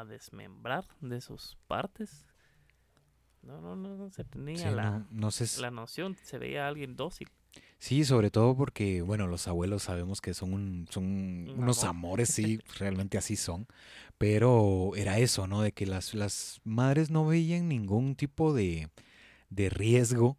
a 0.00 0.04
desmembrar 0.04 0.86
de 1.00 1.20
sus 1.20 1.56
partes. 1.68 2.26
No, 3.42 3.60
no, 3.60 3.76
no, 3.76 3.96
no 3.96 4.10
se 4.10 4.24
tenía 4.24 4.70
sí, 4.70 4.70
la, 4.70 4.90
no, 4.90 5.06
no 5.10 5.30
la 5.58 5.70
noción, 5.70 6.16
se 6.22 6.38
veía 6.38 6.64
a 6.64 6.68
alguien 6.68 6.96
dócil. 6.96 7.28
Sí, 7.78 8.04
sobre 8.04 8.30
todo 8.30 8.56
porque, 8.56 9.02
bueno, 9.02 9.28
los 9.28 9.46
abuelos 9.46 9.84
sabemos 9.84 10.20
que 10.20 10.34
son, 10.34 10.52
un- 10.52 10.88
son 10.90 11.04
Un 11.04 11.50
unos 11.60 11.84
amor. 11.84 11.96
amores, 11.96 12.28
sí, 12.30 12.60
realmente 12.78 13.18
así 13.18 13.36
son. 13.36 13.66
Pero 14.18 14.92
era 14.96 15.18
eso, 15.18 15.46
¿no? 15.46 15.62
De 15.62 15.72
que 15.72 15.86
las, 15.86 16.12
las 16.14 16.60
madres 16.64 17.10
no 17.10 17.24
veían 17.26 17.68
ningún 17.68 18.16
tipo 18.16 18.52
de, 18.52 18.88
de 19.50 19.70
riesgo. 19.70 20.38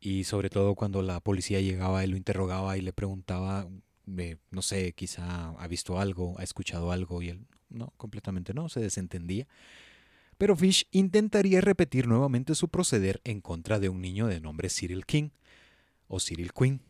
Y 0.00 0.24
sobre 0.24 0.50
todo 0.50 0.74
cuando 0.76 1.02
la 1.02 1.20
policía 1.20 1.60
llegaba 1.60 2.04
y 2.04 2.08
lo 2.08 2.16
interrogaba 2.16 2.76
y 2.76 2.82
le 2.82 2.92
preguntaba, 2.92 3.66
eh, 4.18 4.36
no 4.50 4.62
sé, 4.62 4.92
quizá 4.92 5.50
ha 5.50 5.66
visto 5.68 5.98
algo, 5.98 6.36
ha 6.38 6.44
escuchado 6.44 6.92
algo, 6.92 7.22
y 7.22 7.30
él, 7.30 7.46
no, 7.70 7.92
completamente 7.96 8.54
no, 8.54 8.68
se 8.68 8.80
desentendía. 8.80 9.48
Pero 10.38 10.54
Fish 10.56 10.86
intentaría 10.92 11.60
repetir 11.60 12.06
nuevamente 12.06 12.54
su 12.54 12.68
proceder 12.68 13.20
en 13.24 13.40
contra 13.40 13.80
de 13.80 13.88
un 13.88 14.00
niño 14.02 14.26
de 14.26 14.40
nombre 14.40 14.68
Cyril 14.68 15.06
King 15.06 15.30
o 16.08 16.20
Cyril 16.20 16.52
Quinn. 16.52 16.80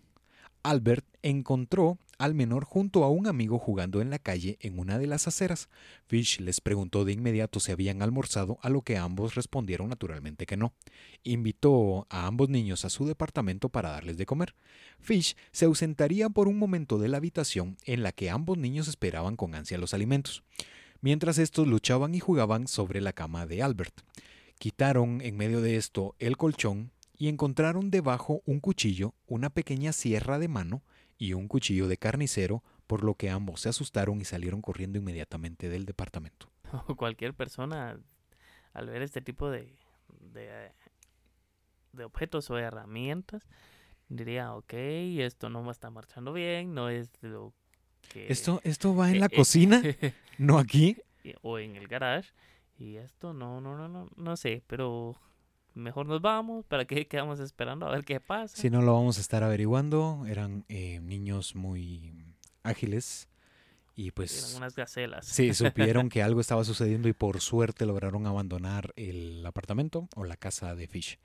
Albert 0.62 1.06
encontró 1.22 1.98
al 2.18 2.34
menor 2.34 2.64
junto 2.64 3.04
a 3.04 3.08
un 3.08 3.26
amigo 3.26 3.58
jugando 3.58 4.00
en 4.00 4.10
la 4.10 4.18
calle 4.18 4.58
en 4.60 4.78
una 4.78 4.98
de 4.98 5.06
las 5.06 5.28
aceras. 5.28 5.68
Fish 6.06 6.40
les 6.40 6.60
preguntó 6.60 7.04
de 7.04 7.12
inmediato 7.12 7.60
si 7.60 7.72
habían 7.72 8.02
almorzado, 8.02 8.58
a 8.62 8.68
lo 8.68 8.82
que 8.82 8.96
ambos 8.96 9.34
respondieron 9.34 9.88
naturalmente 9.88 10.46
que 10.46 10.56
no. 10.56 10.72
Invitó 11.22 12.06
a 12.10 12.26
ambos 12.26 12.48
niños 12.48 12.84
a 12.84 12.90
su 12.90 13.06
departamento 13.06 13.68
para 13.68 13.90
darles 13.90 14.16
de 14.16 14.26
comer. 14.26 14.54
Fish 14.98 15.36
se 15.52 15.66
ausentaría 15.66 16.30
por 16.30 16.48
un 16.48 16.58
momento 16.58 16.98
de 16.98 17.08
la 17.08 17.18
habitación 17.18 17.76
en 17.84 18.02
la 18.02 18.12
que 18.12 18.30
ambos 18.30 18.58
niños 18.58 18.88
esperaban 18.88 19.36
con 19.36 19.54
ansia 19.54 19.78
los 19.78 19.94
alimentos, 19.94 20.42
mientras 21.00 21.38
estos 21.38 21.68
luchaban 21.68 22.14
y 22.14 22.20
jugaban 22.20 22.66
sobre 22.66 23.00
la 23.00 23.12
cama 23.12 23.46
de 23.46 23.62
Albert. 23.62 24.00
Quitaron 24.58 25.20
en 25.20 25.36
medio 25.36 25.60
de 25.60 25.76
esto 25.76 26.16
el 26.18 26.36
colchón 26.38 26.90
y 27.18 27.28
encontraron 27.28 27.90
debajo 27.90 28.42
un 28.46 28.60
cuchillo, 28.60 29.14
una 29.26 29.50
pequeña 29.50 29.92
sierra 29.92 30.38
de 30.38 30.48
mano 30.48 30.82
y 31.18 31.32
un 31.32 31.48
cuchillo 31.48 31.88
de 31.88 31.96
carnicero, 31.96 32.62
por 32.86 33.02
lo 33.02 33.14
que 33.14 33.30
ambos 33.30 33.62
se 33.62 33.68
asustaron 33.68 34.20
y 34.20 34.24
salieron 34.24 34.60
corriendo 34.62 34.98
inmediatamente 34.98 35.68
del 35.68 35.84
departamento. 35.86 36.50
O 36.88 36.96
cualquier 36.96 37.32
persona 37.34 37.98
al 38.72 38.90
ver 38.90 39.02
este 39.02 39.22
tipo 39.22 39.50
de, 39.50 39.76
de, 40.20 40.72
de 41.92 42.04
objetos 42.04 42.50
o 42.50 42.58
herramientas 42.58 43.48
diría, 44.08 44.54
ok, 44.54 44.72
esto 44.74 45.48
no 45.48 45.68
está 45.70 45.90
marchando 45.90 46.32
bien, 46.32 46.74
no 46.74 46.88
es 46.90 47.10
lo 47.22 47.52
que... 48.12 48.30
Esto, 48.30 48.60
esto 48.64 48.94
va 48.94 49.10
en 49.10 49.20
la 49.20 49.26
Eh, 49.26 49.30
eh, 49.32 49.36
cocina, 49.36 49.82
no 50.38 50.58
aquí. 50.58 50.96
o 51.42 51.58
en 51.58 51.76
el 51.76 51.88
garage. 51.88 52.32
Y 52.78 52.96
esto 52.96 53.32
no, 53.32 53.60
no, 53.60 53.76
no, 53.76 53.88
no, 53.88 54.08
no 54.16 54.36
sé, 54.36 54.62
pero 54.66 55.16
mejor 55.76 56.06
nos 56.06 56.20
vamos, 56.20 56.64
¿para 56.66 56.84
qué 56.84 57.06
quedamos 57.08 57.40
esperando 57.40 57.86
a 57.86 57.92
ver 57.92 58.04
qué 58.04 58.20
pasa? 58.20 58.56
Si 58.56 58.70
no 58.70 58.82
lo 58.82 58.94
vamos 58.94 59.18
a 59.18 59.20
estar 59.20 59.44
averiguando, 59.44 60.24
eran 60.28 60.64
eh, 60.68 61.00
niños 61.00 61.54
muy 61.54 62.12
ágiles 62.62 63.28
y 63.94 64.10
pues... 64.10 64.50
Eran 64.50 64.62
unas 64.62 64.76
gacelas. 64.76 65.26
Sí, 65.26 65.54
supieron 65.54 66.08
que 66.08 66.22
algo 66.22 66.40
estaba 66.40 66.64
sucediendo 66.64 67.08
y 67.08 67.12
por 67.12 67.40
suerte 67.40 67.86
lograron 67.86 68.26
abandonar 68.26 68.92
el 68.96 69.44
apartamento 69.46 70.08
o 70.16 70.24
la 70.24 70.36
casa 70.36 70.74
de 70.74 70.86
Fish. 70.86 71.18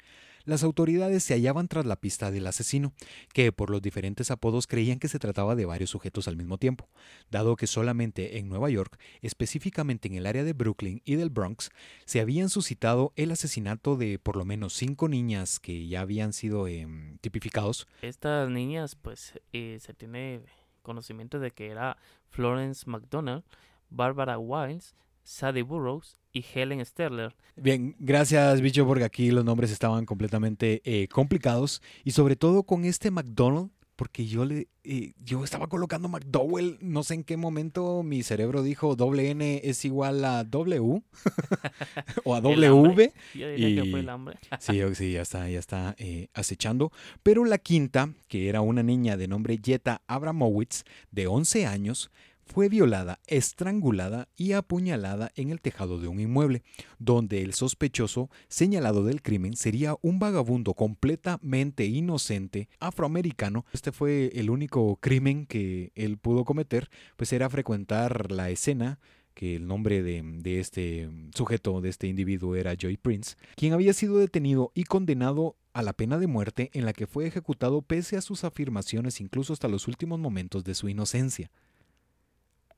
Las 0.45 0.63
autoridades 0.63 1.23
se 1.23 1.33
hallaban 1.33 1.67
tras 1.67 1.85
la 1.85 1.95
pista 1.95 2.31
del 2.31 2.47
asesino, 2.47 2.93
que 3.33 3.51
por 3.51 3.69
los 3.69 3.81
diferentes 3.81 4.31
apodos 4.31 4.67
creían 4.67 4.99
que 4.99 5.07
se 5.07 5.19
trataba 5.19 5.55
de 5.55 5.65
varios 5.65 5.89
sujetos 5.89 6.27
al 6.27 6.37
mismo 6.37 6.57
tiempo, 6.57 6.89
dado 7.29 7.55
que 7.55 7.67
solamente 7.67 8.37
en 8.37 8.49
Nueva 8.49 8.69
York, 8.69 8.99
específicamente 9.21 10.07
en 10.07 10.15
el 10.15 10.25
área 10.25 10.43
de 10.43 10.53
Brooklyn 10.53 11.01
y 11.05 11.15
del 11.15 11.29
Bronx, 11.29 11.69
se 12.05 12.19
habían 12.19 12.49
suscitado 12.49 13.13
el 13.15 13.31
asesinato 13.31 13.97
de 13.97 14.19
por 14.19 14.35
lo 14.35 14.45
menos 14.45 14.73
cinco 14.73 15.07
niñas 15.07 15.59
que 15.59 15.87
ya 15.87 16.01
habían 16.01 16.33
sido 16.33 16.67
em, 16.67 17.17
tipificados. 17.19 17.87
Estas 18.01 18.49
niñas, 18.49 18.95
pues, 18.95 19.39
eh, 19.53 19.77
se 19.81 19.93
tiene 19.93 20.41
conocimiento 20.81 21.39
de 21.39 21.51
que 21.51 21.67
era 21.67 21.97
Florence 22.29 22.89
McDonald, 22.89 23.43
Barbara 23.89 24.37
Wiles, 24.37 24.95
Sadie 25.23 25.63
Burroughs 25.63 26.17
y 26.33 26.45
Helen 26.53 26.85
Sterler. 26.85 27.35
Bien, 27.55 27.95
gracias 27.99 28.61
bicho 28.61 28.85
porque 28.85 29.03
aquí 29.03 29.31
los 29.31 29.45
nombres 29.45 29.71
estaban 29.71 30.05
completamente 30.05 30.81
eh, 30.85 31.07
complicados 31.07 31.81
y 32.03 32.11
sobre 32.11 32.35
todo 32.35 32.63
con 32.63 32.85
este 32.85 33.11
McDonald 33.11 33.71
porque 34.01 34.25
yo 34.25 34.45
le 34.45 34.67
eh, 34.83 35.13
yo 35.23 35.43
estaba 35.43 35.67
colocando 35.67 36.09
McDowell, 36.09 36.79
no 36.81 37.03
sé 37.03 37.13
en 37.13 37.23
qué 37.23 37.37
momento 37.37 38.01
mi 38.01 38.23
cerebro 38.23 38.63
dijo 38.63 38.95
doble 38.95 39.29
N 39.29 39.61
es 39.63 39.85
igual 39.85 40.25
a 40.25 40.43
W 40.43 41.03
o 42.23 42.33
a 42.35 42.41
W. 42.41 43.13
Yo 43.35 43.49
diría 43.49 43.83
que 43.83 43.91
fue 43.91 43.99
el 43.99 44.09
hambre. 44.09 44.39
sí, 44.59 44.81
sí, 44.95 45.11
ya 45.11 45.21
está, 45.21 45.47
ya 45.49 45.59
está 45.59 45.93
eh, 45.99 46.29
acechando. 46.33 46.91
Pero 47.21 47.45
la 47.45 47.59
quinta, 47.59 48.11
que 48.27 48.49
era 48.49 48.61
una 48.61 48.81
niña 48.81 49.17
de 49.17 49.27
nombre 49.27 49.59
Jetta 49.63 50.01
Abramowitz, 50.07 50.83
de 51.11 51.27
11 51.27 51.67
años, 51.67 52.09
fue 52.51 52.67
violada, 52.67 53.19
estrangulada 53.27 54.27
y 54.35 54.51
apuñalada 54.51 55.31
en 55.35 55.51
el 55.51 55.61
tejado 55.61 55.99
de 55.99 56.09
un 56.09 56.19
inmueble, 56.19 56.63
donde 56.99 57.43
el 57.43 57.53
sospechoso 57.53 58.29
señalado 58.49 59.05
del 59.05 59.21
crimen 59.21 59.55
sería 59.55 59.95
un 60.01 60.19
vagabundo 60.19 60.73
completamente 60.73 61.85
inocente 61.85 62.67
afroamericano. 62.81 63.65
Este 63.71 63.93
fue 63.93 64.31
el 64.35 64.49
único 64.49 64.97
crimen 64.97 65.45
que 65.45 65.93
él 65.95 66.17
pudo 66.17 66.43
cometer, 66.43 66.89
pues 67.15 67.31
era 67.31 67.49
frecuentar 67.49 68.31
la 68.31 68.49
escena 68.49 68.99
que 69.33 69.55
el 69.55 69.65
nombre 69.65 70.03
de, 70.03 70.21
de, 70.21 70.59
este 70.59 71.09
sujeto, 71.33 71.79
de 71.79 71.87
este 71.87 72.07
individuo 72.07 72.57
era 72.57 72.75
Joy 72.75 72.97
Prince, 72.97 73.37
quien 73.55 73.71
había 73.71 73.93
sido 73.93 74.17
detenido 74.17 74.73
y 74.75 74.83
condenado 74.83 75.55
a 75.71 75.83
la 75.83 75.93
pena 75.93 76.17
de 76.17 76.27
muerte 76.27 76.69
en 76.73 76.83
la 76.83 76.91
que 76.91 77.07
fue 77.07 77.27
ejecutado 77.27 77.81
pese 77.81 78.17
a 78.17 78.21
sus 78.21 78.43
afirmaciones 78.43 79.21
incluso 79.21 79.53
hasta 79.53 79.69
los 79.69 79.87
últimos 79.87 80.19
momentos 80.19 80.65
de 80.65 80.75
su 80.75 80.89
inocencia 80.89 81.49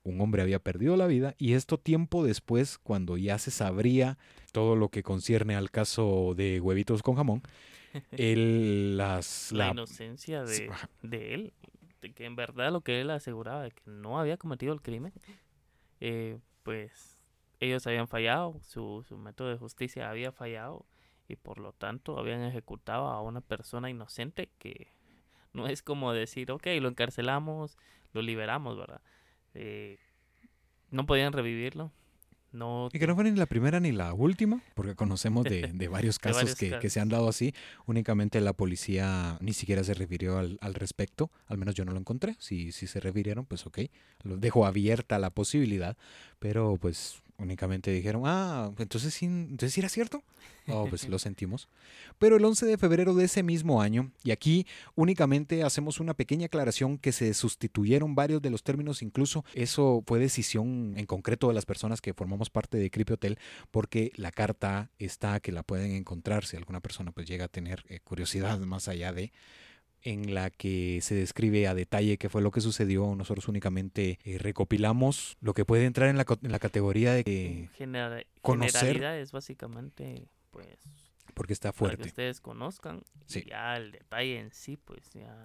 un 0.04 0.22
hombre 0.22 0.42
había 0.42 0.60
perdido 0.60 0.98
la 0.98 1.08
vida 1.08 1.36
y 1.38 1.54
esto 1.54 1.78
tiempo 1.78 2.24
después, 2.24 2.78
cuando 2.78 3.18
ya 3.18 3.38
se 3.40 3.52
sabría 3.52 4.18
todo 4.52 4.76
lo 4.76 4.90
que 4.90 5.04
concierne 5.04 5.56
al 5.56 5.72
caso 5.72 6.34
de 6.36 6.60
huevitos 6.60 7.02
con 7.02 7.16
jamón, 7.16 7.42
él 8.12 8.98
las... 8.98 9.52
La, 9.52 9.70
inocencia 9.70 10.44
de, 10.44 10.70
de, 11.02 11.34
él, 11.34 11.54
de 12.02 12.14
que 12.14 12.26
en 12.26 12.36
verdad 12.36 12.72
lo 12.72 12.82
que 12.82 13.02
él 13.02 13.10
aseguraba 13.10 13.64
de 13.64 13.72
que 13.72 13.84
no 13.86 14.20
había 14.20 14.38
cometido 14.38 14.74
el 14.74 14.82
crimen, 14.82 15.14
eh, 16.00 16.38
pues 16.64 17.18
ellos 17.60 17.88
habían 17.88 18.08
fallado, 18.08 18.60
su, 18.62 19.06
su 19.08 19.18
método 19.18 19.50
de 19.50 19.58
justicia 19.58 20.10
había 20.10 20.32
fallado 20.32 20.86
y 21.28 21.38
por 21.38 21.60
lo 21.60 21.72
tanto 21.72 22.20
habían 22.20 22.44
ejecutado 22.44 23.08
a 23.08 23.22
una 23.22 23.42
persona 23.42 23.90
inocente 23.90 24.50
que 24.60 24.92
no 25.54 25.68
es 25.68 25.82
como 25.82 26.12
decir, 26.12 26.52
ok, 26.52 26.68
lo 26.82 26.90
encarcelamos, 26.90 27.78
lo 28.12 28.22
liberamos, 28.22 28.78
¿verdad? 28.78 29.02
Eh, 29.54 29.98
no 30.92 31.06
podían 31.06 31.34
revivirlo. 31.34 31.92
No 32.52 32.90
y 32.94 33.00
que 33.00 33.08
no 33.08 33.16
fue 33.16 33.24
ni 33.24 33.32
la 33.32 33.48
primera 33.48 33.80
ni 33.80 33.92
la 33.92 34.14
última, 34.14 34.62
porque 34.76 34.94
conocemos 34.94 35.44
de, 35.44 35.72
de 35.74 35.88
varios 35.88 36.20
casos, 36.20 36.54
que, 36.54 36.78
que, 36.78 36.90
se 36.92 37.00
han 37.00 37.10
dado 37.10 37.28
así. 37.28 37.56
Únicamente 37.88 38.40
la 38.42 38.54
policía 38.54 39.38
ni 39.42 39.54
siquiera 39.54 39.84
se 39.84 39.96
refirió 39.96 40.38
al, 40.38 40.60
al 40.62 40.76
respecto, 40.76 41.32
al 41.48 41.58
menos 41.58 41.74
yo 41.74 41.84
no 41.84 41.94
lo 41.94 42.00
encontré. 42.00 42.36
Si, 42.38 42.72
si 42.72 42.86
se 42.86 43.00
refirieron, 43.00 43.46
pues 43.46 43.66
ok, 43.66 43.80
lo 44.22 44.38
dejo 44.38 44.68
abierta 44.68 45.18
la 45.18 45.32
posibilidad, 45.32 45.98
pero 46.38 46.78
pues 46.80 47.23
únicamente 47.38 47.92
dijeron, 47.92 48.24
ah, 48.26 48.72
entonces 48.78 49.14
sí, 49.14 49.26
entonces 49.26 49.78
era 49.78 49.90
cierto. 49.90 50.24
Oh, 50.68 50.88
pues 50.88 51.10
lo 51.10 51.20
sentimos. 51.20 51.68
Pero 52.20 52.38
el 52.38 52.46
11 52.46 52.66
de 52.66 52.78
febrero 52.78 53.14
de 53.14 53.26
ese 53.26 53.44
mismo 53.44 53.82
año, 53.82 54.12
y 54.24 54.32
aquí 54.32 54.66
únicamente 54.96 55.64
hacemos 55.64 56.00
una 56.00 56.14
pequeña 56.14 56.46
aclaración 56.46 56.98
que 56.98 57.12
se 57.12 57.34
sustituyeron 57.34 58.16
varios 58.16 58.42
de 58.42 58.50
los 58.50 58.64
términos, 58.64 59.02
incluso 59.02 59.44
eso 59.54 60.04
fue 60.06 60.20
decisión 60.20 60.94
en 60.96 61.06
concreto 61.06 61.50
de 61.50 61.54
las 61.54 61.66
personas 61.66 62.00
que 62.00 62.14
formamos 62.14 62.50
parte 62.50 62.78
de 62.78 62.90
Creepy 62.90 63.14
Hotel, 63.14 63.40
porque 63.72 64.12
la 64.16 64.32
carta 64.32 64.90
está 65.00 65.40
que 65.42 65.52
la 65.52 65.64
pueden 65.64 65.92
encontrar 65.92 66.46
si 66.46 66.56
alguna 66.56 66.80
persona 66.80 67.12
pues 67.12 67.28
llega 67.28 67.46
a 67.46 67.50
tener 67.50 67.84
eh, 67.90 68.00
curiosidad 68.02 68.58
más 68.60 68.88
allá 68.88 69.12
de 69.12 69.34
en 70.04 70.34
la 70.34 70.50
que 70.50 71.00
se 71.02 71.16
describe 71.16 71.68
a 71.68 71.74
detalle 71.74 72.18
qué 72.18 72.30
fue 72.30 72.42
lo 72.42 72.52
que 72.52 72.62
sucedió. 72.62 73.16
Nosotros 73.16 73.48
únicamente 73.48 74.20
eh, 74.24 74.38
recopilamos 74.38 75.38
lo 75.42 75.54
que 75.54 75.66
puede 75.66 75.86
entrar 75.86 76.10
en 76.10 76.18
la, 76.18 76.26
en 76.42 76.52
la 76.52 76.60
categoría 76.60 77.14
de 77.14 77.24
que 77.24 77.70
General, 77.76 78.26
conocer. 78.42 79.04
es 79.04 79.32
básicamente, 79.32 80.28
pues... 80.52 80.78
Porque 81.34 81.54
está 81.54 81.74
fuerte. 81.74 81.98
Para 81.98 82.04
que 82.04 82.10
ustedes 82.10 82.42
conozcan. 82.42 83.02
Sí. 83.26 83.44
ya 83.48 83.76
el 83.76 83.92
detalle 83.92 84.40
en 84.40 84.52
sí, 84.52 84.78
pues 84.78 85.10
ya, 85.14 85.36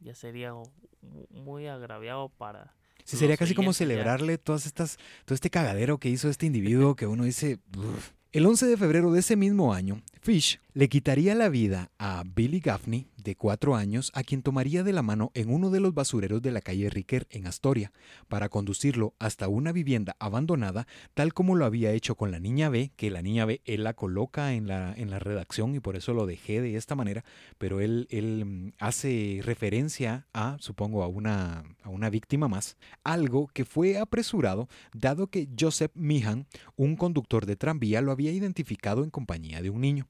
ya 0.00 0.14
sería 0.14 0.52
muy 1.30 1.66
agraviado 1.66 2.28
para... 2.28 2.74
Sí, 3.04 3.16
sería 3.16 3.36
casi 3.36 3.54
como 3.54 3.72
celebrarle 3.72 4.36
todas 4.36 4.66
estas, 4.66 4.98
todo 5.24 5.34
este 5.34 5.48
cagadero 5.48 5.98
que 5.98 6.10
hizo 6.10 6.28
este 6.28 6.46
individuo 6.46 6.96
que 6.96 7.06
uno 7.06 7.24
dice... 7.24 7.58
El 8.32 8.46
11 8.46 8.66
de 8.66 8.76
febrero 8.76 9.10
de 9.10 9.18
ese 9.18 9.34
mismo 9.34 9.74
año, 9.74 10.00
Fish 10.22 10.60
le 10.72 10.88
quitaría 10.88 11.34
la 11.34 11.48
vida 11.48 11.90
a 11.98 12.22
Billy 12.24 12.60
Gaffney, 12.60 13.08
de 13.16 13.34
cuatro 13.36 13.74
años, 13.74 14.12
a 14.14 14.22
quien 14.22 14.42
tomaría 14.42 14.82
de 14.84 14.92
la 14.92 15.02
mano 15.02 15.30
en 15.34 15.52
uno 15.52 15.70
de 15.70 15.80
los 15.80 15.94
basureros 15.94 16.40
de 16.40 16.52
la 16.52 16.60
calle 16.60 16.88
Ricker 16.88 17.26
en 17.30 17.46
Astoria, 17.46 17.92
para 18.28 18.48
conducirlo 18.48 19.14
hasta 19.18 19.48
una 19.48 19.72
vivienda 19.72 20.16
abandonada, 20.18 20.86
tal 21.14 21.34
como 21.34 21.56
lo 21.56 21.64
había 21.64 21.92
hecho 21.92 22.14
con 22.14 22.30
la 22.30 22.38
niña 22.38 22.68
B, 22.68 22.92
que 22.96 23.10
la 23.10 23.20
niña 23.20 23.44
B 23.44 23.60
él 23.64 23.82
la 23.84 23.94
coloca 23.94 24.54
en 24.54 24.68
la, 24.68 24.94
en 24.96 25.10
la 25.10 25.18
redacción 25.18 25.74
y 25.74 25.80
por 25.80 25.96
eso 25.96 26.14
lo 26.14 26.26
dejé 26.26 26.60
de 26.60 26.76
esta 26.76 26.94
manera, 26.94 27.24
pero 27.58 27.80
él, 27.80 28.06
él 28.10 28.44
mm, 28.44 28.72
hace 28.78 29.40
referencia 29.42 30.28
a, 30.32 30.56
supongo, 30.60 31.02
a 31.02 31.08
una, 31.08 31.64
a 31.82 31.88
una 31.88 32.10
víctima 32.10 32.48
más, 32.48 32.76
algo 33.04 33.48
que 33.48 33.64
fue 33.64 33.98
apresurado, 33.98 34.68
dado 34.94 35.26
que 35.26 35.48
Joseph 35.58 35.92
Meehan, 35.94 36.46
un 36.76 36.96
conductor 36.96 37.44
de 37.44 37.56
tranvía, 37.56 38.00
lo 38.00 38.12
había 38.12 38.32
identificado 38.32 39.02
en 39.02 39.10
compañía 39.10 39.60
de 39.62 39.70
un 39.70 39.80
niño. 39.80 40.06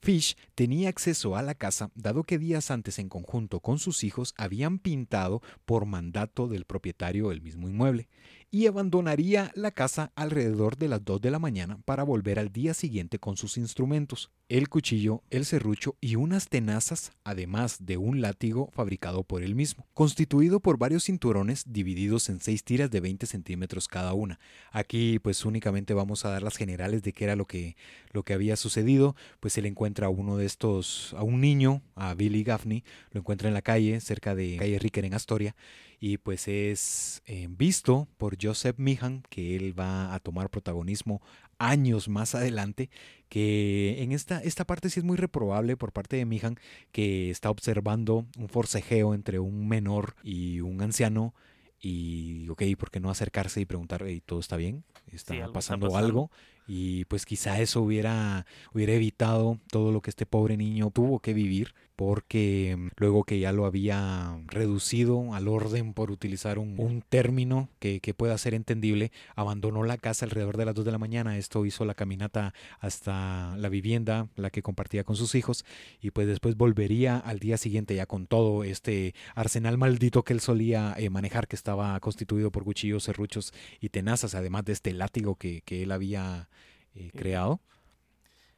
Fish 0.00 0.36
tenía 0.56 0.88
acceso 0.88 1.36
a 1.36 1.42
la 1.42 1.54
casa 1.54 1.92
dado 1.94 2.24
que 2.24 2.38
días 2.38 2.72
antes 2.72 2.98
en 2.98 3.08
conjunto 3.08 3.60
con 3.60 3.78
sus 3.78 4.02
hijos 4.02 4.34
habían 4.36 4.80
pintado 4.80 5.42
por 5.64 5.86
mandato 5.86 6.48
del 6.48 6.64
propietario 6.64 7.30
el 7.30 7.40
mismo 7.40 7.68
inmueble 7.68 8.08
y 8.50 8.66
abandonaría 8.66 9.52
la 9.54 9.70
casa 9.70 10.12
alrededor 10.16 10.76
de 10.76 10.88
las 10.88 11.04
2 11.04 11.20
de 11.20 11.30
la 11.30 11.38
mañana 11.38 11.78
para 11.84 12.02
volver 12.02 12.38
al 12.38 12.52
día 12.52 12.74
siguiente 12.74 13.18
con 13.18 13.36
sus 13.36 13.56
instrumentos, 13.56 14.32
el 14.52 14.68
cuchillo, 14.68 15.22
el 15.30 15.46
serrucho 15.46 15.96
y 16.02 16.16
unas 16.16 16.50
tenazas, 16.50 17.12
además 17.24 17.86
de 17.86 17.96
un 17.96 18.20
látigo 18.20 18.68
fabricado 18.74 19.24
por 19.24 19.42
él 19.42 19.54
mismo, 19.54 19.86
constituido 19.94 20.60
por 20.60 20.76
varios 20.76 21.04
cinturones 21.04 21.64
divididos 21.72 22.28
en 22.28 22.38
seis 22.38 22.62
tiras 22.62 22.90
de 22.90 23.00
20 23.00 23.24
centímetros 23.24 23.88
cada 23.88 24.12
una. 24.12 24.38
Aquí 24.70 25.18
pues 25.20 25.46
únicamente 25.46 25.94
vamos 25.94 26.26
a 26.26 26.28
dar 26.28 26.42
las 26.42 26.58
generales 26.58 27.02
de 27.02 27.14
qué 27.14 27.24
era 27.24 27.34
lo 27.34 27.46
que, 27.46 27.76
lo 28.10 28.24
que 28.24 28.34
había 28.34 28.56
sucedido, 28.56 29.16
pues 29.40 29.56
él 29.56 29.64
encuentra 29.64 30.08
a 30.08 30.10
uno 30.10 30.36
de 30.36 30.44
estos, 30.44 31.14
a 31.16 31.22
un 31.22 31.40
niño, 31.40 31.80
a 31.94 32.12
Billy 32.12 32.44
Gaffney, 32.44 32.84
lo 33.12 33.20
encuentra 33.20 33.48
en 33.48 33.54
la 33.54 33.62
calle, 33.62 34.02
cerca 34.02 34.34
de 34.34 34.56
calle 34.58 34.78
Ricker 34.78 35.06
en 35.06 35.14
Astoria, 35.14 35.56
y 35.98 36.18
pues 36.18 36.48
es 36.48 37.22
eh, 37.26 37.46
visto 37.48 38.08
por 38.18 38.36
Joseph 38.38 38.76
Meehan, 38.76 39.22
que 39.30 39.56
él 39.56 39.78
va 39.78 40.12
a 40.12 40.18
tomar 40.18 40.50
protagonismo 40.50 41.22
años 41.68 42.08
más 42.08 42.34
adelante, 42.34 42.90
que 43.28 44.02
en 44.02 44.12
esta, 44.12 44.40
esta 44.40 44.66
parte 44.66 44.90
sí 44.90 45.00
es 45.00 45.04
muy 45.04 45.16
reprobable 45.16 45.76
por 45.76 45.92
parte 45.92 46.16
de 46.16 46.26
Meehan, 46.26 46.58
que 46.90 47.30
está 47.30 47.50
observando 47.50 48.26
un 48.38 48.48
forcejeo 48.48 49.14
entre 49.14 49.38
un 49.38 49.68
menor 49.68 50.16
y 50.22 50.60
un 50.60 50.82
anciano, 50.82 51.34
y 51.80 52.48
ok, 52.48 52.62
¿por 52.78 52.90
qué 52.90 53.00
no 53.00 53.10
acercarse 53.10 53.60
y 53.60 53.64
preguntar, 53.64 54.04
¿todo 54.24 54.38
está 54.38 54.56
bien? 54.56 54.84
¿Está, 55.06 55.34
pasando, 55.34 55.46
está 55.46 55.52
pasando 55.52 55.96
algo? 55.96 56.30
Y 56.68 57.06
pues 57.06 57.26
quizá 57.26 57.60
eso 57.60 57.82
hubiera, 57.82 58.46
hubiera 58.72 58.92
evitado 58.92 59.58
todo 59.70 59.90
lo 59.90 60.00
que 60.00 60.10
este 60.10 60.26
pobre 60.26 60.56
niño 60.56 60.90
tuvo 60.90 61.18
que 61.18 61.34
vivir 61.34 61.74
porque 62.04 62.74
mm, 62.76 62.88
luego 62.96 63.22
que 63.22 63.38
ya 63.38 63.52
lo 63.52 63.64
había 63.64 64.36
reducido 64.48 65.34
al 65.34 65.46
orden 65.46 65.94
por 65.94 66.10
utilizar 66.10 66.58
un, 66.58 66.74
un 66.80 67.00
término 67.00 67.68
que, 67.78 68.00
que, 68.00 68.12
pueda 68.12 68.36
ser 68.38 68.54
entendible, 68.54 69.12
abandonó 69.36 69.84
la 69.84 69.98
casa 69.98 70.24
alrededor 70.24 70.56
de 70.56 70.64
las 70.64 70.74
2 70.74 70.84
de 70.84 70.90
la 70.90 70.98
mañana. 70.98 71.38
Esto 71.38 71.64
hizo 71.64 71.84
la 71.84 71.94
caminata 71.94 72.54
hasta 72.80 73.56
la 73.56 73.68
vivienda, 73.68 74.26
la 74.34 74.50
que 74.50 74.62
compartía 74.62 75.04
con 75.04 75.14
sus 75.14 75.36
hijos, 75.36 75.64
y 76.00 76.10
pues 76.10 76.26
después 76.26 76.56
volvería 76.56 77.18
al 77.18 77.38
día 77.38 77.56
siguiente 77.56 77.94
ya 77.94 78.06
con 78.06 78.26
todo 78.26 78.64
este 78.64 79.14
arsenal 79.36 79.78
maldito 79.78 80.24
que 80.24 80.32
él 80.32 80.40
solía 80.40 80.94
eh, 80.98 81.08
manejar, 81.08 81.46
que 81.46 81.54
estaba 81.54 81.98
constituido 82.00 82.50
por 82.50 82.64
cuchillos, 82.64 83.04
serruchos 83.04 83.54
y 83.80 83.90
tenazas, 83.90 84.34
además 84.34 84.64
de 84.64 84.72
este 84.72 84.92
látigo 84.92 85.36
que, 85.36 85.62
que 85.62 85.84
él 85.84 85.92
había 85.92 86.48
eh, 86.96 87.12
creado. 87.14 87.60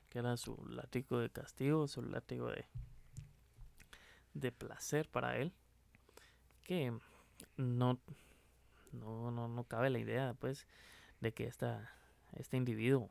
Que 0.08 0.20
era 0.20 0.34
su 0.38 0.56
látigo 0.66 1.18
de 1.18 1.28
castigo, 1.28 1.86
su 1.88 2.00
látigo 2.00 2.48
de, 2.48 2.64
de 4.34 4.52
placer 4.52 5.08
para 5.08 5.38
él. 5.38 5.52
Que 6.62 6.92
no, 7.56 7.98
no, 8.92 9.30
no, 9.30 9.48
no 9.48 9.64
cabe 9.64 9.90
la 9.90 9.98
idea, 9.98 10.34
pues, 10.38 10.66
de 11.20 11.32
que 11.32 11.46
esta, 11.46 11.92
este 12.32 12.56
individuo 12.56 13.10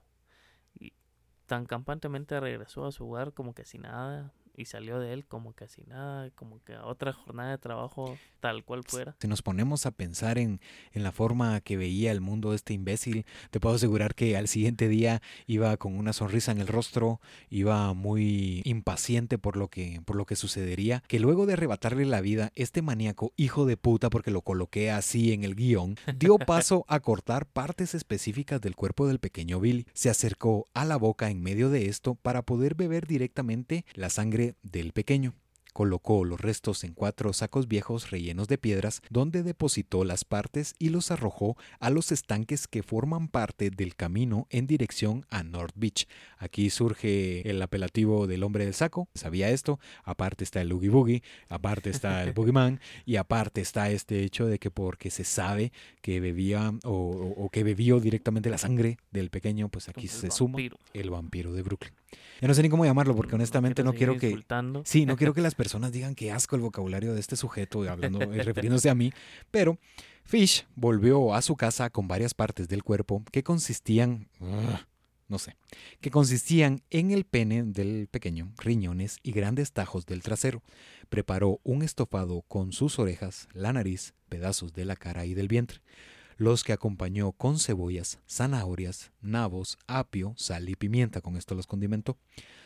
tan 1.45 1.65
campantemente 1.65 2.39
regresó 2.39 2.85
a 2.85 2.91
su 2.91 3.07
hogar 3.07 3.33
como 3.33 3.53
que 3.53 3.65
sin 3.65 3.81
nada, 3.81 4.33
y 4.55 4.65
salió 4.65 4.99
de 4.99 5.13
él 5.13 5.25
como 5.25 5.53
que 5.53 5.65
así 5.65 5.83
nada, 5.87 6.29
como 6.31 6.63
que 6.63 6.73
a 6.73 6.85
otra 6.85 7.13
jornada 7.13 7.51
de 7.51 7.57
trabajo 7.57 8.17
tal 8.39 8.63
cual 8.63 8.83
fuera. 8.83 9.15
Si 9.19 9.27
nos 9.27 9.41
ponemos 9.41 9.85
a 9.85 9.91
pensar 9.91 10.37
en, 10.37 10.59
en 10.91 11.03
la 11.03 11.11
forma 11.11 11.61
que 11.61 11.77
veía 11.77 12.11
el 12.11 12.21
mundo 12.21 12.53
este 12.53 12.73
imbécil, 12.73 13.25
te 13.51 13.59
puedo 13.59 13.75
asegurar 13.75 14.15
que 14.15 14.37
al 14.37 14.47
siguiente 14.47 14.87
día 14.87 15.21
iba 15.47 15.75
con 15.77 15.95
una 15.95 16.13
sonrisa 16.13 16.51
en 16.51 16.59
el 16.59 16.67
rostro, 16.67 17.19
iba 17.49 17.93
muy 17.93 18.61
impaciente 18.65 19.37
por 19.37 19.57
lo 19.57 19.69
que, 19.69 20.01
por 20.05 20.15
lo 20.15 20.25
que 20.25 20.35
sucedería, 20.35 21.03
que 21.07 21.19
luego 21.19 21.45
de 21.45 21.53
arrebatarle 21.53 22.05
la 22.05 22.21
vida, 22.21 22.51
este 22.55 22.81
maníaco, 22.81 23.33
hijo 23.37 23.65
de 23.65 23.77
puta, 23.77 24.09
porque 24.09 24.31
lo 24.31 24.41
coloqué 24.41 24.91
así 24.91 25.33
en 25.33 25.43
el 25.43 25.55
guion, 25.55 25.95
dio 26.15 26.37
paso 26.45 26.85
a 26.87 26.99
cortar 26.99 27.45
partes 27.45 27.95
específicas 27.95 28.61
del 28.61 28.75
cuerpo 28.75 29.07
del 29.07 29.19
pequeño 29.19 29.59
Billy. 29.59 29.85
Se 29.93 30.09
acercó 30.09 30.67
a 30.73 30.85
la 30.85 30.97
boca 30.97 31.29
en 31.29 31.41
medio 31.41 31.69
de 31.69 31.87
esto 31.87 32.15
para 32.15 32.41
poder 32.41 32.75
beber 32.75 33.07
directamente 33.07 33.85
la 33.93 34.09
sangre 34.09 34.42
del 34.61 34.91
pequeño. 34.91 35.33
Colocó 35.73 36.23
los 36.23 36.39
restos 36.39 36.83
en 36.83 36.93
cuatro 36.93 37.33
sacos 37.33 37.67
viejos 37.67 38.11
rellenos 38.11 38.47
de 38.47 38.59
piedras, 38.59 39.01
donde 39.09 39.41
depositó 39.41 40.03
las 40.03 40.23
partes 40.23 40.75
y 40.77 40.89
los 40.89 41.09
arrojó 41.09 41.57
a 41.79 41.89
los 41.89 42.11
estanques 42.11 42.67
que 42.67 42.83
forman 42.83 43.27
parte 43.27 43.71
del 43.71 43.95
camino 43.95 44.45
en 44.51 44.67
dirección 44.67 45.25
a 45.31 45.41
North 45.41 45.73
Beach. 45.75 46.07
Aquí 46.37 46.69
surge 46.69 47.49
el 47.49 47.59
apelativo 47.59 48.27
del 48.27 48.43
hombre 48.43 48.65
del 48.65 48.75
saco, 48.75 49.07
sabía 49.15 49.49
esto, 49.49 49.79
aparte 50.03 50.43
está 50.43 50.61
el 50.61 50.71
Oogie 50.71 50.89
Boogie, 50.89 51.23
aparte 51.49 51.89
está 51.89 52.21
el 52.21 52.33
Boogeyman 52.33 52.79
y 53.03 53.15
aparte 53.15 53.59
está 53.59 53.89
este 53.89 54.23
hecho 54.23 54.45
de 54.45 54.59
que 54.59 54.69
porque 54.69 55.09
se 55.09 55.23
sabe 55.23 55.71
que 56.03 56.19
bebía 56.19 56.71
o, 56.83 57.33
o 57.35 57.49
que 57.49 57.63
bebió 57.63 57.99
directamente 57.99 58.51
la 58.51 58.59
sangre 58.59 58.97
del 59.09 59.31
pequeño, 59.31 59.69
pues 59.69 59.89
aquí 59.89 60.07
se 60.07 60.29
suma 60.29 60.59
el 60.93 61.09
vampiro 61.09 61.51
de 61.51 61.63
Brooklyn. 61.63 61.93
Ya 62.41 62.47
no 62.47 62.53
sé 62.53 62.61
ni 62.61 62.69
cómo 62.69 62.85
llamarlo 62.85 63.15
porque 63.15 63.35
honestamente 63.35 63.83
no 63.83 63.93
quiero 63.93 64.17
que 64.17 64.43
sí, 64.83 65.05
no 65.05 65.17
quiero 65.17 65.33
que 65.35 65.41
las 65.41 65.55
personas 65.55 65.91
digan 65.91 66.15
que 66.15 66.31
asco 66.31 66.55
el 66.55 66.61
vocabulario 66.61 67.13
de 67.13 67.19
este 67.19 67.35
sujeto 67.35 67.89
hablando 67.89 68.21
eh, 68.21 68.43
refiriéndose 68.43 68.89
a 68.89 68.95
mí, 68.95 69.11
pero 69.51 69.77
Fish 70.23 70.65
volvió 70.75 71.33
a 71.33 71.41
su 71.41 71.55
casa 71.55 71.89
con 71.89 72.07
varias 72.07 72.33
partes 72.33 72.67
del 72.67 72.83
cuerpo 72.83 73.23
que 73.31 73.43
consistían 73.43 74.27
no 75.29 75.39
sé, 75.39 75.55
que 75.99 76.11
consistían 76.11 76.83
en 76.91 77.09
el 77.09 77.23
pene 77.23 77.63
del 77.63 78.07
pequeño, 78.07 78.51
riñones 78.57 79.17
y 79.23 79.31
grandes 79.31 79.71
tajos 79.71 80.05
del 80.05 80.21
trasero. 80.21 80.61
Preparó 81.09 81.59
un 81.63 81.81
estofado 81.81 82.43
con 82.47 82.71
sus 82.71 82.99
orejas, 82.99 83.47
la 83.53 83.73
nariz, 83.73 84.13
pedazos 84.29 84.73
de 84.73 84.85
la 84.85 84.95
cara 84.95 85.25
y 85.25 85.33
del 85.33 85.47
vientre 85.47 85.81
los 86.37 86.63
que 86.63 86.73
acompañó 86.73 87.31
con 87.31 87.59
cebollas, 87.59 88.19
zanahorias, 88.27 89.11
nabos, 89.21 89.77
apio, 89.87 90.33
sal 90.37 90.69
y 90.69 90.75
pimienta. 90.75 91.21
Con 91.21 91.37
esto 91.37 91.55
los 91.55 91.67
condimentó. 91.67 92.17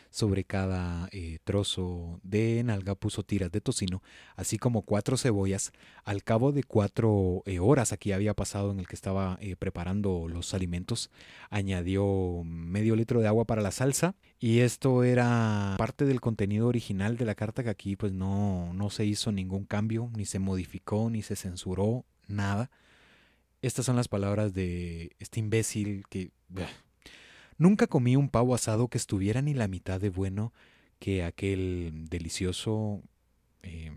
Sobre 0.10 0.46
cada 0.46 1.10
eh, 1.12 1.40
trozo 1.44 2.22
de 2.24 2.64
nalga 2.64 2.96
puso 2.96 3.24
tiras 3.24 3.52
de 3.52 3.60
tocino, 3.60 4.02
así 4.38 4.58
como 4.58 4.84
cuatro 4.84 5.18
cebollas. 5.18 5.74
Al 6.06 6.24
cabo 6.24 6.54
de 6.54 6.64
cuatro 6.64 7.44
eh, 7.46 7.60
horas 7.60 7.92
aquí 7.92 8.14
había 8.14 8.34
pasado 8.34 8.72
en 8.72 8.80
el 8.80 8.88
que 8.88 8.96
estaba 8.96 9.38
eh, 9.42 9.58
preparando 9.58 10.28
los 10.30 10.54
alimentos, 10.54 11.12
añadió 11.50 12.42
medio 12.46 12.96
litro 12.96 13.20
de 13.20 13.28
agua 13.28 13.44
para 13.44 13.62
la 13.62 13.72
salsa 13.72 14.16
y 14.40 14.60
esto 14.60 15.04
era 15.04 15.76
parte 15.78 16.06
del 16.06 16.22
contenido 16.22 16.68
original 16.68 17.18
de 17.18 17.26
la 17.26 17.36
carta 17.36 17.64
que 17.64 17.70
aquí 17.70 17.98
pues 17.98 18.14
no, 18.14 18.74
no 18.74 18.90
se 18.90 19.06
hizo 19.06 19.34
ningún 19.34 19.66
cambio, 19.66 20.10
ni 20.16 20.26
se 20.26 20.40
modificó, 20.40 21.10
ni 21.10 21.22
se 21.22 21.36
censuró, 21.36 22.06
nada. 22.28 22.72
Estas 23.68 23.86
son 23.86 23.98
las 23.98 24.08
palabras 24.08 24.54
de 24.54 25.12
este 25.20 25.42
imbécil 25.42 26.06
que... 26.10 26.32
Nunca 27.58 27.88
comí 27.88 28.16
un 28.16 28.30
pavo 28.30 28.56
asado 28.56 28.88
que 28.88 28.98
estuviera 28.98 29.42
ni 29.42 29.54
la 29.54 29.68
mitad 29.68 30.00
de 30.00 30.10
bueno 30.10 30.54
que 31.00 31.22
aquel 31.22 32.06
delicioso 32.10 33.04
eh, 33.64 33.92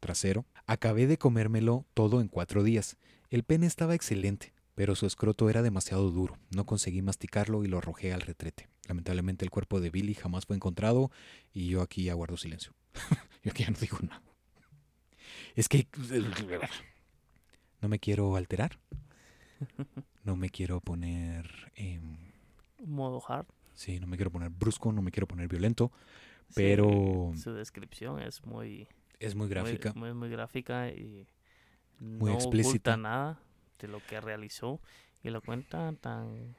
trasero. 0.00 0.44
Acabé 0.66 1.06
de 1.06 1.16
comérmelo 1.16 1.86
todo 1.94 2.20
en 2.20 2.28
cuatro 2.28 2.62
días. 2.62 2.98
El 3.30 3.42
pene 3.42 3.66
estaba 3.66 3.94
excelente, 3.94 4.52
pero 4.74 4.94
su 4.96 5.06
escroto 5.06 5.48
era 5.48 5.62
demasiado 5.62 6.10
duro. 6.10 6.36
No 6.54 6.66
conseguí 6.66 7.00
masticarlo 7.00 7.64
y 7.64 7.68
lo 7.68 7.78
arrojé 7.78 8.12
al 8.12 8.20
retrete. 8.20 8.68
Lamentablemente 8.86 9.46
el 9.46 9.50
cuerpo 9.50 9.80
de 9.80 9.88
Billy 9.88 10.12
jamás 10.12 10.44
fue 10.44 10.56
encontrado 10.56 11.10
y 11.54 11.68
yo 11.68 11.80
aquí 11.80 12.10
aguardo 12.10 12.36
silencio. 12.36 12.74
yo 13.42 13.50
aquí 13.50 13.62
ya 13.62 13.70
no 13.70 13.78
digo 13.78 13.96
nada. 14.02 14.22
Es 15.54 15.70
que 15.70 15.88
no 17.84 17.88
me 17.90 17.98
quiero 17.98 18.34
alterar. 18.36 18.78
No 20.24 20.36
me 20.36 20.48
quiero 20.48 20.80
poner... 20.80 21.70
en 21.76 22.32
Modo 22.78 23.22
hard. 23.28 23.44
Sí, 23.74 24.00
no 24.00 24.06
me 24.06 24.16
quiero 24.16 24.30
poner 24.30 24.48
brusco, 24.48 24.90
no 24.90 25.02
me 25.02 25.10
quiero 25.10 25.26
poner 25.26 25.48
violento, 25.48 25.92
pero... 26.54 27.32
su 27.36 27.52
descripción 27.52 28.22
es 28.22 28.42
muy... 28.46 28.88
Es 29.20 29.34
muy 29.34 29.48
gráfica. 29.48 29.92
Muy, 29.94 30.14
muy, 30.14 30.30
gráfica 30.30 30.88
y 30.88 31.28
muy 32.00 32.30
no 32.30 32.36
explícita. 32.36 32.96
nada 32.96 33.38
de 33.78 33.88
lo 33.88 34.00
que 34.08 34.18
realizó 34.18 34.80
y 35.22 35.28
lo 35.28 35.42
cuenta 35.42 35.92
tan 36.00 36.56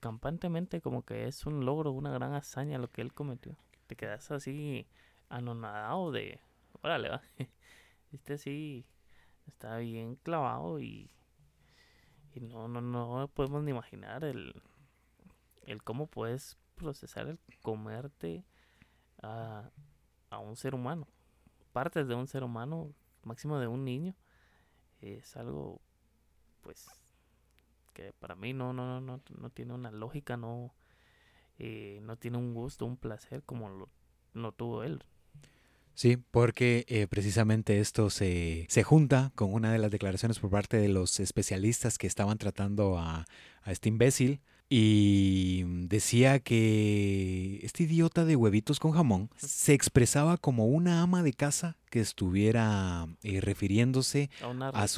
campantemente 0.00 0.80
como 0.80 1.04
que 1.04 1.26
es 1.26 1.44
un 1.44 1.66
logro, 1.66 1.92
una 1.92 2.12
gran 2.12 2.32
hazaña 2.32 2.78
lo 2.78 2.90
que 2.90 3.02
él 3.02 3.12
cometió. 3.12 3.58
Te 3.88 3.94
quedas 3.94 4.30
así 4.30 4.86
anonadado 5.28 6.12
de, 6.12 6.40
órale, 6.80 7.10
va. 7.10 7.20
Este 8.12 8.38
sí 8.38 8.86
está 9.46 9.78
bien 9.78 10.16
clavado 10.16 10.80
y, 10.80 11.10
y 12.34 12.40
no, 12.40 12.68
no, 12.68 12.80
no 12.80 13.28
podemos 13.28 13.62
ni 13.62 13.70
imaginar 13.70 14.24
el, 14.24 14.62
el 15.62 15.82
cómo 15.82 16.06
puedes 16.06 16.58
procesar 16.74 17.28
el 17.28 17.38
comerte 17.62 18.44
a, 19.22 19.70
a 20.30 20.38
un 20.38 20.56
ser 20.56 20.74
humano. 20.74 21.06
Partes 21.72 22.08
de 22.08 22.14
un 22.14 22.26
ser 22.26 22.44
humano, 22.44 22.92
máximo 23.22 23.58
de 23.58 23.66
un 23.66 23.84
niño, 23.84 24.14
es 25.00 25.36
algo 25.36 25.80
pues 26.60 26.88
que 27.92 28.12
para 28.12 28.34
mí 28.34 28.52
no, 28.52 28.72
no, 28.72 29.00
no, 29.00 29.20
no 29.38 29.50
tiene 29.50 29.74
una 29.74 29.90
lógica, 29.90 30.36
no, 30.36 30.74
eh, 31.58 32.00
no 32.02 32.16
tiene 32.16 32.38
un 32.38 32.54
gusto, 32.54 32.86
un 32.86 32.96
placer 32.96 33.42
como 33.44 33.68
lo 33.68 33.88
no 34.34 34.52
tuvo 34.52 34.82
él. 34.82 35.04
Sí, 35.94 36.16
porque 36.16 36.84
eh, 36.88 37.06
precisamente 37.06 37.80
esto 37.80 38.10
se, 38.10 38.66
se, 38.68 38.82
junta 38.82 39.30
con 39.34 39.52
una 39.52 39.72
de 39.72 39.78
las 39.78 39.90
declaraciones 39.90 40.38
por 40.38 40.50
parte 40.50 40.78
de 40.78 40.88
los 40.88 41.20
especialistas 41.20 41.98
que 41.98 42.06
estaban 42.06 42.38
tratando 42.38 42.98
a, 42.98 43.26
a 43.62 43.72
este 43.72 43.88
imbécil 43.88 44.40
y 44.68 45.64
decía 45.86 46.38
que 46.40 47.60
este 47.62 47.82
idiota 47.82 48.24
de 48.24 48.36
huevitos 48.36 48.80
con 48.80 48.92
jamón 48.92 49.28
se 49.36 49.74
expresaba 49.74 50.38
como 50.38 50.66
una 50.66 51.02
ama 51.02 51.22
de 51.22 51.34
casa 51.34 51.76
que 51.92 52.00
estuviera 52.00 53.06
eh, 53.22 53.42
refiriéndose 53.42 54.30
a, 54.40 54.88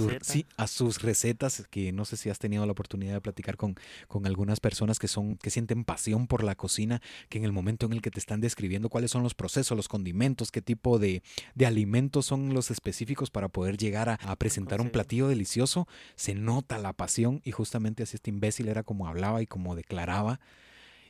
a 0.57 0.67
sus 0.69 1.03
recetas, 1.03 1.67
que 1.69 1.91
no 1.91 2.05
sé 2.05 2.17
si 2.17 2.31
has 2.31 2.39
tenido 2.39 2.65
la 2.67 2.71
oportunidad 2.71 3.15
de 3.15 3.21
platicar 3.21 3.57
con, 3.57 3.75
con 4.07 4.27
algunas 4.27 4.61
personas 4.61 5.01
que, 5.01 5.09
son, 5.09 5.37
que 5.37 5.51
sienten 5.51 5.83
pasión 5.83 6.29
por 6.29 6.45
la 6.45 6.55
cocina, 6.55 7.03
que 7.29 7.39
en 7.39 7.45
el 7.45 7.51
momento 7.51 7.87
en 7.87 7.95
el 7.95 8.01
que 8.01 8.13
te 8.13 8.21
están 8.21 8.41
describiendo 8.41 8.91
cuáles 8.91 9.11
son 9.11 9.25
los 9.25 9.35
procesos, 9.35 9.77
los 9.77 9.89
condimentos, 9.89 10.53
qué 10.53 10.63
tipo 10.63 11.01
de, 11.01 11.25
de 11.57 11.67
alimentos 11.67 12.27
son 12.27 12.55
los 12.55 12.71
específicos 12.71 13.29
para 13.29 13.49
poder 13.49 13.77
llegar 13.77 14.09
a, 14.09 14.15
a 14.23 14.37
presentar 14.37 14.81
un 14.81 14.91
platillo 14.91 15.27
delicioso, 15.27 15.89
se 16.15 16.37
nota 16.37 16.79
la 16.79 16.93
pasión 16.93 17.41
y 17.43 17.51
justamente 17.51 18.05
así 18.05 18.15
este 18.15 18.31
imbécil 18.31 18.69
era 18.69 18.85
como 18.85 19.09
hablaba 19.09 19.43
y 19.43 19.49
como 19.49 19.75
declaraba 19.75 20.39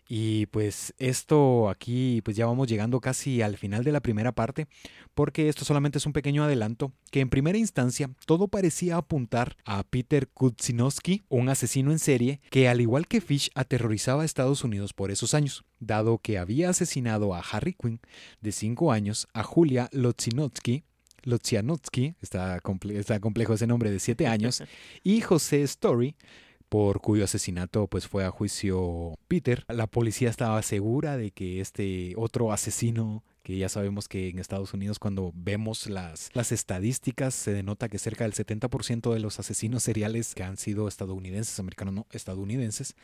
Y 0.07 0.47
pues 0.47 0.95
esto 0.99 1.71
aquí, 1.71 2.21
pues 2.23 2.37
ya 2.37 2.47
vamos 2.47 2.69
llegando 2.69 3.01
casi 3.01 3.41
al 3.41 3.57
final 3.57 3.85
de 3.85 3.93
la 3.93 4.01
primera 4.01 4.33
parte, 4.33 4.67
porque 5.15 5.49
esto 5.49 5.65
solamente 5.65 5.99
es 5.99 6.07
un 6.07 6.13
pequeño 6.13 6.45
adelanto, 6.45 6.93
que 7.11 7.21
en 7.21 7.31
primera 7.31 7.57
instancia 7.57 8.11
todo 8.27 8.49
parecía 8.49 8.97
apuntar 8.97 9.57
a 9.65 9.83
Peter 9.83 10.29
Kutsinowski, 10.29 11.25
un 11.29 11.49
asesino 11.49 11.91
en 11.91 11.99
serie 11.99 12.41
que 12.51 12.69
al 12.69 12.81
igual 12.81 13.09
que 13.09 13.23
Fish 13.23 13.51
aterrorizaba 13.55 14.23
a 14.23 14.27
Estados 14.27 14.63
Unidos 14.63 14.93
por 14.93 15.11
esos 15.11 15.33
años, 15.33 15.65
dado 15.81 16.19
que 16.19 16.39
había 16.39 16.71
asesinado 16.71 17.35
a 17.35 17.41
Harry 17.41 17.75
Quinn, 17.75 18.01
de 18.41 18.53
5 18.53 18.93
años, 18.93 19.27
a 19.33 19.43
Julia 19.43 19.89
Lotsinovsky, 19.93 20.85
Lotsianowski, 21.23 22.17
está, 22.21 22.61
está 22.91 23.21
complejo 23.21 23.55
ese 23.55 23.67
nombre, 23.67 23.91
de 23.91 23.99
7 23.99 24.27
años, 24.27 24.63
y 25.03 25.23
José 25.23 25.63
Story, 25.63 26.15
por 26.75 27.01
cuyo 27.01 27.23
asesinato 27.23 27.87
pues 27.87 28.09
fue 28.09 28.25
a 28.25 28.33
juicio 28.33 29.17
Peter. 29.29 29.65
La 29.69 29.87
policía 29.87 30.29
estaba 30.29 30.61
segura 30.63 31.17
de 31.17 31.31
que 31.31 31.61
este 31.61 32.15
otro 32.17 32.51
asesino 32.51 33.23
que 33.45 33.57
ya 33.57 33.69
sabemos 33.69 34.09
que 34.09 34.29
en 34.29 34.41
Estados 34.41 34.75
Unidos 34.75 34.99
cuando 34.99 35.31
vemos 35.37 35.87
las, 35.87 36.31
las 36.35 36.51
estadísticas 36.51 37.33
se 37.33 37.53
denota 37.53 37.89
que 37.89 38.01
cerca 38.01 38.25
del 38.25 38.33
70% 38.33 39.15
de 39.15 39.21
los 39.21 39.39
asesinos 39.39 39.85
seriales 39.85 40.35
que 40.35 40.43
han 40.43 40.57
sido 40.57 40.89
estadounidenses, 40.89 41.61
americanos 41.61 41.95
no, 41.95 42.07
estadounidenses, 42.11 42.97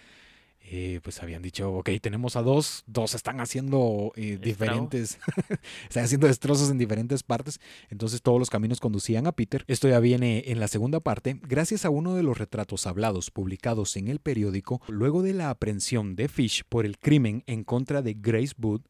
eh, 0.72 1.00
pues 1.02 1.20
habían 1.20 1.42
dicho, 1.42 1.72
ok, 1.72 1.90
tenemos 2.00 2.36
a 2.36 2.42
dos, 2.42 2.84
dos 2.86 3.16
están 3.16 3.40
haciendo 3.40 4.12
eh, 4.14 4.38
diferentes, 4.40 5.18
están 5.88 6.04
haciendo 6.04 6.28
destrozos 6.28 6.70
en 6.70 6.78
diferentes 6.78 7.24
partes, 7.24 7.60
entonces 7.88 8.22
todos 8.22 8.38
los 8.38 8.50
caminos 8.50 8.78
conducían 8.78 9.26
a 9.26 9.32
Peter. 9.32 9.64
Esto 9.66 9.88
ya 9.88 9.98
viene 9.98 10.44
en 10.46 10.60
la 10.60 10.68
segunda 10.68 11.00
parte, 11.00 11.40
gracias 11.42 11.84
a 11.84 11.90
uno 11.90 12.14
de 12.14 12.22
los 12.22 12.38
retratos 12.38 12.86
hablados 12.86 13.32
publicados 13.32 13.96
en 13.96 14.06
el 14.06 14.20
periódico, 14.20 14.80
luego 14.86 15.22
de 15.22 15.34
la 15.34 15.50
aprehensión 15.50 16.14
de 16.14 16.28
Fish 16.28 16.62
por 16.68 16.86
el 16.86 16.98
crimen 16.98 17.42
en 17.48 17.64
contra 17.64 18.00
de 18.00 18.14
Grace 18.14 18.54
Wood, 18.56 18.82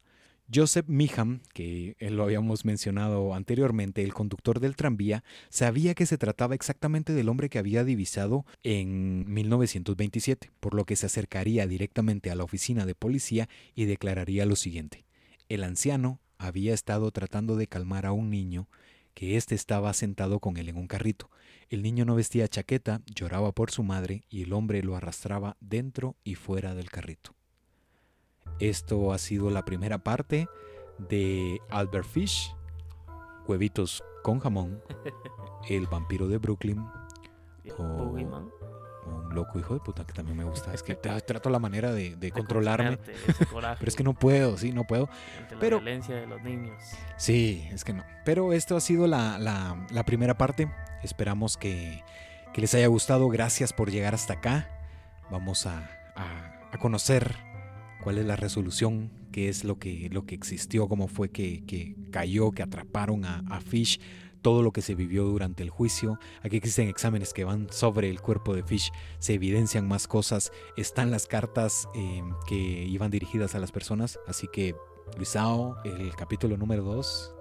Joseph 0.53 0.87
Miham, 0.87 1.41
que 1.53 1.95
lo 1.99 2.23
habíamos 2.23 2.65
mencionado 2.65 3.33
anteriormente, 3.33 4.03
el 4.03 4.13
conductor 4.13 4.59
del 4.59 4.75
tranvía, 4.75 5.23
sabía 5.49 5.93
que 5.93 6.05
se 6.05 6.17
trataba 6.17 6.55
exactamente 6.55 7.13
del 7.13 7.29
hombre 7.29 7.49
que 7.49 7.59
había 7.59 7.85
divisado 7.85 8.45
en 8.63 9.31
1927, 9.31 10.51
por 10.59 10.73
lo 10.73 10.85
que 10.85 10.97
se 10.97 11.05
acercaría 11.05 11.67
directamente 11.67 12.31
a 12.31 12.35
la 12.35 12.43
oficina 12.43 12.85
de 12.85 12.95
policía 12.95 13.47
y 13.75 13.85
declararía 13.85 14.45
lo 14.45 14.57
siguiente. 14.57 15.05
El 15.47 15.63
anciano 15.63 16.19
había 16.37 16.73
estado 16.73 17.11
tratando 17.11 17.55
de 17.55 17.67
calmar 17.67 18.05
a 18.05 18.11
un 18.11 18.29
niño 18.29 18.67
que 19.13 19.37
éste 19.37 19.55
estaba 19.55 19.93
sentado 19.93 20.39
con 20.39 20.57
él 20.57 20.67
en 20.67 20.77
un 20.77 20.87
carrito. 20.87 21.29
El 21.69 21.81
niño 21.81 22.03
no 22.03 22.15
vestía 22.15 22.47
chaqueta, 22.47 23.01
lloraba 23.05 23.53
por 23.53 23.71
su 23.71 23.83
madre 23.83 24.23
y 24.29 24.43
el 24.43 24.53
hombre 24.53 24.83
lo 24.83 24.95
arrastraba 24.97 25.55
dentro 25.61 26.17
y 26.23 26.35
fuera 26.35 26.75
del 26.75 26.89
carrito. 26.89 27.35
Esto 28.61 29.11
ha 29.11 29.17
sido 29.17 29.49
la 29.49 29.65
primera 29.65 29.97
parte 29.97 30.47
de 30.99 31.59
Albert 31.71 32.05
Fish, 32.05 32.55
Huevitos 33.47 34.03
con 34.21 34.39
jamón, 34.39 34.83
El 35.67 35.87
vampiro 35.87 36.27
de 36.27 36.37
Brooklyn, 36.37 36.85
o, 37.79 37.83
un 37.83 39.33
loco 39.33 39.57
hijo 39.57 39.73
de 39.73 39.79
puta 39.79 40.05
que 40.05 40.13
también 40.13 40.37
me 40.37 40.43
gusta. 40.43 40.75
Es 40.75 40.83
que 40.83 40.93
trato 41.25 41.49
la 41.49 41.57
manera 41.57 41.91
de, 41.91 42.31
controlarme, 42.31 42.97
pero 43.49 43.87
es 43.87 43.95
que 43.95 44.03
no 44.03 44.13
puedo, 44.13 44.55
sí, 44.59 44.71
no 44.71 44.85
puedo. 44.85 45.09
pero, 45.59 45.77
la 45.77 45.83
violencia 45.83 46.15
de 46.17 46.27
los 46.27 46.43
niños. 46.43 46.83
Sí, 47.17 47.67
es 47.71 47.83
que 47.83 47.93
no. 47.93 48.03
Pero 48.25 48.53
esto 48.53 48.77
ha 48.77 48.79
sido 48.79 49.07
la, 49.07 50.03
primera 50.05 50.37
parte. 50.37 50.71
Esperamos 51.01 51.57
que, 51.57 52.03
les 52.53 52.75
haya 52.75 52.85
gustado. 52.85 53.27
Gracias 53.29 53.73
por 53.73 53.89
llegar 53.89 54.13
hasta 54.13 54.33
acá. 54.33 54.69
Vamos 55.31 55.65
a, 55.65 55.89
a 56.15 56.77
conocer 56.77 57.35
cuál 58.01 58.17
es 58.17 58.25
la 58.25 58.35
resolución, 58.35 59.11
qué 59.31 59.49
es 59.49 59.63
lo 59.63 59.79
que, 59.79 60.09
lo 60.11 60.25
que 60.25 60.35
existió, 60.35 60.87
cómo 60.87 61.07
fue 61.07 61.29
que, 61.29 61.95
cayó, 62.11 62.51
que 62.51 62.63
atraparon 62.63 63.25
a, 63.25 63.61
Fish, 63.61 63.99
todo 64.41 64.63
lo 64.63 64.71
que 64.71 64.81
se 64.81 64.95
vivió 64.95 65.23
durante 65.25 65.63
el 65.63 65.69
juicio. 65.69 66.19
Aquí 66.43 66.57
existen 66.57 66.89
exámenes 66.89 67.33
que 67.33 67.43
van 67.43 67.71
sobre 67.71 68.09
el 68.09 68.21
cuerpo 68.21 68.55
de 68.55 68.63
Fish, 68.63 68.91
se 69.19 69.35
evidencian 69.35 69.87
más 69.87 70.07
cosas, 70.07 70.51
están 70.77 71.11
las 71.11 71.27
cartas 71.27 71.87
em, 71.95 72.33
que 72.47 72.55
iban 72.55 73.11
dirigidas 73.11 73.55
a 73.55 73.59
las 73.59 73.71
personas, 73.71 74.19
así 74.27 74.47
que 74.51 74.75
Luisao, 75.15 75.77
el 75.83 76.15
capítulo 76.15 76.57
número 76.57 76.83
2 76.83 77.35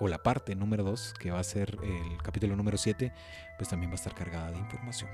o 0.00 0.08
la 0.08 0.18
parte 0.18 0.54
número 0.56 0.82
2, 0.84 1.14
que 1.18 1.30
va 1.30 1.38
a 1.38 1.44
ser 1.44 1.78
el 1.82 2.22
capítulo 2.22 2.56
número 2.56 2.78
7, 2.78 3.12
pues 3.58 3.68
también 3.68 3.90
va 3.90 3.94
a 3.94 3.96
estar 3.96 4.14
cargada 4.14 4.50
de 4.50 4.58
información. 4.58 5.10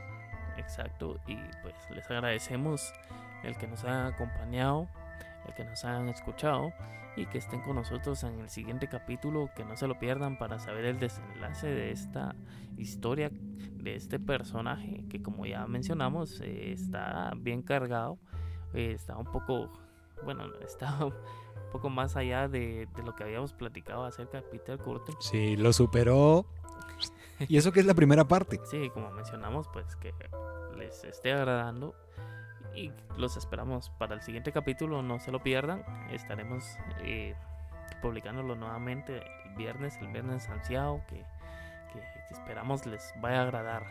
Exacto, 0.57 1.21
y 1.27 1.37
pues 1.63 1.75
les 1.91 2.11
agradecemos 2.11 2.93
el 3.47 3.57
que 3.57 3.67
nos 3.67 3.85
ha 3.85 4.09
acompañado, 4.09 4.89
el 5.47 5.55
que 5.55 5.65
nos 5.65 5.85
han 5.85 6.09
escuchado 6.09 6.73
y 7.17 7.27
que 7.27 7.39
estén 7.39 7.63
con 7.63 7.77
nosotros 7.77 8.23
en 8.25 8.41
el 8.41 8.51
siguiente 8.51 8.89
capítulo, 8.89 9.49
que 9.57 9.65
no 9.65 9.77
se 9.77 9.87
lo 9.87 9.99
pierdan 9.99 10.37
para 10.37 10.59
saber 10.59 10.85
el 10.85 10.99
desenlace 10.99 11.69
de 11.69 11.91
esta 11.91 12.35
historia, 12.77 13.31
de 13.31 13.95
este 13.95 14.19
personaje 14.19 15.05
que 15.09 15.23
como 15.23 15.47
ya 15.47 15.67
mencionamos 15.67 16.41
está 16.43 17.33
bien 17.37 17.63
cargado, 17.63 18.19
eh, 18.75 18.93
está 18.93 19.17
un 19.17 19.27
poco, 19.27 19.71
bueno, 20.25 20.45
está 20.61 21.05
un 21.07 21.15
poco 21.73 21.89
más 21.89 22.17
allá 22.17 22.49
de, 22.49 22.89
de, 22.95 23.03
lo 23.03 23.15
que 23.15 23.25
habíamos 23.25 23.55
platicado 23.55 24.05
acerca 24.05 24.39
de 24.39 24.43
Peter 24.43 24.79
Curtin. 24.79 25.17
Sí, 25.21 25.57
lo 25.57 25.73
superó. 25.73 26.47
Y 27.41 27.57
eso 27.57 27.73
que 27.73 27.81
es 27.81 27.87
la 27.87 27.95
primera 27.95 28.25
parte. 28.25 28.61
Sí, 28.71 28.91
como 28.93 29.11
mencionamos, 29.11 29.69
pues 29.73 29.97
que 29.97 30.13
les 30.77 31.05
esté 31.05 31.33
agradando 31.33 31.95
y 32.77 32.93
los 33.17 33.37
esperamos 33.37 33.91
para 33.99 34.15
el 34.15 34.23
siguiente 34.23 34.53
capítulo, 34.53 35.03
no 35.03 35.19
se 35.19 35.33
lo 35.33 35.43
pierdan. 35.43 35.83
Estaremos 36.11 36.65
eh, 37.01 37.35
publicándolo 38.03 38.55
nuevamente 38.55 39.23
el 39.47 39.55
viernes, 39.57 39.97
el 40.01 40.09
viernes 40.09 40.49
ansiado, 40.49 41.03
que, 41.09 41.25
esperamos 42.31 42.85
les 42.85 43.15
vaya 43.21 43.41
a 43.41 43.43
agradar. 43.45 43.87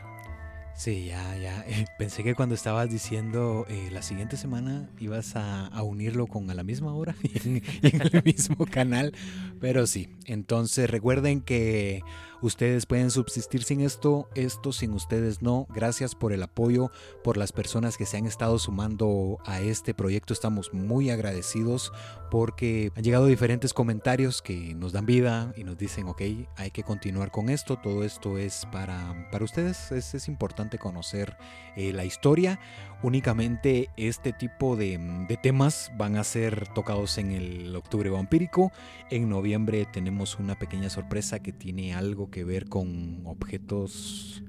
Sí, 0.75 1.05
ya, 1.05 1.37
ya. 1.37 1.63
Eh, 1.67 1.85
pensé 1.97 2.21
que 2.21 2.35
cuando 2.35 2.53
estabas 2.53 2.89
diciendo 2.89 3.65
eh, 3.69 3.89
la 3.91 4.01
siguiente 4.01 4.35
semana 4.35 4.89
ibas 4.99 5.35
a, 5.35 5.69
unirlo 5.81 6.27
con 6.27 6.51
a 6.51 6.53
la 6.53 6.63
misma 6.63 6.93
hora 6.93 7.15
y 7.23 7.61
en 7.87 8.01
el 8.01 8.23
mismo 8.23 8.65
canal, 8.65 9.13
pero 9.59 9.87
sí. 9.87 10.09
Entonces 10.25 10.89
recuerden 10.89 11.41
que 11.41 12.03
Ustedes 12.45 12.85
pueden 12.85 13.09
subsistir 13.09 13.63
sin 13.63 13.81
esto, 13.81 14.29
esto 14.35 14.71
sin 14.71 14.93
ustedes 14.93 15.41
no. 15.41 15.65
Gracias 15.73 16.13
por 16.13 16.31
el 16.31 16.43
apoyo, 16.43 16.91
por 17.23 17.37
las 17.37 17.51
personas 17.51 17.97
que 17.97 18.05
se 18.05 18.17
han 18.17 18.27
estado 18.27 18.59
sumando 18.59 19.39
a 19.45 19.61
este 19.61 19.95
proyecto. 19.95 20.31
Estamos 20.31 20.71
muy 20.71 21.09
agradecidos 21.09 21.91
porque 22.29 22.91
han 22.95 23.03
llegado 23.03 23.25
diferentes 23.25 23.73
comentarios 23.73 24.43
que 24.43 24.75
nos 24.75 24.91
dan 24.91 25.07
vida 25.07 25.53
y 25.57 25.63
nos 25.63 25.75
dicen, 25.75 26.07
ok, 26.07 26.21
hay 26.55 26.69
que 26.69 26.83
continuar 26.83 27.31
con 27.31 27.49
esto. 27.49 27.79
Todo 27.81 28.03
esto 28.03 28.37
es 28.37 28.67
para, 28.71 29.27
para 29.31 29.43
ustedes. 29.43 29.91
Es, 29.91 30.13
es 30.13 30.27
importante 30.27 30.77
conocer 30.77 31.35
eh, 31.75 31.93
la 31.93 32.05
historia. 32.05 32.59
Únicamente 33.05 33.91
este 33.97 34.33
tipo 34.33 34.75
de, 34.75 34.97
de 35.29 35.37
temas 35.37 35.91
van 35.95 36.15
a 36.15 36.23
ser 36.23 36.67
tocados 36.73 37.19
en 37.19 37.33
el 37.33 37.75
octubre 37.75 38.09
vampírico. 38.09 38.71
En 39.11 39.29
noviembre 39.29 39.85
tenemos 39.85 40.39
una 40.39 40.57
pequeña 40.57 40.89
sorpresa 40.89 41.37
que 41.37 41.53
tiene 41.53 41.93
algo 41.93 42.31
que 42.31 42.43
ver 42.43 42.67
con 42.67 43.21
objetos 43.27 44.43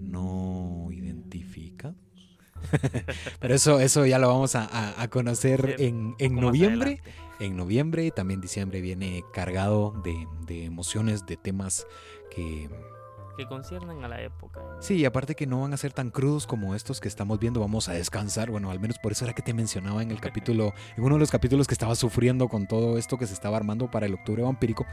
no 0.00 0.88
identificados. 0.90 1.94
Pero 3.38 3.54
eso, 3.54 3.78
eso 3.78 4.04
ya 4.04 4.18
lo 4.18 4.26
vamos 4.26 4.56
a, 4.56 5.08
conocer 5.08 5.76
en, 5.78 6.16
noviembre. 6.34 7.00
En 7.38 7.56
noviembre, 7.56 8.10
también 8.10 8.40
diciembre 8.40 8.80
viene 8.80 9.22
cargado 9.32 9.92
de, 10.02 10.26
de 10.44 10.64
emociones, 10.64 11.24
de 11.24 11.36
temas 11.36 11.86
que 12.34 12.68
que 13.36 13.46
conciernen 13.46 14.04
a 14.04 14.08
la 14.08 14.20
época. 14.20 14.60
Sí, 14.80 14.96
y 14.96 15.04
aparte 15.04 15.34
que 15.34 15.46
no 15.46 15.62
van 15.62 15.72
a 15.72 15.76
ser 15.76 15.92
tan 15.92 16.10
crudos 16.10 16.46
como 16.46 16.74
estos 16.74 17.00
que 17.00 17.08
estamos 17.08 17.38
viendo, 17.38 17.60
vamos 17.60 17.88
a 17.88 17.92
descansar. 17.92 18.50
Bueno, 18.50 18.70
al 18.70 18.80
menos 18.80 18.98
por 18.98 19.12
eso 19.12 19.24
era 19.24 19.34
que 19.34 19.42
te 19.42 19.54
mencionaba 19.54 20.02
en 20.02 20.10
el 20.10 20.20
capítulo, 20.22 20.74
en 20.96 21.04
uno 21.04 21.16
de 21.16 21.20
los 21.20 21.30
capítulos 21.30 21.66
que 21.66 21.74
estaba 21.74 21.94
sufriendo 21.94 22.48
con 22.48 22.66
todo 22.66 22.98
esto 22.98 23.18
que 23.18 23.26
se 23.26 23.34
estaba 23.34 23.56
armando 23.56 23.90
para 23.90 24.06
el 24.06 24.14
octubre 24.14 24.42
vampírico, 24.42 24.86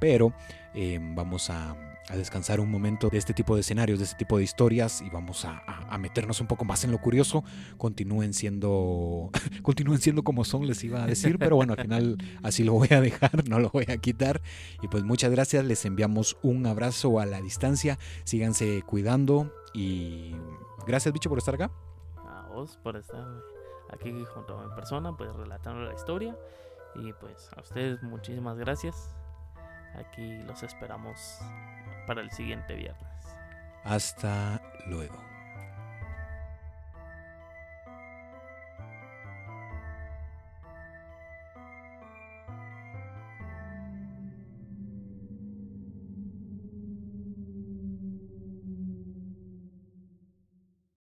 pero 0.00 0.32
eh, 0.74 0.98
vamos 1.00 1.50
a, 1.50 1.76
a 2.08 2.16
descansar 2.16 2.60
un 2.60 2.70
momento 2.70 3.08
de 3.08 3.18
este 3.18 3.34
tipo 3.34 3.54
de 3.54 3.62
escenarios, 3.62 3.98
de 3.98 4.04
este 4.04 4.16
tipo 4.16 4.38
de 4.38 4.44
historias 4.44 5.02
y 5.02 5.10
vamos 5.10 5.44
a, 5.44 5.98
meternos 5.98 6.40
un 6.40 6.46
poco 6.46 6.64
más 6.64 6.84
en 6.84 6.92
lo 6.92 6.98
curioso. 6.98 7.42
Continúen 7.78 8.32
siendo, 8.32 9.30
continúen 9.62 10.00
siendo 10.00 10.22
como 10.22 10.44
son, 10.44 10.66
les 10.66 10.82
iba 10.84 11.02
a 11.02 11.06
decir, 11.06 11.38
pero 11.38 11.56
bueno, 11.56 11.72
al 11.72 11.82
final 11.82 12.18
así 12.42 12.64
lo 12.64 12.74
voy 12.74 12.88
a 12.92 13.00
dejar, 13.00 13.48
no 13.48 13.58
lo 13.58 13.70
voy 13.70 13.86
a 13.88 13.96
quitar. 13.96 14.40
Y 14.82 14.88
pues 14.88 15.02
muchas 15.04 15.30
gracias, 15.30 15.64
les 15.64 15.84
enviamos 15.84 16.36
un 16.42 16.66
abrazo 16.66 17.18
a 17.18 17.26
la 17.26 17.40
distancia, 17.40 17.98
síganse 18.24 18.82
cuidando 18.82 19.52
y 19.74 20.36
gracias 20.86 21.12
bicho 21.12 21.28
por 21.28 21.38
estar 21.38 21.54
acá. 21.54 21.70
A 22.18 22.46
vos 22.52 22.78
por 22.82 22.96
estar 22.96 23.26
aquí 23.90 24.12
junto 24.32 24.58
a 24.58 24.66
mi 24.66 24.74
persona, 24.74 25.16
pues 25.16 25.34
relatando 25.34 25.82
la 25.82 25.94
historia 25.94 26.36
y 26.94 27.12
pues 27.14 27.50
a 27.56 27.60
ustedes 27.60 28.02
muchísimas 28.02 28.56
gracias. 28.58 29.16
Aquí 29.96 30.42
los 30.46 30.62
esperamos 30.62 31.38
para 32.06 32.22
el 32.22 32.30
siguiente 32.30 32.74
viernes. 32.74 33.06
Hasta 33.84 34.60
luego. 34.86 35.35